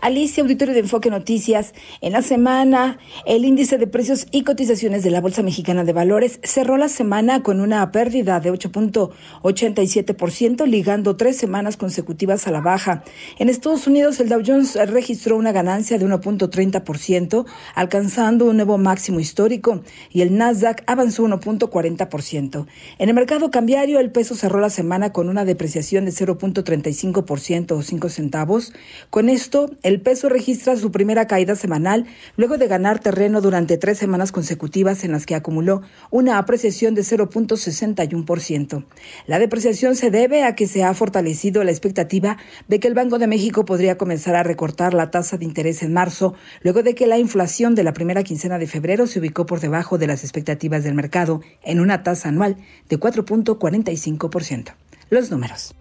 Alicia, 0.00 0.42
auditorio 0.42 0.72
de 0.72 0.80
Enfoque 0.80 1.10
Noticias. 1.10 1.74
En 2.00 2.14
la 2.14 2.22
semana, 2.22 2.96
el 3.26 3.44
índice 3.44 3.76
de 3.76 3.86
precios 3.86 4.26
y 4.30 4.44
cotizaciones 4.44 5.02
de 5.02 5.10
la 5.10 5.20
Bolsa 5.20 5.42
Mexicana 5.42 5.84
de 5.84 5.92
Valores 5.92 6.40
cerró 6.42 6.78
la 6.78 6.88
semana 6.88 7.42
con 7.42 7.60
una 7.60 7.92
pérdida 7.92 8.40
de 8.40 8.50
8.87%, 8.50 10.66
ligando 10.66 11.16
tres 11.16 11.36
semanas 11.36 11.76
consecutivas 11.76 12.46
a 12.46 12.50
la 12.50 12.62
baja. 12.62 13.04
En 13.38 13.50
Estados 13.50 13.86
Unidos, 13.86 14.20
el 14.20 14.30
Dow 14.30 14.40
Jones 14.44 14.78
registró 14.88 15.36
una 15.36 15.52
ganancia 15.52 15.98
de 15.98 16.06
1.30%, 16.06 17.44
alcanzando 17.74 18.46
un 18.46 18.56
nuevo 18.56 18.78
máximo 18.78 19.20
histórico, 19.20 19.82
y 20.10 20.22
el 20.22 20.38
Nasdaq 20.38 20.82
avanzó 20.86 21.24
1.40%. 21.24 22.66
En 22.98 23.10
el 23.10 23.14
mercado 23.14 23.50
cambiario, 23.50 24.00
el 24.00 24.10
peso 24.10 24.34
cerró 24.34 24.60
la 24.60 24.70
semana 24.70 25.12
con 25.12 25.28
una 25.28 25.44
depreciación 25.44 26.06
de 26.06 26.12
0.35% 26.12 27.72
o 27.72 27.82
5 27.82 28.08
centavos. 28.08 28.72
Con 29.10 29.28
esto, 29.28 29.68
el 29.82 29.89
el 29.90 30.00
peso 30.00 30.28
registra 30.28 30.76
su 30.76 30.92
primera 30.92 31.26
caída 31.26 31.56
semanal 31.56 32.06
luego 32.36 32.58
de 32.58 32.68
ganar 32.68 33.00
terreno 33.00 33.40
durante 33.40 33.76
tres 33.76 33.98
semanas 33.98 34.30
consecutivas 34.30 35.02
en 35.02 35.10
las 35.10 35.26
que 35.26 35.34
acumuló 35.34 35.82
una 36.12 36.38
apreciación 36.38 36.94
de 36.94 37.02
0.61%. 37.02 38.84
La 39.26 39.40
depreciación 39.40 39.96
se 39.96 40.12
debe 40.12 40.44
a 40.44 40.54
que 40.54 40.68
se 40.68 40.84
ha 40.84 40.94
fortalecido 40.94 41.64
la 41.64 41.72
expectativa 41.72 42.36
de 42.68 42.78
que 42.78 42.86
el 42.86 42.94
Banco 42.94 43.18
de 43.18 43.26
México 43.26 43.64
podría 43.64 43.98
comenzar 43.98 44.36
a 44.36 44.44
recortar 44.44 44.94
la 44.94 45.10
tasa 45.10 45.38
de 45.38 45.44
interés 45.44 45.82
en 45.82 45.92
marzo, 45.92 46.34
luego 46.62 46.84
de 46.84 46.94
que 46.94 47.08
la 47.08 47.18
inflación 47.18 47.74
de 47.74 47.82
la 47.82 47.92
primera 47.92 48.22
quincena 48.22 48.60
de 48.60 48.68
febrero 48.68 49.08
se 49.08 49.18
ubicó 49.18 49.44
por 49.44 49.58
debajo 49.58 49.98
de 49.98 50.06
las 50.06 50.22
expectativas 50.22 50.84
del 50.84 50.94
mercado 50.94 51.40
en 51.64 51.80
una 51.80 52.04
tasa 52.04 52.28
anual 52.28 52.58
de 52.88 53.00
4.45%. 53.00 54.72
Los 55.10 55.32
números. 55.32 55.74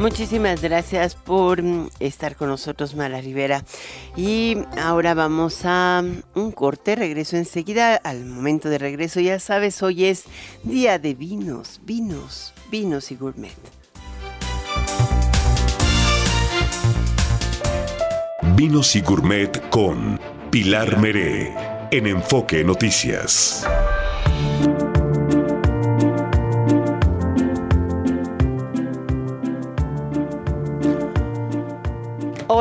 Muchísimas 0.00 0.62
gracias 0.62 1.14
por 1.14 1.62
mm, 1.62 1.90
estar 2.00 2.34
con 2.34 2.48
nosotros, 2.48 2.94
Mala 2.94 3.20
Rivera. 3.20 3.66
Y 4.16 4.56
ahora 4.80 5.12
vamos 5.12 5.60
a 5.64 6.02
mm, 6.02 6.38
un 6.38 6.52
corte, 6.52 6.96
regreso 6.96 7.36
enseguida. 7.36 7.96
Al 7.96 8.24
momento 8.24 8.70
de 8.70 8.78
regreso, 8.78 9.20
ya 9.20 9.38
sabes, 9.38 9.82
hoy 9.82 10.06
es 10.06 10.24
día 10.62 10.98
de 10.98 11.12
vinos, 11.12 11.82
vinos, 11.84 12.54
vinos 12.70 13.10
y 13.10 13.16
gourmet. 13.16 13.52
Vinos 18.56 18.96
y 18.96 19.02
gourmet 19.02 19.68
con 19.68 20.18
Pilar 20.50 20.98
Meré 20.98 21.54
en 21.90 22.06
Enfoque 22.06 22.64
Noticias. 22.64 23.66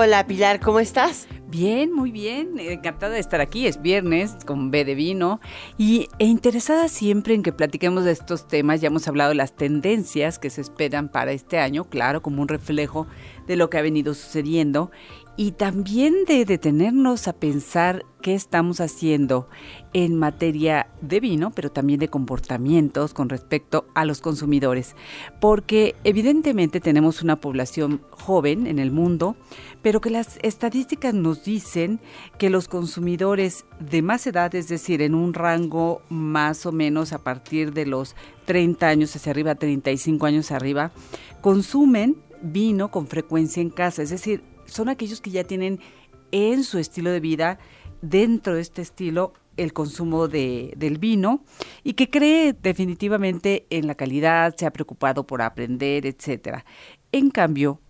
Hola 0.02 0.26
Pilar, 0.26 0.62
¿cómo 0.62 0.80
estás? 0.80 1.28
Bien, 1.50 1.92
muy 1.92 2.12
bien. 2.12 2.58
Encantada 2.58 3.16
de 3.16 3.20
estar 3.20 3.42
aquí. 3.42 3.68
Es 3.68 3.82
viernes 3.82 4.38
con 4.46 4.72
B 4.72 4.86
de 4.86 4.96
vino 4.96 5.42
y 5.78 6.08
e 6.20 6.26
interesada 6.26 6.88
siempre 6.88 7.34
en 7.34 7.44
que 7.44 7.52
platiquemos 7.52 8.06
de 8.06 8.12
estos 8.12 8.48
temas. 8.48 8.80
Ya 8.80 8.88
hemos 8.88 9.10
hablado 9.10 9.32
de 9.32 9.36
las 9.36 9.58
tendencias 9.58 10.40
que 10.40 10.52
se 10.52 10.62
esperan 10.62 11.10
para 11.10 11.34
este 11.34 11.60
año, 11.60 11.84
claro, 11.84 12.22
como 12.22 12.42
un 12.42 12.48
reflejo 12.48 13.08
de 13.46 13.58
lo 13.58 13.70
que 13.70 13.78
ha 13.78 13.82
venido 13.82 14.14
sucediendo 14.14 14.90
y 15.40 15.52
también 15.52 16.26
de 16.28 16.44
detenernos 16.44 17.30
a 17.30 17.34
pensar 17.34 18.06
qué 18.22 18.36
estamos 18.36 18.82
haciendo 18.82 19.48
en 19.94 20.18
materia 20.18 20.88
de 21.00 21.22
vino, 21.22 21.52
pero 21.52 21.72
también 21.72 22.02
de 22.02 22.10
comportamientos 22.10 23.14
con 23.14 23.30
respecto 23.30 23.86
a 23.96 24.04
los 24.04 24.20
consumidores, 24.20 24.98
porque 25.40 25.96
evidentemente 26.04 26.82
tenemos 26.82 27.22
una 27.22 27.38
población 27.38 28.02
joven 28.12 28.68
en 28.68 28.80
el 28.80 28.92
mundo, 28.92 29.38
pero 29.82 30.02
que 30.02 30.10
las 30.10 30.38
estadísticas 30.42 31.14
nos 31.14 31.44
dicen 31.44 32.00
que 32.38 32.50
los 32.50 32.68
consumidores 32.68 33.66
de 33.80 34.02
más 34.02 34.28
edad, 34.28 34.54
es 34.56 34.68
decir, 34.68 35.02
en 35.02 35.16
un 35.16 35.34
rango 35.34 36.02
más 36.10 36.66
o 36.66 36.72
menos 36.72 37.14
a 37.14 37.24
partir 37.24 37.74
de 37.74 37.86
los 37.86 38.16
30 38.46 38.88
años 38.88 39.16
hacia 39.16 39.32
arriba, 39.32 39.56
35 39.56 40.26
años 40.26 40.52
arriba, 40.52 40.92
consumen 41.42 42.18
vino 42.42 42.92
con 42.92 43.08
frecuencia 43.08 43.62
en 43.62 43.70
casa, 43.70 44.02
es 44.02 44.10
decir, 44.10 44.44
son 44.66 44.90
aquellos 44.90 45.22
que 45.22 45.32
ya 45.32 45.44
tienen 45.44 45.80
en 46.32 46.64
su 46.64 46.78
estilo 46.78 47.12
de 47.12 47.20
vida, 47.20 47.60
dentro 48.02 48.56
de 48.56 48.62
este 48.62 48.82
estilo, 48.82 49.34
el 49.58 49.74
consumo 49.74 50.28
de, 50.28 50.74
del 50.78 50.98
vino 51.00 51.44
y 51.84 51.94
que 51.94 52.10
cree 52.10 52.54
definitivamente 52.54 53.66
en 53.70 53.88
la 53.88 53.96
calidad, 53.96 54.56
se 54.56 54.66
ha 54.66 54.72
preocupado 54.72 55.28
por 55.28 55.42
aprender, 55.42 56.06
etcétera. 56.06 56.66
En 57.12 57.30
cambio, 57.30 57.82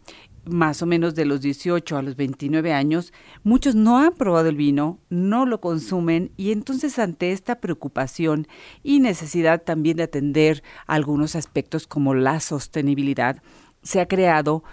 más 0.45 0.81
o 0.81 0.85
menos 0.85 1.15
de 1.15 1.25
los 1.25 1.41
18 1.41 1.97
a 1.97 2.01
los 2.01 2.15
29 2.15 2.73
años, 2.73 3.13
muchos 3.43 3.75
no 3.75 3.99
han 3.99 4.13
probado 4.13 4.49
el 4.49 4.55
vino, 4.55 4.99
no 5.09 5.45
lo 5.45 5.61
consumen 5.61 6.31
y 6.37 6.51
entonces 6.51 6.99
ante 6.99 7.31
esta 7.31 7.59
preocupación 7.59 8.47
y 8.83 8.99
necesidad 8.99 9.63
también 9.63 9.97
de 9.97 10.03
atender 10.03 10.63
algunos 10.87 11.35
aspectos 11.35 11.87
como 11.87 12.13
la 12.13 12.39
sostenibilidad, 12.39 13.41
se 13.83 14.01
ha 14.01 14.07
creado 14.07 14.63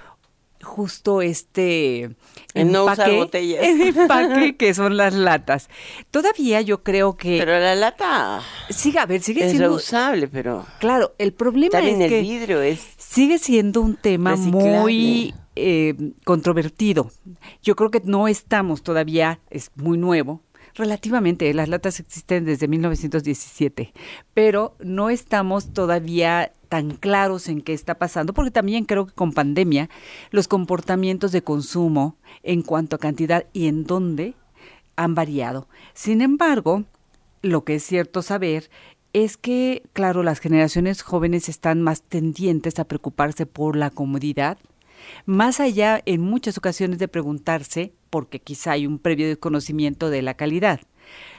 justo 0.62 1.22
este 1.22 2.16
empaque, 2.54 4.56
que 4.58 4.74
son 4.74 4.96
las 4.96 5.14
latas. 5.14 5.68
Todavía 6.10 6.60
yo 6.60 6.82
creo 6.82 7.14
que 7.14 7.38
pero 7.38 7.58
la 7.58 7.74
lata 7.74 8.42
sigue 8.70 8.98
a 8.98 9.06
ver 9.06 9.22
sigue 9.22 9.44
es 9.44 9.50
siendo 9.50 9.68
reusable, 9.68 10.28
pero 10.28 10.66
claro 10.80 11.14
el 11.18 11.32
problema 11.32 11.80
es 11.80 12.00
el 12.00 12.08
que 12.08 12.20
vidrio 12.20 12.62
es 12.62 12.80
sigue 12.96 13.38
siendo 13.38 13.80
un 13.80 13.96
tema 13.96 14.36
muy 14.36 15.34
eh, 15.56 15.94
controvertido. 16.24 17.10
Yo 17.62 17.76
creo 17.76 17.90
que 17.90 18.02
no 18.04 18.28
estamos 18.28 18.82
todavía 18.82 19.40
es 19.50 19.70
muy 19.74 19.98
nuevo 19.98 20.42
relativamente, 20.76 21.52
las 21.54 21.68
latas 21.68 22.00
existen 22.00 22.44
desde 22.44 22.68
1917, 22.68 23.92
pero 24.34 24.76
no 24.78 25.10
estamos 25.10 25.72
todavía 25.72 26.52
tan 26.68 26.90
claros 26.90 27.48
en 27.48 27.62
qué 27.62 27.72
está 27.72 27.94
pasando, 27.94 28.34
porque 28.34 28.50
también 28.50 28.84
creo 28.84 29.06
que 29.06 29.12
con 29.12 29.32
pandemia 29.32 29.88
los 30.30 30.48
comportamientos 30.48 31.32
de 31.32 31.42
consumo 31.42 32.16
en 32.42 32.62
cuanto 32.62 32.96
a 32.96 33.00
cantidad 33.00 33.46
y 33.52 33.68
en 33.68 33.84
dónde 33.84 34.34
han 34.96 35.14
variado. 35.14 35.68
Sin 35.94 36.20
embargo, 36.20 36.84
lo 37.42 37.64
que 37.64 37.76
es 37.76 37.84
cierto 37.84 38.22
saber 38.22 38.70
es 39.12 39.36
que, 39.36 39.82
claro, 39.92 40.22
las 40.22 40.40
generaciones 40.40 41.02
jóvenes 41.02 41.48
están 41.48 41.80
más 41.80 42.02
tendientes 42.02 42.78
a 42.78 42.84
preocuparse 42.84 43.46
por 43.46 43.76
la 43.76 43.90
comodidad, 43.90 44.58
más 45.24 45.60
allá 45.60 46.02
en 46.06 46.20
muchas 46.20 46.58
ocasiones 46.58 46.98
de 46.98 47.08
preguntarse, 47.08 47.92
porque 48.10 48.40
quizá 48.40 48.72
hay 48.72 48.86
un 48.86 48.98
previo 48.98 49.26
desconocimiento 49.26 50.10
de 50.10 50.22
la 50.22 50.34
calidad. 50.34 50.80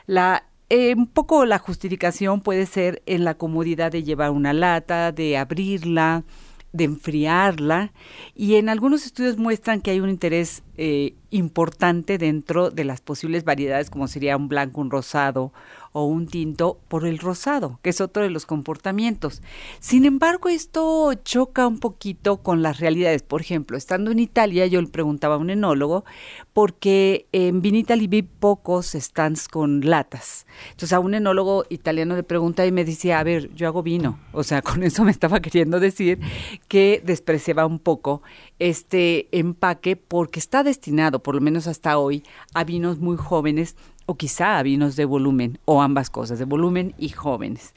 La 0.06 0.48
eh, 0.70 0.94
un 0.96 1.08
poco 1.08 1.46
la 1.46 1.60
justificación 1.60 2.42
puede 2.42 2.66
ser 2.66 3.02
en 3.06 3.24
la 3.24 3.36
comodidad 3.36 3.90
de 3.90 4.04
llevar 4.04 4.32
una 4.32 4.52
lata, 4.52 5.14
de 5.14 5.38
abrirla, 5.38 6.26
de 6.74 6.84
enfriarla, 6.84 7.94
y 8.36 8.56
en 8.56 8.68
algunos 8.68 9.06
estudios 9.06 9.38
muestran 9.38 9.80
que 9.80 9.92
hay 9.92 10.02
un 10.02 10.10
interés 10.10 10.64
eh, 10.78 11.16
importante 11.30 12.18
dentro 12.18 12.70
de 12.70 12.86
las 12.86 13.02
posibles 13.02 13.44
variedades, 13.44 13.90
como 13.90 14.08
sería 14.08 14.38
un 14.38 14.48
blanco, 14.48 14.82
un 14.82 14.92
rosado 14.92 15.52
o 15.92 16.06
un 16.06 16.28
tinto 16.28 16.80
por 16.88 17.06
el 17.06 17.18
rosado, 17.18 17.80
que 17.82 17.90
es 17.90 18.02
otro 18.02 18.24
de 18.24 18.30
los 18.30 18.46
comportamientos. 18.46 19.42
Sin 19.80 20.06
embargo, 20.06 20.50
esto 20.50 21.14
choca 21.24 21.68
un 21.68 21.80
poquito 21.80 22.38
con 22.38 22.62
las 22.62 22.80
realidades. 22.80 23.24
Por 23.24 23.42
ejemplo, 23.42 23.78
estando 23.78 24.12
en 24.12 24.20
Italia, 24.20 24.68
yo 24.68 24.82
le 24.82 24.88
preguntaba 24.88 25.36
a 25.36 25.40
un 25.40 25.50
enólogo, 25.50 26.06
porque 26.54 27.26
en 27.32 27.62
Vinitaly 27.62 28.08
vi 28.08 28.22
pocos 28.22 28.92
stands 28.94 29.48
con 29.48 29.82
latas. 29.82 30.46
Entonces 30.72 30.94
a 30.94 31.00
un 31.00 31.16
enólogo 31.16 31.66
italiano 31.70 32.16
le 32.16 32.24
pregunta 32.24 32.66
y 32.66 32.72
me 32.72 32.86
decía, 32.86 33.20
a 33.20 33.24
ver, 33.24 33.54
yo 33.56 33.68
hago 33.68 33.84
vino. 33.84 34.20
O 34.34 34.44
sea, 34.44 34.62
con 34.68 34.84
eso 34.84 35.04
me 35.04 35.12
estaba 35.12 35.40
queriendo 35.40 35.80
decir 35.80 36.20
que 36.68 37.02
despreciaba 37.04 37.66
un 37.66 37.80
poco 37.80 38.22
este 38.60 39.28
empaque 39.32 39.96
porque 39.96 40.40
está 40.40 40.64
destinado, 40.68 41.24
por 41.24 41.36
lo 41.36 41.42
menos 41.42 41.68
hasta 41.68 41.98
hoy, 41.98 42.24
a 42.54 42.64
vinos 42.64 43.00
muy 43.00 43.18
jóvenes 43.18 43.76
o 44.06 44.16
quizá 44.16 44.58
a 44.58 44.64
vinos 44.64 44.96
de 44.96 45.04
volumen, 45.04 45.60
o 45.66 45.82
ambas 45.82 46.10
cosas, 46.10 46.40
de 46.40 46.46
volumen 46.46 46.96
y 46.98 47.10
jóvenes. 47.10 47.74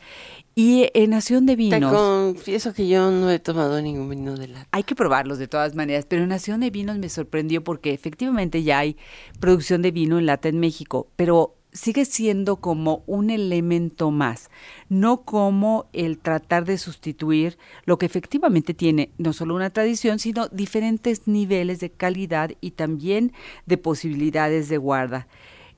Y 0.55 0.88
en 0.95 1.11
Nación 1.11 1.45
de 1.45 1.57
Vinos... 1.57 1.80
Te 1.80 1.86
confieso 1.97 2.72
que 2.72 2.86
yo 2.86 3.11
no 3.11 3.30
he 3.30 3.41
tomado 3.41 3.82
ningún 3.82 4.09
vino 4.09 4.36
de 4.36 4.47
lata. 4.47 4.68
Hay 4.70 4.84
que 4.84 4.95
probarlos 4.95 5.38
de 5.38 5.49
todas 5.49 5.74
maneras, 5.74 6.07
pero 6.09 6.22
en 6.22 6.28
Nación 6.28 6.61
de 6.61 6.70
Vinos 6.70 6.99
me 6.99 7.09
sorprendió 7.09 7.64
porque 7.64 7.93
efectivamente 7.93 8.62
ya 8.62 8.78
hay 8.78 8.97
producción 9.41 9.82
de 9.82 9.91
vino 9.91 10.18
en 10.18 10.26
lata 10.26 10.49
en 10.49 10.61
México, 10.61 11.09
pero 11.16 11.57
sigue 11.73 12.05
siendo 12.05 12.57
como 12.57 13.03
un 13.07 13.31
elemento 13.31 14.11
más, 14.11 14.51
no 14.89 15.23
como 15.23 15.89
el 15.93 16.18
tratar 16.18 16.64
de 16.64 16.79
sustituir 16.79 17.59
lo 17.85 17.99
que 17.99 18.07
efectivamente 18.07 18.75
tiene 18.75 19.11
no 19.18 19.33
solo 19.33 19.55
una 19.55 19.71
tradición, 19.71 20.18
sino 20.18 20.49
diferentes 20.49 21.29
niveles 21.29 21.81
de 21.81 21.91
calidad 21.91 22.51
y 22.61 22.73
también 22.73 23.33
de 23.66 23.79
posibilidades 23.79 24.68
de 24.68 24.79
guarda. 24.79 25.29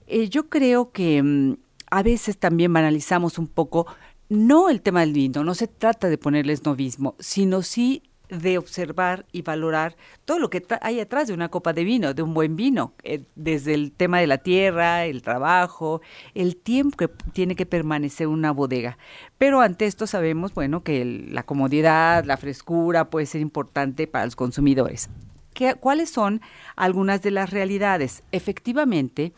Eh, 0.06 0.28
yo 0.28 0.48
creo 0.48 0.92
que 0.92 1.22
mm, 1.22 1.56
a 1.90 2.02
veces 2.02 2.38
también 2.38 2.72
banalizamos 2.72 3.38
un 3.38 3.46
poco, 3.46 3.86
no 4.28 4.70
el 4.70 4.80
tema 4.80 5.00
del 5.00 5.12
vino, 5.12 5.44
no 5.44 5.54
se 5.54 5.68
trata 5.68 6.08
de 6.08 6.18
ponerles 6.18 6.64
novismo, 6.64 7.16
sino 7.18 7.62
sí 7.62 8.02
de 8.32 8.56
observar 8.56 9.26
y 9.30 9.42
valorar 9.42 9.94
todo 10.24 10.38
lo 10.38 10.48
que 10.48 10.64
hay 10.80 11.00
atrás 11.00 11.28
de 11.28 11.34
una 11.34 11.50
copa 11.50 11.74
de 11.74 11.84
vino, 11.84 12.14
de 12.14 12.22
un 12.22 12.32
buen 12.32 12.56
vino, 12.56 12.94
eh, 13.02 13.22
desde 13.34 13.74
el 13.74 13.92
tema 13.92 14.20
de 14.20 14.26
la 14.26 14.38
tierra, 14.38 15.04
el 15.04 15.20
trabajo, 15.20 16.00
el 16.34 16.56
tiempo 16.56 16.96
que 16.96 17.08
tiene 17.08 17.54
que 17.54 17.66
permanecer 17.66 18.28
una 18.28 18.50
bodega. 18.50 18.96
Pero 19.36 19.60
ante 19.60 19.84
esto 19.84 20.06
sabemos, 20.06 20.54
bueno, 20.54 20.82
que 20.82 21.04
la 21.04 21.42
comodidad, 21.42 22.24
la 22.24 22.38
frescura 22.38 23.10
puede 23.10 23.26
ser 23.26 23.42
importante 23.42 24.06
para 24.06 24.24
los 24.24 24.34
consumidores. 24.34 25.10
¿Qué, 25.52 25.74
¿Cuáles 25.74 26.08
son 26.08 26.40
algunas 26.74 27.20
de 27.20 27.32
las 27.32 27.50
realidades? 27.50 28.22
Efectivamente, 28.32 29.34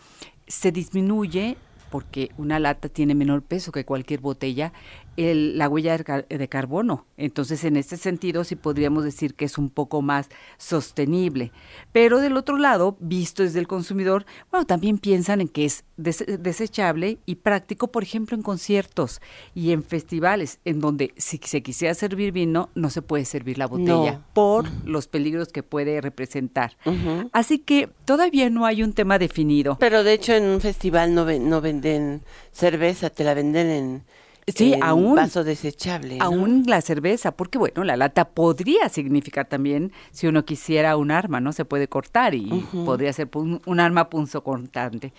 se 0.46 0.70
disminuye 0.70 1.56
porque 1.94 2.32
una 2.38 2.58
lata 2.58 2.88
tiene 2.88 3.14
menor 3.14 3.42
peso 3.42 3.70
que 3.70 3.84
cualquier 3.84 4.18
botella, 4.18 4.72
la 5.16 5.68
huella 5.68 5.96
de, 5.96 6.48
carbono. 6.48 7.06
Entonces, 7.16 7.64
en 7.64 7.76
este 7.76 7.96
sentido, 7.96 8.44
sí 8.44 8.56
podríamos 8.56 9.04
decir 9.04 9.34
que 9.34 9.44
es 9.44 9.58
un 9.58 9.70
poco 9.70 10.02
más 10.02 10.28
sostenible. 10.58 11.52
Pero 11.92 12.20
del 12.20 12.36
otro 12.36 12.56
lado, 12.56 12.96
visto 13.00 13.42
desde 13.42 13.60
el 13.60 13.68
consumidor, 13.68 14.26
bueno, 14.50 14.66
también 14.66 14.98
piensan 14.98 15.40
en 15.40 15.48
que 15.48 15.64
es 15.64 15.84
desechable 15.96 17.18
y 17.26 17.36
práctico, 17.36 17.88
por 17.88 18.02
ejemplo, 18.02 18.36
en 18.36 18.42
conciertos 18.42 19.20
y 19.54 19.72
en 19.72 19.84
festivales, 19.84 20.58
en 20.64 20.80
donde 20.80 21.12
si 21.16 21.40
se 21.44 21.62
quisiera 21.62 21.94
servir 21.94 22.32
vino, 22.32 22.70
no 22.74 22.90
se 22.90 23.02
puede 23.02 23.24
servir 23.24 23.58
la 23.58 23.66
botella 23.66 24.20
por 24.32 24.68
los 24.84 25.06
peligros 25.06 25.48
que 25.48 25.62
puede 25.62 26.00
representar. 26.00 26.76
Así 27.32 27.58
que 27.58 27.88
todavía 28.04 28.50
no 28.50 28.66
hay 28.66 28.82
un 28.82 28.92
tema 28.92 29.18
definido. 29.18 29.76
Pero 29.78 30.02
de 30.02 30.12
hecho, 30.12 30.32
en 30.32 30.44
un 30.44 30.60
festival 30.60 31.14
no, 31.14 31.24
no 31.24 31.60
venden 31.60 32.22
cerveza, 32.52 33.10
te 33.10 33.24
la 33.24 33.34
venden 33.34 33.68
en 33.68 34.02
Sí, 34.46 34.74
aún. 34.80 35.14
Vaso 35.14 35.44
desechable. 35.44 36.18
Aún 36.20 36.64
la 36.66 36.80
cerveza, 36.80 37.32
porque 37.32 37.58
bueno, 37.58 37.84
la 37.84 37.96
lata 37.96 38.26
podría 38.26 38.88
significar 38.88 39.46
también, 39.46 39.92
si 40.10 40.26
uno 40.26 40.44
quisiera 40.44 40.96
un 40.96 41.10
arma, 41.10 41.40
¿no? 41.40 41.52
Se 41.52 41.64
puede 41.64 41.88
cortar 41.88 42.34
y 42.34 42.66
podría 42.84 43.12
ser 43.12 43.28
un, 43.34 43.62
un 43.64 43.80
arma 43.80 44.10
punzocortante. 44.10 45.12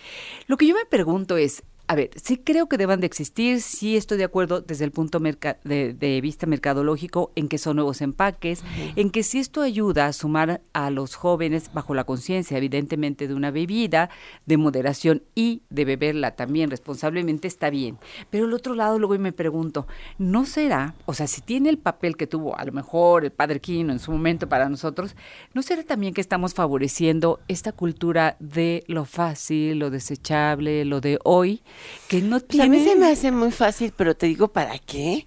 Lo 0.46 0.56
que 0.56 0.66
yo 0.66 0.74
me 0.74 0.84
pregunto 0.84 1.36
es, 1.36 1.62
a 1.88 1.94
ver, 1.94 2.10
sí 2.20 2.36
creo 2.36 2.68
que 2.68 2.78
deban 2.78 3.00
de 3.00 3.06
existir, 3.06 3.60
sí 3.60 3.96
estoy 3.96 4.18
de 4.18 4.24
acuerdo 4.24 4.60
desde 4.60 4.84
el 4.84 4.90
punto 4.90 5.20
de, 5.20 6.20
vista 6.20 6.46
mercadológico 6.46 7.30
en 7.36 7.48
que 7.48 7.58
son 7.58 7.76
nuevos 7.76 8.00
empaques, 8.00 8.64
en 8.96 9.10
que 9.10 9.22
si 9.22 9.38
esto 9.38 9.62
ayuda 9.62 10.06
a 10.06 10.12
sumar 10.12 10.60
a 10.72 10.90
los 10.90 11.14
jóvenes 11.14 11.70
bajo 11.72 11.94
la 11.94 12.04
conciencia, 12.04 12.56
evidentemente, 12.56 13.28
de 13.28 13.34
una 13.34 13.52
bebida, 13.52 14.10
de 14.46 14.56
moderación 14.56 15.22
y 15.34 15.62
de 15.70 15.84
beberla 15.84 16.32
también 16.32 16.70
responsablemente, 16.70 17.46
está 17.46 17.70
bien. 17.70 17.98
Pero 18.30 18.46
el 18.46 18.52
otro 18.52 18.74
lado 18.74 18.98
luego 18.98 19.16
me 19.18 19.32
pregunto, 19.32 19.86
¿no 20.18 20.44
será, 20.44 20.94
o 21.06 21.14
sea, 21.14 21.28
si 21.28 21.40
tiene 21.40 21.68
el 21.68 21.78
papel 21.78 22.16
que 22.16 22.26
tuvo 22.26 22.58
a 22.58 22.64
lo 22.64 22.72
mejor 22.72 23.24
el 23.24 23.30
padre 23.30 23.60
Quino 23.60 23.92
en 23.92 24.00
su 24.00 24.10
momento 24.10 24.48
para 24.48 24.68
nosotros, 24.68 25.14
¿no 25.54 25.62
será 25.62 25.84
también 25.84 26.14
que 26.14 26.20
estamos 26.20 26.52
favoreciendo 26.52 27.38
esta 27.46 27.70
cultura 27.70 28.36
de 28.40 28.82
lo 28.88 29.04
fácil, 29.04 29.78
lo 29.78 29.90
desechable, 29.90 30.84
lo 30.84 31.00
de 31.00 31.18
hoy? 31.22 31.62
Que 32.08 32.22
no 32.22 32.40
pues 32.40 32.60
a 32.60 32.66
mí 32.66 32.82
se 32.82 32.96
me 32.96 33.10
hace 33.10 33.30
muy 33.32 33.52
fácil, 33.52 33.92
pero 33.96 34.16
te 34.16 34.26
digo, 34.26 34.48
¿para 34.48 34.78
qué? 34.78 35.26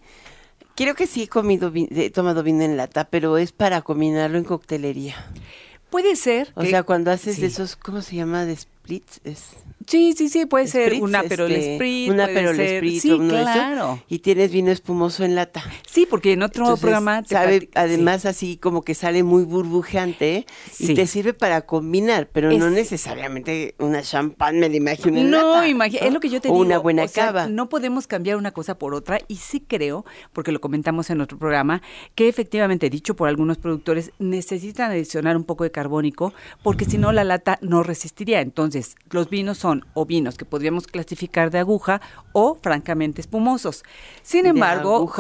Creo 0.76 0.96
que 0.96 1.08
sí 1.08 1.24
he 1.24 1.28
comido, 1.28 1.72
he 1.74 2.10
tomado 2.10 2.42
vino 2.44 2.64
en 2.64 2.78
lata, 2.78 3.06
pero 3.10 3.38
es 3.38 3.52
para 3.52 3.82
combinarlo 3.82 4.38
en 4.38 4.46
coctelería. 4.46 5.16
Puede 5.90 6.16
ser. 6.16 6.52
O 6.56 6.64
sea, 6.64 6.84
cuando 6.84 7.12
haces 7.12 7.42
de 7.42 7.48
esos, 7.48 7.76
¿cómo 7.76 8.02
se 8.02 8.16
llama? 8.16 8.46
De 8.46 8.58
Es, 9.24 9.56
Sí, 9.90 10.14
sí, 10.16 10.30
sí, 10.30 10.46
puede 10.46 10.68
ser 10.68 11.02
una 11.02 11.24
pero 11.24 11.48
este, 11.48 11.76
sprit, 11.76 12.12
una 12.12 12.28
pero 12.28 12.54
sprit, 12.54 13.02
sí, 13.02 13.18
claro. 13.28 14.00
y 14.08 14.20
tienes 14.20 14.52
vino 14.52 14.70
espumoso 14.70 15.24
en 15.24 15.34
lata. 15.34 15.64
Sí, 15.90 16.06
porque 16.08 16.34
en 16.34 16.44
otro 16.44 16.78
programa 16.78 17.24
te 17.24 17.34
sabe 17.34 17.70
además 17.74 18.28
así 18.28 18.58
como 18.58 18.84
que 18.84 18.94
sale 18.94 19.24
muy 19.24 19.46
burbujeante 19.46 20.46
y 20.78 20.94
te 20.94 21.08
sirve 21.08 21.34
para 21.34 21.62
combinar, 21.62 22.30
pero 22.32 22.52
no 22.52 22.70
necesariamente 22.70 23.74
una 23.80 24.04
champán, 24.04 24.60
me 24.60 24.70
la 24.70 24.76
imagino 24.76 25.18
en 25.18 25.32
No, 25.32 25.64
es 25.64 26.14
lo 26.14 26.20
que 26.20 26.30
yo 26.30 26.40
te 26.40 26.50
digo. 26.50 26.60
una 26.60 26.78
buena 26.78 27.08
cava. 27.08 27.48
no 27.48 27.68
podemos 27.68 28.06
cambiar 28.06 28.38
una 28.38 28.52
cosa 28.52 28.78
por 28.78 28.94
otra 28.94 29.20
y 29.28 29.38
sí 29.38 29.60
creo, 29.60 30.06
porque 30.34 30.52
lo 30.52 30.62
comentamos 30.62 31.10
en 31.10 31.20
otro 31.22 31.40
programa, 31.40 31.82
que 32.14 32.28
efectivamente 32.28 32.92
dicho 32.92 33.16
por 33.16 33.28
algunos 33.28 33.58
productores 33.58 34.12
necesitan 34.20 34.92
adicionar 34.92 35.36
un 35.36 35.46
poco 35.46 35.64
de 35.64 35.72
carbónico 35.72 36.32
porque 36.62 36.86
si 36.86 37.00
no 37.00 37.12
la 37.12 37.24
lata 37.24 37.58
no 37.64 37.82
resistiría. 37.82 38.42
Entonces, 38.42 38.79
los 39.12 39.30
vinos 39.30 39.58
son 39.58 39.86
o 39.94 40.06
vinos 40.06 40.38
que 40.38 40.46
podríamos 40.46 40.88
clasificar 40.88 41.52
de 41.52 41.60
aguja 41.60 42.02
o 42.34 42.56
francamente 42.56 43.22
espumosos. 43.22 43.84
Sin 44.22 44.46
embargo, 44.46 45.12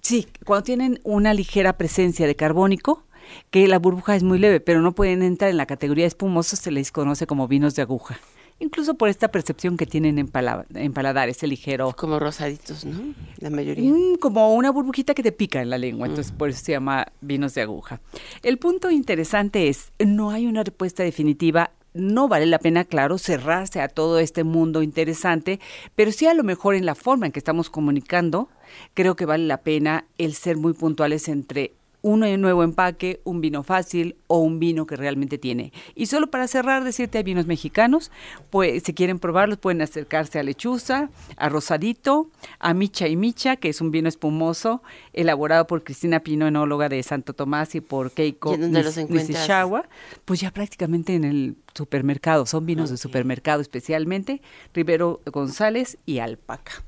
sí, 0.00 0.28
cuando 0.44 0.64
tienen 0.64 1.00
una 1.04 1.34
ligera 1.34 1.76
presencia 1.76 2.26
de 2.26 2.36
carbónico, 2.36 3.04
que 3.50 3.68
la 3.68 3.78
burbuja 3.78 4.16
es 4.16 4.22
muy 4.22 4.38
leve, 4.38 4.60
pero 4.60 4.82
no 4.82 4.92
pueden 4.92 5.22
entrar 5.22 5.50
en 5.50 5.56
la 5.56 5.66
categoría 5.66 6.06
espumosa, 6.06 6.56
se 6.56 6.70
les 6.70 6.90
conoce 6.92 7.26
como 7.26 7.48
vinos 7.48 7.74
de 7.74 7.82
aguja 7.82 8.18
incluso 8.62 8.94
por 8.94 9.08
esta 9.08 9.28
percepción 9.28 9.76
que 9.76 9.86
tienen 9.86 10.18
en, 10.18 10.28
paladar, 10.28 11.28
ese 11.28 11.46
ligero... 11.46 11.92
Como 11.96 12.18
rosaditos, 12.18 12.84
¿no? 12.84 13.14
La 13.38 13.50
mayoría. 13.50 13.90
Mm, 13.90 14.16
como 14.16 14.54
una 14.54 14.70
burbujita 14.70 15.14
que 15.14 15.22
te 15.22 15.32
pica 15.32 15.60
en 15.60 15.70
la 15.70 15.78
lengua, 15.78 16.06
entonces 16.06 16.32
por 16.32 16.48
eso 16.48 16.64
se 16.64 16.72
llama 16.72 17.06
vinos 17.20 17.54
de 17.54 17.62
aguja. 17.62 18.00
El 18.42 18.58
punto 18.58 18.90
interesante 18.90 19.68
es, 19.68 19.92
no 19.98 20.30
hay 20.30 20.46
una 20.46 20.62
respuesta 20.62 21.02
definitiva 21.02 21.72
no 21.94 22.28
vale 22.28 22.46
la 22.46 22.58
pena, 22.58 22.84
claro, 22.84 23.18
cerrarse 23.18 23.80
a 23.80 23.88
todo 23.88 24.18
este 24.18 24.44
mundo 24.44 24.82
interesante, 24.82 25.60
pero 25.94 26.12
sí 26.12 26.26
a 26.26 26.34
lo 26.34 26.44
mejor 26.44 26.74
en 26.74 26.86
la 26.86 26.94
forma 26.94 27.26
en 27.26 27.32
que 27.32 27.38
estamos 27.38 27.70
comunicando, 27.70 28.48
creo 28.94 29.16
que 29.16 29.26
vale 29.26 29.46
la 29.46 29.58
pena 29.58 30.06
el 30.18 30.34
ser 30.34 30.56
muy 30.56 30.72
puntuales 30.72 31.28
entre 31.28 31.72
un 32.02 32.20
nuevo 32.40 32.64
empaque, 32.64 33.20
un 33.24 33.40
vino 33.40 33.62
fácil 33.62 34.16
o 34.26 34.38
un 34.38 34.58
vino 34.58 34.86
que 34.86 34.96
realmente 34.96 35.38
tiene. 35.38 35.72
Y 35.94 36.06
solo 36.06 36.28
para 36.28 36.48
cerrar, 36.48 36.84
decirte, 36.84 37.18
hay 37.18 37.24
vinos 37.24 37.46
mexicanos, 37.46 38.10
pues 38.50 38.82
si 38.82 38.92
quieren 38.92 39.18
probarlos 39.18 39.58
pueden 39.58 39.80
acercarse 39.82 40.38
a 40.38 40.42
Lechuza, 40.42 41.10
a 41.36 41.48
Rosadito, 41.48 42.28
a 42.58 42.74
Micha 42.74 43.08
y 43.08 43.16
Micha, 43.16 43.56
que 43.56 43.68
es 43.68 43.80
un 43.80 43.90
vino 43.90 44.08
espumoso, 44.08 44.82
elaborado 45.12 45.66
por 45.66 45.84
Cristina 45.84 46.20
Pino, 46.20 46.46
enóloga 46.46 46.88
de 46.88 47.02
Santo 47.02 47.32
Tomás, 47.32 47.74
y 47.74 47.80
por 47.80 48.10
Keiko 48.10 48.56
Nishizawa, 48.56 49.88
pues 50.24 50.40
ya 50.40 50.50
prácticamente 50.50 51.14
en 51.14 51.24
el 51.24 51.56
supermercado, 51.74 52.46
son 52.46 52.66
vinos 52.66 52.90
de 52.90 52.96
supermercado 52.96 53.62
especialmente, 53.62 54.42
Rivero 54.74 55.20
González 55.26 55.98
y 56.04 56.18
Alpaca. 56.18 56.82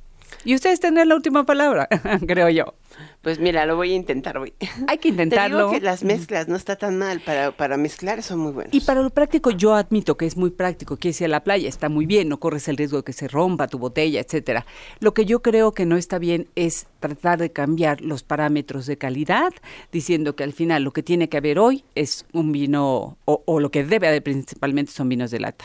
Y 0.45 0.55
ustedes 0.55 0.79
tienen 0.81 1.09
la 1.09 1.15
última 1.15 1.45
palabra, 1.45 1.89
creo 2.27 2.51
yo. 2.51 2.75
Pues 3.23 3.39
mira, 3.39 3.65
lo 3.65 3.77
voy 3.77 3.93
a 3.93 3.95
intentar 3.95 4.37
hoy. 4.37 4.53
Hay 4.87 4.99
que 4.99 5.09
intentarlo. 5.09 5.57
Te 5.57 5.63
digo 5.63 5.73
que 5.73 5.81
las 5.81 6.05
mezclas 6.05 6.49
no 6.49 6.57
está 6.57 6.77
tan 6.77 6.99
mal, 6.99 7.21
para, 7.21 7.53
para 7.53 7.77
mezclar 7.77 8.23
son 8.23 8.41
muy 8.41 8.53
buenos. 8.53 8.75
Y 8.75 8.81
para 8.83 9.03
lo 9.03 9.11
práctico 9.11 9.51
yo 9.51 9.75
admito 9.75 10.17
que 10.17 10.27
es 10.27 10.37
muy 10.37 10.51
práctico, 10.51 10.97
que 10.97 11.13
si 11.13 11.25
a 11.25 11.29
la 11.29 11.43
playa 11.43 11.69
está 11.69 11.89
muy 11.89 12.05
bien, 12.05 12.29
no 12.29 12.39
corres 12.39 12.69
el 12.69 12.77
riesgo 12.77 12.99
de 12.99 13.05
que 13.05 13.15
se 13.15 13.27
rompa 13.27 13.69
tu 13.69 13.79
botella, 13.79 14.21
etcétera. 14.21 14.67
Lo 15.01 15.15
que 15.15 15.25
yo 15.25 15.41
creo 15.41 15.73
que 15.73 15.87
no 15.87 15.97
está 15.97 16.19
bien 16.19 16.49
es 16.55 16.87
tratar 17.01 17.39
de 17.39 17.51
cambiar 17.51 18.03
los 18.03 18.23
parámetros 18.23 18.87
de 18.87 18.99
calidad, 18.99 19.53
diciendo 19.91 20.37
que 20.37 20.45
al 20.45 20.53
final 20.53 20.83
lo 20.83 20.93
que 20.93 21.03
tiene 21.03 21.31
que 21.31 21.39
haber 21.39 21.59
hoy 21.59 21.85
es 21.95 22.27
un 22.33 22.53
vino, 22.53 23.17
o, 23.25 23.43
o 23.47 23.61
lo 23.61 23.71
que 23.71 23.85
debe 23.85 24.09
haber 24.09 24.23
principalmente 24.23 24.93
son 24.93 25.09
vinos 25.09 25.31
de 25.31 25.41
lata 25.41 25.65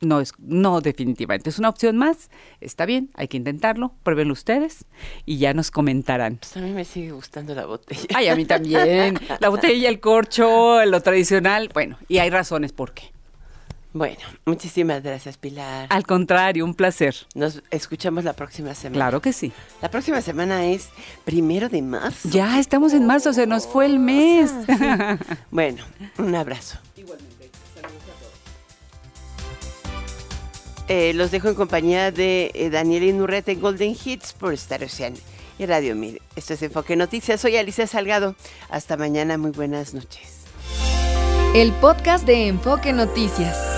no 0.00 0.20
es, 0.20 0.32
no 0.38 0.80
definitivamente. 0.80 1.50
Es 1.50 1.58
una 1.58 1.68
opción 1.68 1.96
más. 1.96 2.30
Está 2.60 2.86
bien, 2.86 3.10
hay 3.14 3.28
que 3.28 3.36
intentarlo. 3.36 3.94
Pruébenlo 4.02 4.32
ustedes 4.32 4.84
y 5.24 5.38
ya 5.38 5.54
nos 5.54 5.70
comentarán. 5.70 6.36
Pues 6.36 6.56
a 6.56 6.60
mí 6.60 6.72
me 6.72 6.84
sigue 6.84 7.12
gustando 7.12 7.54
la 7.54 7.66
botella. 7.66 8.06
Ay, 8.14 8.28
a 8.28 8.36
mí 8.36 8.44
también. 8.44 9.18
La 9.40 9.48
botella, 9.48 9.88
el 9.88 10.00
corcho, 10.00 10.84
lo 10.84 11.00
tradicional. 11.00 11.70
Bueno, 11.72 11.98
y 12.08 12.18
hay 12.18 12.30
razones 12.30 12.72
por 12.72 12.92
qué. 12.92 13.14
Bueno, 13.94 14.18
muchísimas 14.44 15.04
gracias, 15.04 15.36
Pilar. 15.36 15.86
Al 15.88 16.04
contrario, 16.04 16.64
un 16.64 16.74
placer. 16.74 17.14
Nos 17.36 17.62
escuchamos 17.70 18.24
la 18.24 18.32
próxima 18.32 18.74
semana. 18.74 18.96
Claro 18.96 19.22
que 19.22 19.32
sí. 19.32 19.52
La 19.80 19.88
próxima 19.88 20.20
semana 20.20 20.66
es 20.66 20.88
primero 21.24 21.68
de 21.68 21.80
marzo. 21.80 22.28
Ya 22.28 22.58
estamos 22.58 22.92
en 22.92 23.06
marzo, 23.06 23.32
se 23.32 23.46
nos 23.46 23.68
fue 23.68 23.86
el 23.86 24.00
mes. 24.00 24.52
bueno, 25.52 25.84
un 26.18 26.34
abrazo. 26.34 26.78
Eh, 30.88 31.12
los 31.14 31.30
dejo 31.30 31.48
en 31.48 31.54
compañía 31.54 32.10
de 32.10 32.50
eh, 32.54 32.70
Daniel 32.70 33.04
Inurrete 33.04 33.52
en 33.52 33.60
Golden 33.60 33.96
Hits 34.02 34.34
por 34.34 34.52
Star 34.54 34.82
Ocean 34.84 35.14
y 35.58 35.66
Radio 35.66 35.96
Mir. 35.96 36.20
Esto 36.36 36.54
es 36.54 36.62
Enfoque 36.62 36.96
Noticias. 36.96 37.40
Soy 37.40 37.56
Alicia 37.56 37.86
Salgado. 37.86 38.34
Hasta 38.68 38.96
mañana. 38.96 39.38
Muy 39.38 39.52
buenas 39.52 39.94
noches. 39.94 40.40
El 41.54 41.72
podcast 41.74 42.26
de 42.26 42.48
Enfoque 42.48 42.92
Noticias. 42.92 43.73